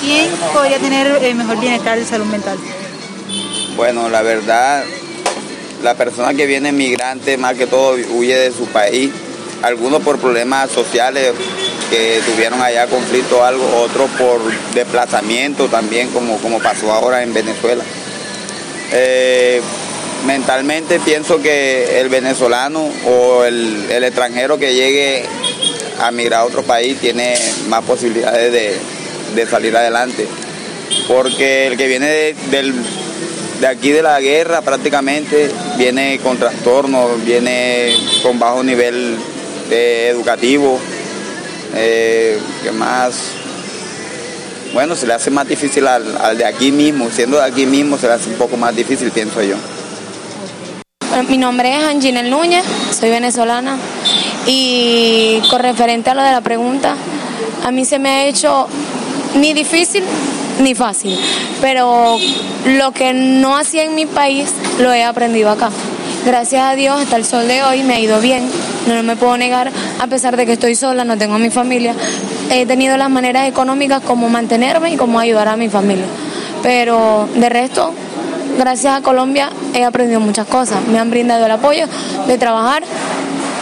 ¿Quién 0.00 0.30
podría 0.52 0.78
tener 0.78 1.22
eh, 1.22 1.34
mejor 1.34 1.58
bienestar 1.60 1.98
de 1.98 2.04
salud 2.04 2.26
mental? 2.26 2.56
Bueno, 3.76 4.08
la 4.08 4.22
verdad, 4.22 4.84
la 5.82 5.94
persona 5.94 6.34
que 6.34 6.46
viene 6.46 6.72
migrante 6.72 7.36
más 7.36 7.56
que 7.56 7.66
todo 7.66 7.96
huye 8.14 8.36
de 8.36 8.52
su 8.52 8.66
país, 8.66 9.10
algunos 9.62 10.02
por 10.02 10.18
problemas 10.18 10.70
sociales 10.70 11.32
que 11.90 12.20
tuvieron 12.26 12.60
allá 12.60 12.86
conflicto 12.86 13.38
o 13.38 13.42
algo, 13.42 13.64
otros 13.80 14.10
por 14.18 14.40
desplazamiento 14.74 15.66
también, 15.68 16.08
como, 16.10 16.36
como 16.38 16.58
pasó 16.60 16.92
ahora 16.92 17.22
en 17.22 17.32
Venezuela. 17.32 17.82
Eh, 18.92 19.60
mentalmente 20.26 21.00
pienso 21.00 21.40
que 21.40 22.00
el 22.00 22.08
venezolano 22.08 22.88
o 23.06 23.44
el, 23.44 23.86
extranjero 23.90 24.58
que 24.58 24.74
llegue 24.74 25.24
a 26.00 26.10
migrar 26.10 26.40
a 26.40 26.44
otro 26.44 26.62
país 26.62 26.98
tiene 27.00 27.34
más 27.68 27.84
posibilidades 27.84 28.52
de, 28.52 29.46
salir 29.46 29.76
adelante. 29.76 30.26
Porque 31.06 31.66
el 31.66 31.76
que 31.76 31.86
viene 31.86 32.06
de, 32.06 33.66
aquí 33.66 33.90
de 33.90 34.02
la 34.02 34.20
guerra 34.20 34.62
prácticamente 34.62 35.50
viene 35.76 36.18
con 36.22 36.38
trastornos, 36.38 37.24
viene 37.24 37.94
con 38.22 38.38
bajo 38.38 38.62
nivel 38.62 39.16
eh, 39.70 40.08
educativo, 40.10 40.78
eh, 41.74 42.38
que 42.62 42.72
más, 42.72 43.14
bueno, 44.72 44.96
se 44.96 45.06
le 45.06 45.14
hace 45.14 45.30
más 45.30 45.46
difícil 45.46 45.86
al 45.86 46.36
de 46.36 46.44
aquí 46.44 46.72
mismo, 46.72 47.10
siendo 47.10 47.36
de 47.36 47.44
aquí 47.44 47.66
mismo 47.66 47.98
se 47.98 48.06
le 48.06 48.14
hace 48.14 48.30
un 48.30 48.36
poco 48.36 48.56
más 48.56 48.74
difícil, 48.74 49.10
pienso 49.10 49.42
yo. 49.42 49.56
Bueno, 51.08 51.28
Mi 51.28 51.38
nombre 51.38 51.74
es 51.74 51.84
Anginel 51.84 52.28
Núñez, 52.28 52.64
soy 52.90 53.08
venezolana 53.08 53.78
y 54.46 55.40
con 55.48 55.60
referente 55.60 56.10
a 56.10 56.14
lo 56.14 56.22
de 56.22 56.32
la 56.32 56.42
pregunta, 56.42 56.96
a 57.64 57.70
mí 57.70 57.86
se 57.86 57.98
me 57.98 58.10
ha 58.10 58.24
hecho 58.26 58.66
ni 59.34 59.54
difícil 59.54 60.04
ni 60.60 60.74
fácil, 60.74 61.18
pero 61.62 62.18
lo 62.66 62.92
que 62.92 63.14
no 63.14 63.56
hacía 63.56 63.84
en 63.84 63.94
mi 63.94 64.04
país 64.04 64.50
lo 64.80 64.92
he 64.92 65.02
aprendido 65.02 65.50
acá. 65.50 65.70
Gracias 66.26 66.62
a 66.62 66.74
Dios 66.74 67.00
hasta 67.00 67.16
el 67.16 67.24
sol 67.24 67.48
de 67.48 67.62
hoy 67.62 67.82
me 67.84 67.94
ha 67.94 68.00
ido 68.00 68.20
bien, 68.20 68.46
no 68.86 69.02
me 69.02 69.16
puedo 69.16 69.38
negar, 69.38 69.72
a 69.98 70.06
pesar 70.08 70.36
de 70.36 70.44
que 70.44 70.52
estoy 70.52 70.74
sola, 70.74 71.04
no 71.04 71.16
tengo 71.16 71.36
a 71.36 71.38
mi 71.38 71.48
familia, 71.48 71.94
he 72.50 72.66
tenido 72.66 72.98
las 72.98 73.08
maneras 73.08 73.48
económicas 73.48 74.02
como 74.02 74.28
mantenerme 74.28 74.92
y 74.92 74.96
como 74.96 75.18
ayudar 75.18 75.48
a 75.48 75.56
mi 75.56 75.70
familia. 75.70 76.06
Pero 76.62 77.28
de 77.34 77.48
resto, 77.48 77.94
gracias 78.58 78.96
a 78.96 79.00
Colombia 79.02 79.50
he 79.72 79.84
aprendido 79.84 80.20
muchas 80.20 80.46
cosas. 80.46 80.84
Me 80.88 80.98
han 80.98 81.10
brindado 81.10 81.46
el 81.46 81.52
apoyo 81.52 81.86
de 82.26 82.38
trabajar 82.38 82.82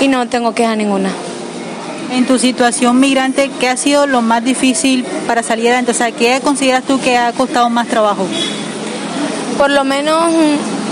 y 0.01 0.09
no 0.09 0.27
tengo 0.29 0.55
queja 0.55 0.75
ninguna. 0.75 1.11
En 2.13 2.27
tu 2.27 2.39
situación 2.39 2.99
migrante, 2.99 3.51
¿qué 3.61 3.69
ha 3.69 3.77
sido 3.77 4.07
lo 4.07 4.23
más 4.23 4.43
difícil 4.43 5.05
para 5.27 5.43
salir 5.43 5.67
adelante? 5.67 5.91
O 5.91 5.95
sea, 5.95 6.11
¿qué 6.13 6.41
consideras 6.43 6.85
tú 6.85 7.01
que 7.01 7.17
ha 7.17 7.33
costado 7.33 7.69
más 7.69 7.89
trabajo? 7.89 8.27
Por 9.59 9.71
lo 9.71 9.85
menos, 9.85 10.33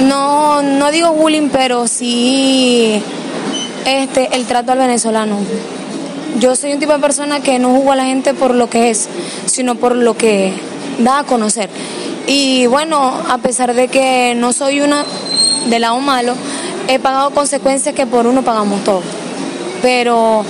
no, 0.02 0.62
no 0.62 0.90
digo 0.90 1.12
bullying, 1.12 1.48
pero 1.50 1.86
sí 1.86 3.00
este, 3.86 4.34
el 4.34 4.44
trato 4.44 4.72
al 4.72 4.78
venezolano. 4.78 5.38
Yo 6.40 6.56
soy 6.56 6.72
un 6.72 6.80
tipo 6.80 6.92
de 6.92 6.98
persona 6.98 7.40
que 7.40 7.58
no 7.58 7.70
juzgo 7.70 7.92
a 7.92 7.96
la 7.96 8.06
gente 8.06 8.34
por 8.34 8.54
lo 8.54 8.68
que 8.68 8.90
es, 8.90 9.08
sino 9.46 9.76
por 9.76 9.94
lo 9.94 10.16
que 10.16 10.52
da 10.98 11.20
a 11.20 11.24
conocer. 11.24 11.70
Y 12.26 12.66
bueno, 12.66 13.22
a 13.28 13.38
pesar 13.38 13.74
de 13.74 13.88
que 13.88 14.34
no 14.36 14.52
soy 14.52 14.80
una 14.80 15.04
del 15.68 15.82
lado 15.82 16.00
malo, 16.00 16.34
he 16.88 16.98
pagado 16.98 17.30
consecuencias 17.30 17.94
que 17.94 18.06
por 18.06 18.26
uno 18.26 18.42
pagamos 18.42 18.82
todos. 18.84 19.04
Pero 19.82 20.44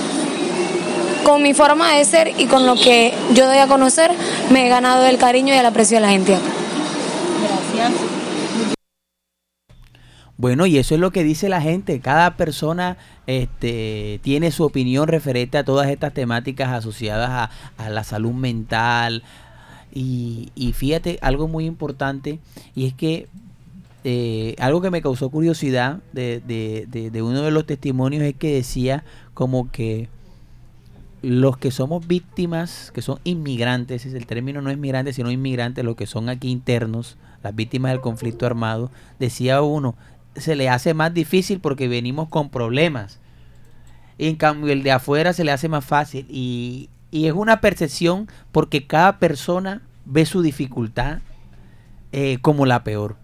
con 1.23 1.41
mi 1.41 1.53
forma 1.53 1.93
de 1.93 2.05
ser 2.05 2.33
y 2.37 2.45
con 2.45 2.65
lo 2.65 2.75
que 2.75 3.13
yo 3.33 3.47
doy 3.47 3.57
a 3.57 3.67
conocer, 3.67 4.11
me 4.51 4.65
he 4.65 4.69
ganado 4.69 5.05
el 5.05 5.17
cariño 5.17 5.53
y 5.53 5.57
el 5.57 5.65
aprecio 5.65 5.97
de 5.97 6.01
la 6.01 6.09
gente. 6.09 6.37
Gracias. 7.73 8.15
Bueno, 10.37 10.65
y 10.65 10.77
eso 10.77 10.95
es 10.95 11.01
lo 11.01 11.11
que 11.11 11.23
dice 11.23 11.47
la 11.49 11.61
gente. 11.61 11.99
Cada 12.01 12.35
persona 12.35 12.97
este, 13.25 14.19
tiene 14.21 14.51
su 14.51 14.65
opinión 14.65 15.07
referente 15.07 15.57
a 15.57 15.63
todas 15.63 15.89
estas 15.89 16.13
temáticas 16.13 16.69
asociadas 16.73 17.29
a, 17.29 17.49
a 17.77 17.89
la 17.89 18.03
salud 18.03 18.33
mental. 18.33 19.23
Y, 19.95 20.49
y 20.55 20.73
fíjate, 20.73 21.17
algo 21.21 21.47
muy 21.47 21.65
importante, 21.65 22.39
y 22.75 22.85
es 22.85 22.93
que 22.93 23.27
eh, 24.03 24.55
algo 24.59 24.81
que 24.81 24.91
me 24.91 25.01
causó 25.01 25.29
curiosidad 25.29 25.99
de, 26.13 26.41
de- 26.45 27.09
de- 27.09 27.21
uno 27.23 27.41
de 27.41 27.49
los 27.49 27.65
testimonios 27.65 28.21
es 28.21 28.35
que 28.35 28.53
decía 28.53 29.03
como 29.33 29.71
que 29.71 30.09
los 31.21 31.57
que 31.57 31.71
somos 31.71 32.05
víctimas, 32.05 32.91
que 32.93 33.01
son 33.01 33.19
inmigrantes, 33.23 34.05
es 34.05 34.13
el 34.13 34.27
término 34.27 34.61
no 34.61 34.69
es 34.69 34.77
migrantes, 34.77 35.15
sino 35.15 35.31
inmigrantes, 35.31 35.83
los 35.83 35.95
que 35.95 36.05
son 36.05 36.29
aquí 36.29 36.49
internos, 36.49 37.17
las 37.41 37.55
víctimas 37.55 37.91
del 37.91 38.01
conflicto 38.01 38.45
armado, 38.45 38.91
decía 39.17 39.61
uno, 39.63 39.95
se 40.35 40.55
le 40.55 40.69
hace 40.69 40.93
más 40.93 41.13
difícil 41.13 41.59
porque 41.59 41.87
venimos 41.87 42.27
con 42.29 42.49
problemas. 42.49 43.19
En 44.17 44.35
cambio 44.35 44.71
el 44.71 44.83
de 44.83 44.91
afuera 44.91 45.33
se 45.33 45.43
le 45.43 45.51
hace 45.51 45.67
más 45.67 45.83
fácil. 45.85 46.25
Y, 46.29 46.89
y 47.15 47.27
es 47.27 47.33
una 47.33 47.61
percepción 47.61 48.27
porque 48.51 48.87
cada 48.87 49.19
persona 49.19 49.81
ve 50.03 50.25
su 50.25 50.41
dificultad 50.41 51.19
eh, 52.11 52.39
como 52.41 52.65
la 52.65 52.83
peor. 52.83 53.15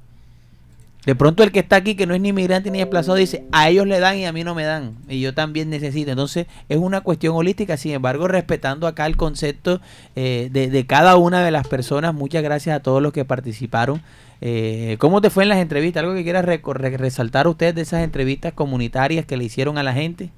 De 1.05 1.13
pronto 1.13 1.43
el 1.43 1.51
que 1.51 1.59
está 1.59 1.75
aquí, 1.75 1.95
que 1.95 2.05
no 2.05 2.13
es 2.13 2.21
ni 2.21 2.29
inmigrante 2.29 2.71
ni 2.71 2.77
desplazado, 2.77 3.17
dice, 3.17 3.43
a 3.51 3.67
ellos 3.67 3.85
le 3.85 3.99
dan 3.99 4.15
y 4.15 4.25
a 4.25 4.31
mí 4.31 4.45
no 4.45 4.55
me 4.55 4.63
dan. 4.63 4.95
Y 5.09 5.19
yo 5.19 5.33
también 5.33 5.69
necesito. 5.69 6.09
Entonces 6.09 6.47
es 6.69 6.77
una 6.77 7.01
cuestión 7.01 7.35
holística, 7.35 7.75
sin 7.75 7.91
embargo, 7.91 8.29
respetando 8.29 8.87
acá 8.87 9.07
el 9.07 9.17
concepto 9.17 9.81
eh, 10.15 10.47
de, 10.53 10.69
de, 10.69 10.85
cada 10.85 11.17
una 11.17 11.43
de 11.43 11.51
las 11.51 11.67
personas. 11.67 12.13
Muchas 12.13 12.43
gracias 12.43 12.73
a 12.77 12.81
todos 12.81 13.01
los 13.01 13.11
que 13.11 13.25
participaron. 13.25 14.01
Eh, 14.39 14.95
¿Cómo 14.99 15.19
te 15.19 15.29
fue 15.29 15.43
en 15.43 15.49
las 15.49 15.57
entrevistas? 15.57 16.03
¿Algo 16.03 16.15
que 16.15 16.23
quieras 16.23 16.45
resaltar 16.45 17.45
usted 17.45 17.75
de 17.75 17.81
esas 17.81 18.05
entrevistas 18.05 18.53
comunitarias 18.53 19.25
que 19.25 19.35
le 19.35 19.43
hicieron 19.43 19.77
a 19.77 19.83
la 19.83 19.91
gente? 19.91 20.29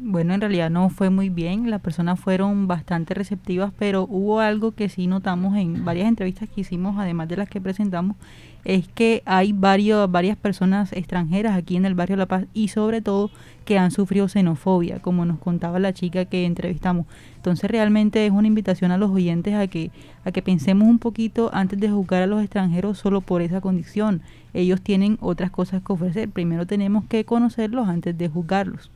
Bueno, 0.00 0.34
en 0.34 0.40
realidad 0.40 0.70
no 0.70 0.88
fue 0.88 1.08
muy 1.08 1.28
bien, 1.28 1.70
las 1.70 1.80
personas 1.80 2.18
fueron 2.18 2.66
bastante 2.66 3.14
receptivas, 3.14 3.72
pero 3.78 4.08
hubo 4.10 4.40
algo 4.40 4.72
que 4.72 4.88
sí 4.88 5.06
notamos 5.06 5.56
en 5.56 5.84
varias 5.84 6.08
entrevistas 6.08 6.48
que 6.48 6.62
hicimos, 6.62 6.96
además 6.98 7.28
de 7.28 7.36
las 7.36 7.48
que 7.48 7.60
presentamos, 7.60 8.16
es 8.64 8.88
que 8.88 9.22
hay 9.24 9.52
varios, 9.52 10.10
varias 10.10 10.36
personas 10.36 10.92
extranjeras 10.92 11.56
aquí 11.56 11.76
en 11.76 11.86
el 11.86 11.94
barrio 11.94 12.16
La 12.16 12.26
Paz 12.26 12.46
y 12.52 12.68
sobre 12.68 13.02
todo 13.02 13.30
que 13.64 13.78
han 13.78 13.92
sufrido 13.92 14.28
xenofobia, 14.28 14.98
como 14.98 15.24
nos 15.26 15.38
contaba 15.38 15.78
la 15.78 15.92
chica 15.92 16.24
que 16.24 16.44
entrevistamos. 16.44 17.06
Entonces 17.36 17.70
realmente 17.70 18.26
es 18.26 18.32
una 18.32 18.48
invitación 18.48 18.90
a 18.90 18.98
los 18.98 19.12
oyentes 19.12 19.54
a 19.54 19.68
que, 19.68 19.92
a 20.24 20.32
que 20.32 20.42
pensemos 20.42 20.88
un 20.88 20.98
poquito 20.98 21.50
antes 21.52 21.78
de 21.78 21.88
juzgar 21.88 22.22
a 22.22 22.26
los 22.26 22.42
extranjeros 22.42 22.98
solo 22.98 23.20
por 23.20 23.42
esa 23.42 23.60
condición. 23.60 24.22
Ellos 24.54 24.82
tienen 24.82 25.18
otras 25.20 25.52
cosas 25.52 25.82
que 25.82 25.92
ofrecer. 25.92 26.30
Primero 26.30 26.66
tenemos 26.66 27.04
que 27.04 27.24
conocerlos 27.24 27.86
antes 27.86 28.18
de 28.18 28.28
juzgarlos. 28.28 28.90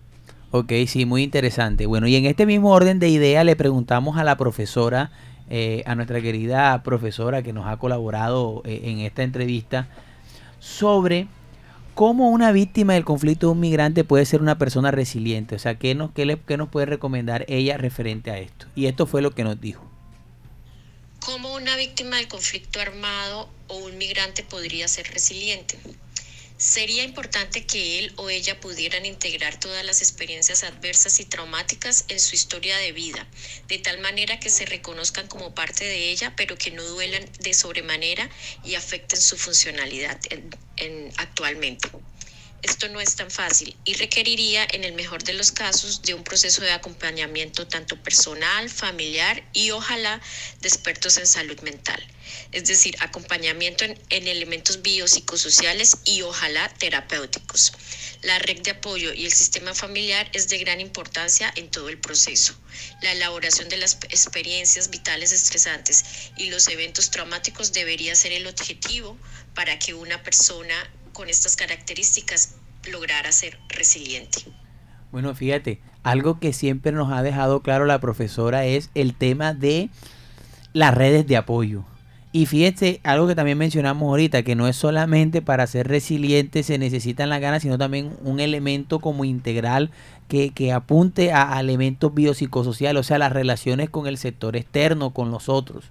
Ok, 0.51 0.73
sí, 0.87 1.05
muy 1.05 1.23
interesante. 1.23 1.85
Bueno, 1.85 2.07
y 2.07 2.17
en 2.17 2.25
este 2.25 2.47
mismo 2.47 2.71
orden 2.71 2.99
de 2.99 3.11
idea 3.11 3.45
le 3.45 3.55
preguntamos 3.55 4.17
a 4.17 4.25
la 4.25 4.39
profesora, 4.39 5.11
eh, 5.51 5.83
a 5.85 5.95
nuestra 5.95 6.23
querida 6.23 6.83
profesora 6.83 7.43
que 7.43 7.53
nos 7.53 7.67
ha 7.67 7.77
colaborado 7.77 8.63
eh, 8.65 8.81
en 8.85 9.01
esta 9.01 9.23
entrevista, 9.23 9.89
sobre 10.59 11.29
cómo 11.95 12.31
una 12.31 12.51
víctima 12.51 12.95
del 12.95 13.05
conflicto 13.05 13.49
de 13.49 13.53
un 13.53 13.61
migrante 13.61 14.05
puede 14.05 14.25
ser 14.25 14.41
una 14.41 14.57
persona 14.57 14.91
resiliente. 14.91 15.55
O 15.55 15.59
sea, 15.59 15.75
¿qué 15.75 15.95
nos, 15.95 16.13
qué, 16.13 16.25
le, 16.25 16.39
qué 16.41 16.57
nos 16.57 16.71
puede 16.71 16.87
recomendar 16.87 17.45
ella 17.49 17.77
referente 17.77 18.31
a 18.31 18.39
esto? 18.39 18.67
Y 18.75 18.87
esto 18.87 19.07
fue 19.07 19.21
lo 19.21 19.33
que 19.33 19.45
nos 19.45 19.61
dijo. 19.61 19.85
¿Cómo 21.21 21.55
una 21.55 21.77
víctima 21.77 22.17
del 22.17 22.29
conflicto 22.29 22.81
armado 22.81 23.51
o 23.67 23.77
un 23.77 23.99
migrante 23.99 24.45
podría 24.45 24.89
ser 24.89 25.09
resiliente? 25.13 25.79
Sería 26.59 27.05
importante 27.05 27.65
que 27.67 28.01
él 28.01 28.13
o 28.17 28.31
ella 28.31 28.59
pudieran 28.59 29.07
integrar 29.07 29.61
todas 29.61 29.85
las 29.85 30.03
experiencias 30.03 30.65
adversas 30.65 31.21
y 31.21 31.25
traumáticas 31.25 32.05
en 32.09 32.19
su 32.19 32.35
historia 32.35 32.77
de 32.79 32.91
vida, 32.91 33.29
de 33.69 33.79
tal 33.79 34.01
manera 34.01 34.41
que 34.41 34.51
se 34.51 34.67
reconozcan 34.67 35.29
como 35.29 35.55
parte 35.55 35.85
de 35.85 36.11
ella, 36.11 36.35
pero 36.37 36.59
que 36.59 36.73
no 36.73 36.83
duelan 36.83 37.31
de 37.39 37.55
sobremanera 37.55 38.29
y 38.65 38.75
afecten 38.75 39.21
su 39.21 39.39
funcionalidad 39.39 40.19
en, 40.31 40.51
en, 40.79 41.13
actualmente. 41.19 41.89
Esto 42.63 42.89
no 42.89 43.01
es 43.01 43.15
tan 43.15 43.31
fácil 43.31 43.77
y 43.85 43.95
requeriría, 43.95 44.67
en 44.73 44.83
el 44.83 44.93
mejor 44.95 45.23
de 45.23 45.33
los 45.33 45.53
casos, 45.53 46.03
de 46.03 46.15
un 46.15 46.25
proceso 46.25 46.61
de 46.61 46.73
acompañamiento 46.73 47.69
tanto 47.69 48.03
personal, 48.03 48.69
familiar 48.69 49.49
y 49.53 49.71
ojalá 49.71 50.21
de 50.61 50.69
expertos 50.69 51.19
en 51.19 51.27
salud 51.29 51.61
mental. 51.61 52.05
Es 52.51 52.67
decir, 52.67 52.97
acompañamiento 52.99 53.85
en, 53.85 54.01
en 54.11 54.27
elementos 54.27 54.83
biopsicosociales 54.83 55.99
y 56.05 56.23
ojalá 56.23 56.69
terapéuticos. 56.69 57.73
La 58.23 58.41
red 58.41 58.61
de 58.63 58.73
apoyo 58.73 59.15
y 59.15 59.25
el 59.25 59.33
sistema 59.33 59.73
familiar 59.73 60.29
es 60.33 60.49
de 60.49 60.59
gran 60.59 60.81
importancia 60.81 61.53
en 61.55 61.71
todo 61.71 61.89
el 61.89 61.99
proceso. 61.99 62.59
La 63.03 63.13
elaboración 63.13 63.69
de 63.69 63.77
las 63.77 63.95
experiencias 64.09 64.91
vitales 64.91 65.31
estresantes 65.31 66.05
y 66.37 66.51
los 66.51 66.67
eventos 66.67 67.11
traumáticos 67.11 67.73
debería 67.73 68.17
ser 68.17 68.33
el 68.33 68.49
objetivo 68.49 69.17
para 69.55 69.79
que 69.79 69.95
una 69.95 70.23
persona 70.23 70.75
con 71.19 71.29
estas 71.29 71.57
características 71.57 72.55
lograra 72.93 73.33
ser 73.33 73.59
resiliente. 73.69 74.39
Bueno, 75.11 75.35
fíjate, 75.35 75.81
algo 76.05 76.39
que 76.39 76.53
siempre 76.53 76.93
nos 76.93 77.13
ha 77.13 77.25
dejado 77.25 77.61
claro 77.61 77.87
la 77.87 77.99
profesora 77.99 78.67
es 78.67 78.91
el 78.95 79.15
tema 79.17 79.53
de 79.53 79.91
las 80.73 80.95
redes 80.95 81.27
de 81.27 81.37
apoyo. 81.37 81.83
Y 82.31 82.47
fíjense, 82.47 83.01
algo 83.03 83.27
que 83.27 83.35
también 83.35 83.59
mencionamos 83.59 84.07
ahorita, 84.09 84.45
que 84.45 84.55
no 84.55 84.69
es 84.69 84.77
solamente 84.77 85.43
para 85.43 85.67
ser 85.67 85.89
resiliente 85.89 86.63
se 86.63 86.79
necesitan 86.79 87.31
las 87.31 87.41
ganas, 87.41 87.63
sino 87.63 87.79
también 87.79 88.13
un 88.23 88.39
elemento 88.39 89.01
como 89.01 89.25
integral 89.25 89.91
que, 90.29 90.51
que 90.51 90.73
apunte 90.73 91.33
a, 91.33 91.59
elementos 91.59 92.15
biopsicosociales, 92.15 93.01
o 93.01 93.03
sea, 93.03 93.19
las 93.19 93.33
relaciones 93.33 93.91
con 93.91 94.07
el 94.07 94.19
sector 94.19 94.57
externo, 94.57 95.11
con 95.11 95.31
los 95.31 95.49
otros. 95.49 95.85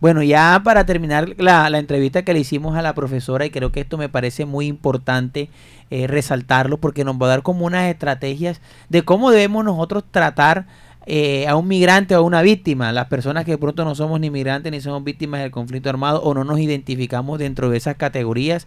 Bueno, 0.00 0.22
ya 0.22 0.60
para 0.62 0.84
terminar 0.84 1.34
la, 1.38 1.70
la, 1.70 1.78
entrevista 1.78 2.22
que 2.22 2.34
le 2.34 2.40
hicimos 2.40 2.76
a 2.76 2.82
la 2.82 2.94
profesora, 2.94 3.46
y 3.46 3.50
creo 3.50 3.72
que 3.72 3.80
esto 3.80 3.96
me 3.96 4.08
parece 4.08 4.44
muy 4.44 4.66
importante 4.66 5.48
eh, 5.90 6.06
resaltarlo, 6.06 6.78
porque 6.78 7.04
nos 7.04 7.16
va 7.16 7.26
a 7.26 7.30
dar 7.30 7.42
como 7.42 7.64
unas 7.64 7.88
estrategias 7.88 8.60
de 8.88 9.02
cómo 9.02 9.30
debemos 9.30 9.64
nosotros 9.64 10.04
tratar 10.10 10.66
eh, 11.06 11.46
a 11.46 11.54
un 11.54 11.68
migrante 11.68 12.16
o 12.16 12.18
a 12.18 12.22
una 12.22 12.42
víctima, 12.42 12.90
las 12.90 13.06
personas 13.06 13.44
que 13.44 13.52
de 13.52 13.58
pronto 13.58 13.84
no 13.84 13.94
somos 13.94 14.18
ni 14.18 14.28
migrantes 14.28 14.72
ni 14.72 14.80
somos 14.80 15.04
víctimas 15.04 15.40
del 15.40 15.52
conflicto 15.52 15.88
armado 15.88 16.20
o 16.22 16.34
no 16.34 16.42
nos 16.42 16.58
identificamos 16.58 17.38
dentro 17.38 17.70
de 17.70 17.76
esas 17.76 17.94
categorías, 17.94 18.66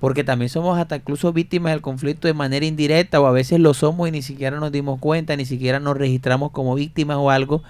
porque 0.00 0.24
también 0.24 0.48
somos 0.48 0.78
hasta 0.78 0.96
incluso 0.96 1.32
víctimas 1.32 1.72
del 1.72 1.80
conflicto 1.80 2.28
de 2.28 2.34
manera 2.34 2.66
indirecta 2.66 3.20
o 3.20 3.26
a 3.26 3.32
veces 3.32 3.60
lo 3.60 3.74
somos 3.74 4.08
y 4.08 4.12
ni 4.12 4.22
siquiera 4.22 4.58
nos 4.60 4.72
dimos 4.72 5.00
cuenta, 5.00 5.36
ni 5.36 5.46
siquiera 5.46 5.80
nos 5.80 5.96
registramos 5.96 6.50
como 6.50 6.74
víctimas 6.74 7.16
o 7.18 7.30
algo. 7.30 7.62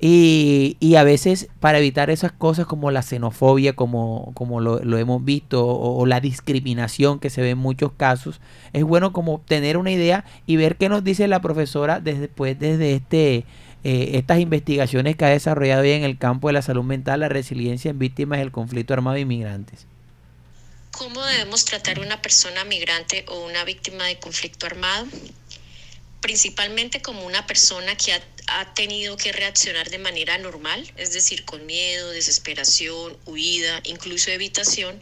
Y, 0.00 0.76
y, 0.78 0.94
a 0.94 1.02
veces 1.02 1.48
para 1.58 1.78
evitar 1.78 2.08
esas 2.08 2.30
cosas 2.30 2.66
como 2.66 2.92
la 2.92 3.02
xenofobia, 3.02 3.74
como, 3.74 4.30
como 4.34 4.60
lo, 4.60 4.78
lo 4.84 4.96
hemos 4.96 5.24
visto, 5.24 5.66
o, 5.66 6.06
la 6.06 6.20
discriminación 6.20 7.18
que 7.18 7.30
se 7.30 7.42
ve 7.42 7.50
en 7.50 7.58
muchos 7.58 7.90
casos, 7.96 8.40
es 8.72 8.84
bueno 8.84 9.12
como 9.12 9.40
tener 9.40 9.76
una 9.76 9.90
idea 9.90 10.24
y 10.46 10.54
ver 10.56 10.76
qué 10.76 10.88
nos 10.88 11.02
dice 11.02 11.26
la 11.26 11.40
profesora 11.40 11.98
desde, 11.98 12.28
pues, 12.28 12.56
desde 12.60 12.94
este, 12.94 13.44
eh, 13.82 14.10
estas 14.14 14.38
investigaciones 14.38 15.16
que 15.16 15.24
ha 15.24 15.30
desarrollado 15.30 15.82
en 15.82 16.04
el 16.04 16.16
campo 16.16 16.46
de 16.46 16.52
la 16.52 16.62
salud 16.62 16.84
mental, 16.84 17.18
la 17.20 17.28
resiliencia 17.28 17.90
en 17.90 17.98
víctimas 17.98 18.38
del 18.38 18.52
conflicto 18.52 18.94
armado 18.94 19.16
e 19.16 19.22
inmigrantes. 19.22 19.88
¿Cómo 20.98 21.24
debemos 21.24 21.64
tratar 21.64 21.98
a 21.98 22.02
una 22.02 22.20
persona 22.20 22.64
migrante 22.64 23.24
o 23.28 23.46
una 23.46 23.62
víctima 23.62 24.04
de 24.06 24.18
conflicto 24.18 24.66
armado? 24.66 25.06
Principalmente 26.20 27.00
como 27.00 27.24
una 27.24 27.46
persona 27.46 27.96
que 27.96 28.14
ha 28.14 28.20
ha 28.48 28.72
tenido 28.72 29.16
que 29.18 29.30
reaccionar 29.30 29.90
de 29.90 29.98
manera 29.98 30.38
normal, 30.38 30.90
es 30.96 31.12
decir, 31.12 31.44
con 31.44 31.66
miedo, 31.66 32.10
desesperación, 32.10 33.16
huida, 33.26 33.80
incluso 33.84 34.30
evitación, 34.30 34.98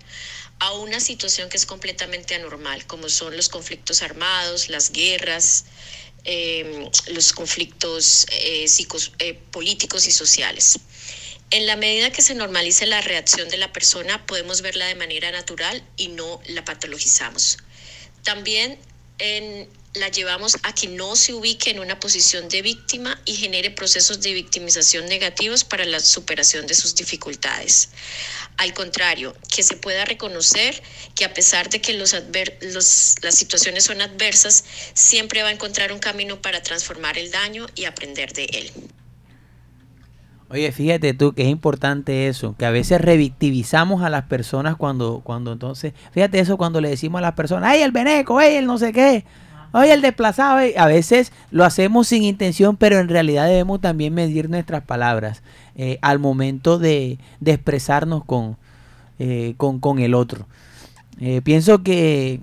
a 0.59 0.73
una 0.73 0.99
situación 0.99 1.49
que 1.49 1.57
es 1.57 1.65
completamente 1.65 2.35
anormal, 2.35 2.87
como 2.87 3.09
son 3.09 3.37
los 3.37 3.49
conflictos 3.49 4.03
armados, 4.03 4.69
las 4.69 4.91
guerras, 4.91 5.67
eh, 6.25 6.91
los 7.13 7.33
conflictos 7.33 8.27
eh, 8.33 8.67
psicos, 8.67 9.13
eh, 9.21 9.35
políticos 9.53 10.09
y 10.09 10.11
sociales. 10.11 10.81
En 11.51 11.67
la 11.67 11.77
medida 11.77 12.11
que 12.11 12.23
se 12.23 12.35
normalice 12.35 12.87
la 12.87 13.01
reacción 13.01 13.49
de 13.49 13.57
la 13.57 13.73
persona, 13.73 14.27
podemos 14.27 14.63
verla 14.63 14.87
de 14.87 14.97
manera 14.97 15.31
natural 15.31 15.83
y 15.97 16.09
no 16.09 16.41
la 16.49 16.65
patologizamos. 16.65 17.59
También 18.25 18.79
en 19.19 19.69
la 19.95 20.09
llevamos 20.09 20.57
a 20.65 20.75
que 20.75 20.89
no 20.89 21.15
se 21.17 21.33
ubique 21.33 21.71
en 21.71 21.79
una 21.79 22.01
posición 22.01 22.49
de 22.49 22.63
víctima 22.63 23.21
y 23.25 23.37
genere 23.37 23.71
procesos 23.71 24.21
de 24.21 24.35
victimización 24.35 25.07
negativos 25.07 25.65
para 25.65 25.85
la 25.85 26.01
superación 26.01 26.67
de 26.67 26.75
sus 26.75 26.97
dificultades. 26.97 27.91
Al 28.57 28.75
contrario, 28.75 29.35
que 29.55 29.63
se 29.63 29.77
pueda 29.77 30.05
reconocer 30.05 30.83
que 31.15 31.25
a 31.25 31.33
pesar 31.33 31.71
de 31.71 31.81
que 31.81 31.95
las 31.95 33.35
situaciones 33.35 33.85
son 33.85 34.03
adversas, 34.03 34.65
siempre 34.95 35.43
va 35.43 35.49
a 35.49 35.53
encontrar 35.53 35.93
un 35.93 36.01
camino 36.01 36.43
para 36.43 36.63
transformar 36.63 37.17
el 37.17 37.31
daño 37.31 37.67
y 37.75 37.85
aprender 37.85 38.33
de 38.33 38.45
él. 38.47 38.73
Oye, 40.49 40.71
fíjate 40.71 41.13
tú 41.13 41.33
que 41.33 41.43
es 41.43 41.49
importante 41.49 42.29
eso, 42.29 42.55
que 42.57 42.67
a 42.67 42.71
veces 42.71 43.01
revictimizamos 43.01 44.03
a 44.03 44.11
las 44.11 44.25
personas 44.25 44.77
cuando, 44.77 45.21
cuando 45.25 45.53
entonces, 45.53 45.93
fíjate 46.13 46.39
eso 46.39 46.57
cuando 46.57 46.81
le 46.81 46.89
decimos 46.89 47.19
a 47.19 47.23
las 47.23 47.35
personas, 47.35 47.71
¡ay, 47.71 47.83
el 47.83 47.91
veneco, 47.91 48.39
¡ay, 48.39 48.55
el 48.55 48.67
no 48.67 48.79
sé 48.79 48.93
qué! 48.93 49.25
Oye, 49.73 49.93
el 49.93 50.03
desplazado, 50.03 50.61
a 50.77 50.87
veces 50.87 51.33
lo 51.51 51.65
hacemos 51.65 52.09
sin 52.09 52.23
intención, 52.23 52.77
pero 52.77 52.99
en 52.99 53.09
realidad 53.09 53.47
debemos 53.47 53.81
también 53.81 54.15
medir 54.15 54.49
nuestras 54.49 54.85
palabras 54.85 55.43
eh, 55.75 55.99
al 56.01 56.21
momento 56.21 56.79
de, 56.79 57.19
de 57.41 57.53
expresarnos 57.53 58.25
con, 58.25 58.57
eh, 59.19 59.55
con, 59.57 59.81
con, 59.81 59.99
el 59.99 60.15
otro. 60.15 60.47
Eh, 61.21 61.41
pienso 61.43 61.83
que, 61.83 62.41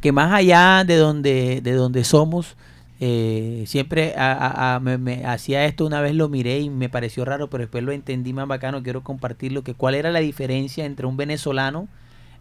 que 0.00 0.12
más 0.12 0.32
allá 0.32 0.84
de 0.84 0.96
donde, 0.96 1.62
de 1.62 1.72
donde 1.72 2.04
somos, 2.04 2.56
siempre 2.98 4.14
a, 4.16 4.80
me, 4.80 5.24
hacía 5.24 5.64
esto 5.64 5.86
una 5.86 6.00
vez 6.00 6.14
lo 6.14 6.28
miré 6.28 6.60
y 6.60 6.70
me 6.70 6.88
pareció 6.88 7.24
raro, 7.24 7.48
pero 7.48 7.62
después 7.62 7.84
lo 7.84 7.92
entendí 7.92 8.32
más 8.32 8.48
bacano, 8.48 8.82
quiero 8.82 9.02
compartirlo, 9.04 9.62
que 9.62 9.74
cuál 9.74 9.94
era 9.94 10.10
la 10.10 10.20
diferencia 10.20 10.84
entre 10.84 11.06
un 11.06 11.16
venezolano 11.16 11.88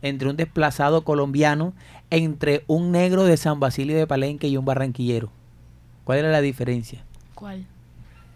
entre 0.01 0.29
un 0.29 0.37
desplazado 0.37 1.03
colombiano, 1.03 1.73
entre 2.09 2.63
un 2.67 2.91
negro 2.91 3.23
de 3.23 3.37
San 3.37 3.59
Basilio 3.59 3.97
de 3.97 4.07
Palenque 4.07 4.47
y 4.47 4.57
un 4.57 4.65
barranquillero? 4.65 5.29
¿Cuál 6.03 6.19
era 6.19 6.31
la 6.31 6.41
diferencia? 6.41 7.03
¿Cuál? 7.35 7.65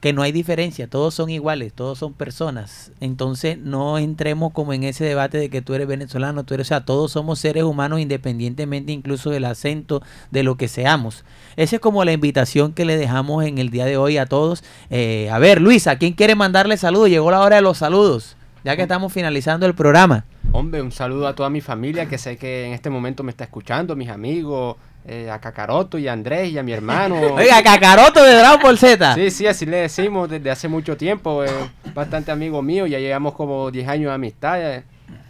Que 0.02 0.14
no 0.14 0.24
hay 0.24 0.32
diferencia, 0.32 0.88
todos 0.88 1.14
son 1.14 1.30
iguales, 1.30 1.74
todos 1.74 2.00
son 2.00 2.14
personas. 2.14 2.92
Entonces 3.00 3.60
no 3.60 4.00
entremos 4.00 4.52
como 4.52 4.74
en 4.74 4.84
ese 4.84 5.06
debate 5.06 5.38
de 5.38 5.50
que 5.50 5.62
tú 5.62 5.76
eres 5.76 5.88
venezolano, 5.88 6.44
tú 6.44 6.56
eres, 6.56 6.68
o 6.68 6.70
sea, 6.70 6.86
todos 6.86 7.12
somos 7.12 7.38
seres 7.38 7.64
humanos 7.64 8.00
independientemente 8.00 8.92
incluso 8.92 9.30
del 9.30 9.46
acento, 9.46 10.02
de 10.32 10.42
lo 10.42 10.58
que 10.58 10.68
seamos. 10.68 11.24
Esa 11.56 11.76
es 11.76 11.82
como 11.82 12.04
la 12.04 12.14
invitación 12.14 12.74
que 12.74 12.84
le 12.84 12.98
dejamos 12.98 13.46
en 13.46 13.60
el 13.60 13.70
día 13.70 13.86
de 13.86 13.96
hoy 13.98 14.18
a 14.18 14.26
todos. 14.26 14.64
Eh, 14.90 15.30
a 15.32 15.38
ver, 15.38 15.62
Luisa, 15.62 15.96
¿quién 15.98 16.14
quiere 16.14 16.34
mandarle 16.34 16.78
saludos? 16.78 17.10
Llegó 17.10 17.30
la 17.30 17.42
hora 17.42 17.58
de 17.58 17.62
los 17.62 17.78
saludos, 17.78 18.36
ya 18.64 18.76
que 18.76 18.82
estamos 18.82 19.14
finalizando 19.14 19.68
el 19.68 19.76
programa. 19.76 20.26
Hombre, 20.52 20.82
un 20.82 20.92
saludo 20.92 21.28
a 21.28 21.36
toda 21.36 21.52
mi 21.52 21.62
familia 21.62 22.08
que 22.08 22.18
sé 22.18 22.38
que 22.38 22.66
en 22.66 22.74
este 22.74 22.90
momento 22.90 23.22
me 23.22 23.30
está 23.30 23.44
escuchando, 23.44 23.96
mis 23.96 24.10
amigos, 24.10 24.78
eh, 25.08 25.30
a 25.32 25.40
Cacaroto 25.40 25.98
y 25.98 26.08
a 26.08 26.14
Andrés 26.14 26.52
y 26.52 26.58
a 26.58 26.64
mi 26.64 26.72
hermano. 26.74 27.16
Oiga, 27.36 27.62
Cacaroto 27.64 28.24
de 28.24 28.36
Dragon 28.36 28.60
Ball 28.62 28.78
Z. 28.78 29.16
Sí, 29.16 29.32
sí, 29.32 29.48
así 29.48 29.66
le 29.66 29.78
decimos 29.78 30.30
desde 30.30 30.52
hace 30.52 30.68
mucho 30.68 30.96
tiempo. 30.98 31.44
eh, 31.44 31.50
bastante 31.94 32.32
amigo 32.32 32.62
mío, 32.62 32.86
ya 32.88 33.00
llevamos 33.00 33.34
como 33.34 33.70
10 33.72 33.88
años 33.88 34.10
de 34.10 34.14
amistad. 34.16 34.62
eh. 34.76 34.84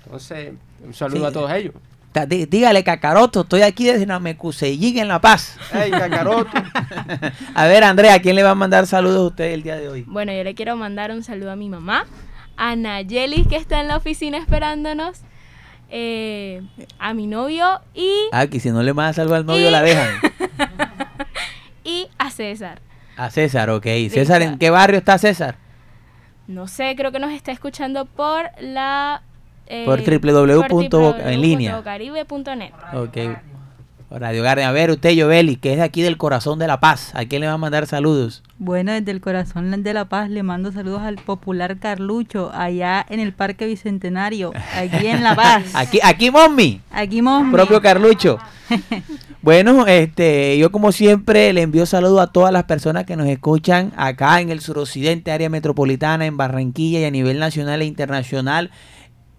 Entonces, 0.05 0.53
un 0.83 0.93
saludo 0.93 1.21
Sí. 1.21 1.25
a 1.25 1.31
todos 1.31 1.51
ellos. 1.53 1.73
Dígale, 2.49 2.83
Cacaroto, 2.83 3.41
estoy 3.41 3.61
aquí 3.61 3.85
desde 3.85 4.05
Namecuseyín 4.05 4.97
en 4.97 5.07
La 5.07 5.21
Paz. 5.21 5.57
¡Ey, 5.73 5.89
Cacaroto! 5.91 6.49
a 7.55 7.65
ver, 7.67 7.85
Andrea, 7.85 8.15
¿a 8.15 8.19
quién 8.19 8.35
le 8.35 8.43
va 8.43 8.49
a 8.49 8.55
mandar 8.55 8.85
saludos 8.85 9.17
a 9.17 9.27
usted 9.27 9.45
el 9.53 9.63
día 9.63 9.77
de 9.77 9.87
hoy? 9.87 10.03
Bueno, 10.07 10.33
yo 10.33 10.43
le 10.43 10.53
quiero 10.53 10.75
mandar 10.75 11.11
un 11.11 11.23
saludo 11.23 11.51
a 11.51 11.55
mi 11.55 11.69
mamá, 11.69 12.05
a 12.57 12.75
Nayelis 12.75 13.47
que 13.47 13.55
está 13.55 13.79
en 13.79 13.87
la 13.87 13.95
oficina 13.95 14.37
esperándonos, 14.37 15.21
eh, 15.91 16.61
a 16.99 17.13
mi 17.13 17.27
novio 17.27 17.81
y, 17.93 18.09
Ah, 18.31 18.47
que 18.47 18.59
si 18.59 18.71
no 18.71 18.81
le 18.81 18.93
manda 18.93 19.13
saludos 19.13 19.37
al 19.39 19.45
novio, 19.45 19.67
Y- 19.67 19.71
la 19.71 19.81
dejan. 19.81 20.09
y 21.83 22.07
a 22.17 22.29
César. 22.31 22.81
A 23.17 23.29
César, 23.29 23.69
ok. 23.69 23.85
César, 24.09 24.41
¿en 24.41 24.57
qué 24.57 24.69
barrio 24.69 24.97
está 24.97 25.17
César? 25.17 25.55
No 26.47 26.67
sé, 26.67 26.95
creo 26.95 27.11
que 27.11 27.19
nos 27.19 27.31
está 27.31 27.51
escuchando 27.51 28.05
por 28.05 28.45
la... 28.59 29.21
eh, 29.67 29.83
Por 29.85 29.99
www. 30.01 31.15
en 31.29 31.41
línea. 31.41 31.75
www.bocaribe.net. 31.75 32.71
Ok. 32.93 33.17
Radio 34.19 34.43
Garden. 34.43 34.65
A 34.65 34.71
ver, 34.71 34.91
usted, 34.91 35.11
Yoveli, 35.11 35.55
que 35.55 35.71
es 35.71 35.77
de 35.77 35.83
aquí 35.83 36.01
del 36.01 36.17
corazón 36.17 36.59
de 36.59 36.67
La 36.67 36.79
Paz. 36.79 37.11
¿A 37.13 37.25
quién 37.25 37.41
le 37.41 37.47
va 37.47 37.53
a 37.53 37.57
mandar 37.57 37.87
saludos? 37.87 38.43
Bueno, 38.57 38.91
desde 38.91 39.11
el 39.11 39.21
corazón 39.21 39.83
de 39.83 39.93
La 39.93 40.05
Paz 40.05 40.29
le 40.29 40.43
mando 40.43 40.71
saludos 40.71 41.01
al 41.01 41.15
popular 41.15 41.77
Carlucho, 41.79 42.51
allá 42.53 43.05
en 43.09 43.19
el 43.19 43.33
Parque 43.33 43.65
Bicentenario, 43.65 44.51
aquí 44.75 45.07
en 45.07 45.23
La 45.23 45.35
Paz. 45.35 45.63
Aquí, 45.73 45.99
aquí, 46.03 46.29
mommy. 46.29 46.81
Aquí, 46.91 47.21
mommy. 47.21 47.51
Propio 47.51 47.81
Carlucho. 47.81 48.37
Bueno, 49.43 49.87
este, 49.87 50.55
yo 50.59 50.71
como 50.71 50.91
siempre 50.91 51.51
le 51.51 51.63
envío 51.63 51.87
saludos 51.87 52.21
a 52.21 52.27
todas 52.27 52.53
las 52.53 52.65
personas 52.65 53.05
que 53.05 53.15
nos 53.15 53.27
escuchan 53.27 53.91
acá 53.97 54.39
en 54.39 54.51
el 54.51 54.61
suroccidente, 54.61 55.31
área 55.31 55.49
metropolitana, 55.49 56.27
en 56.27 56.37
Barranquilla 56.37 56.99
y 56.99 57.05
a 57.05 57.11
nivel 57.11 57.39
nacional 57.39 57.81
e 57.81 57.85
internacional. 57.85 58.69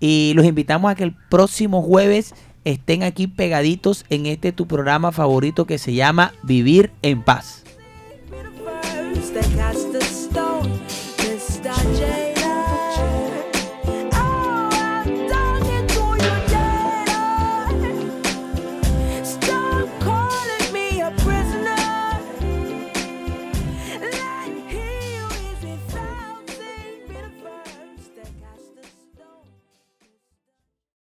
Y 0.01 0.33
los 0.35 0.45
invitamos 0.45 0.91
a 0.91 0.97
que 0.97 1.05
el 1.05 1.15
próximo 1.15 1.83
jueves 1.83 2.35
estén 2.65 3.03
aquí 3.03 3.27
pegaditos 3.27 4.05
en 4.11 4.27
este 4.27 4.53
tu 4.53 4.67
programa 4.67 5.13
favorito 5.13 5.67
que 5.67 5.79
se 5.79 5.95
llama 5.95 6.33
Vivir 6.43 6.91
en 7.03 7.23
Paz. 7.23 7.65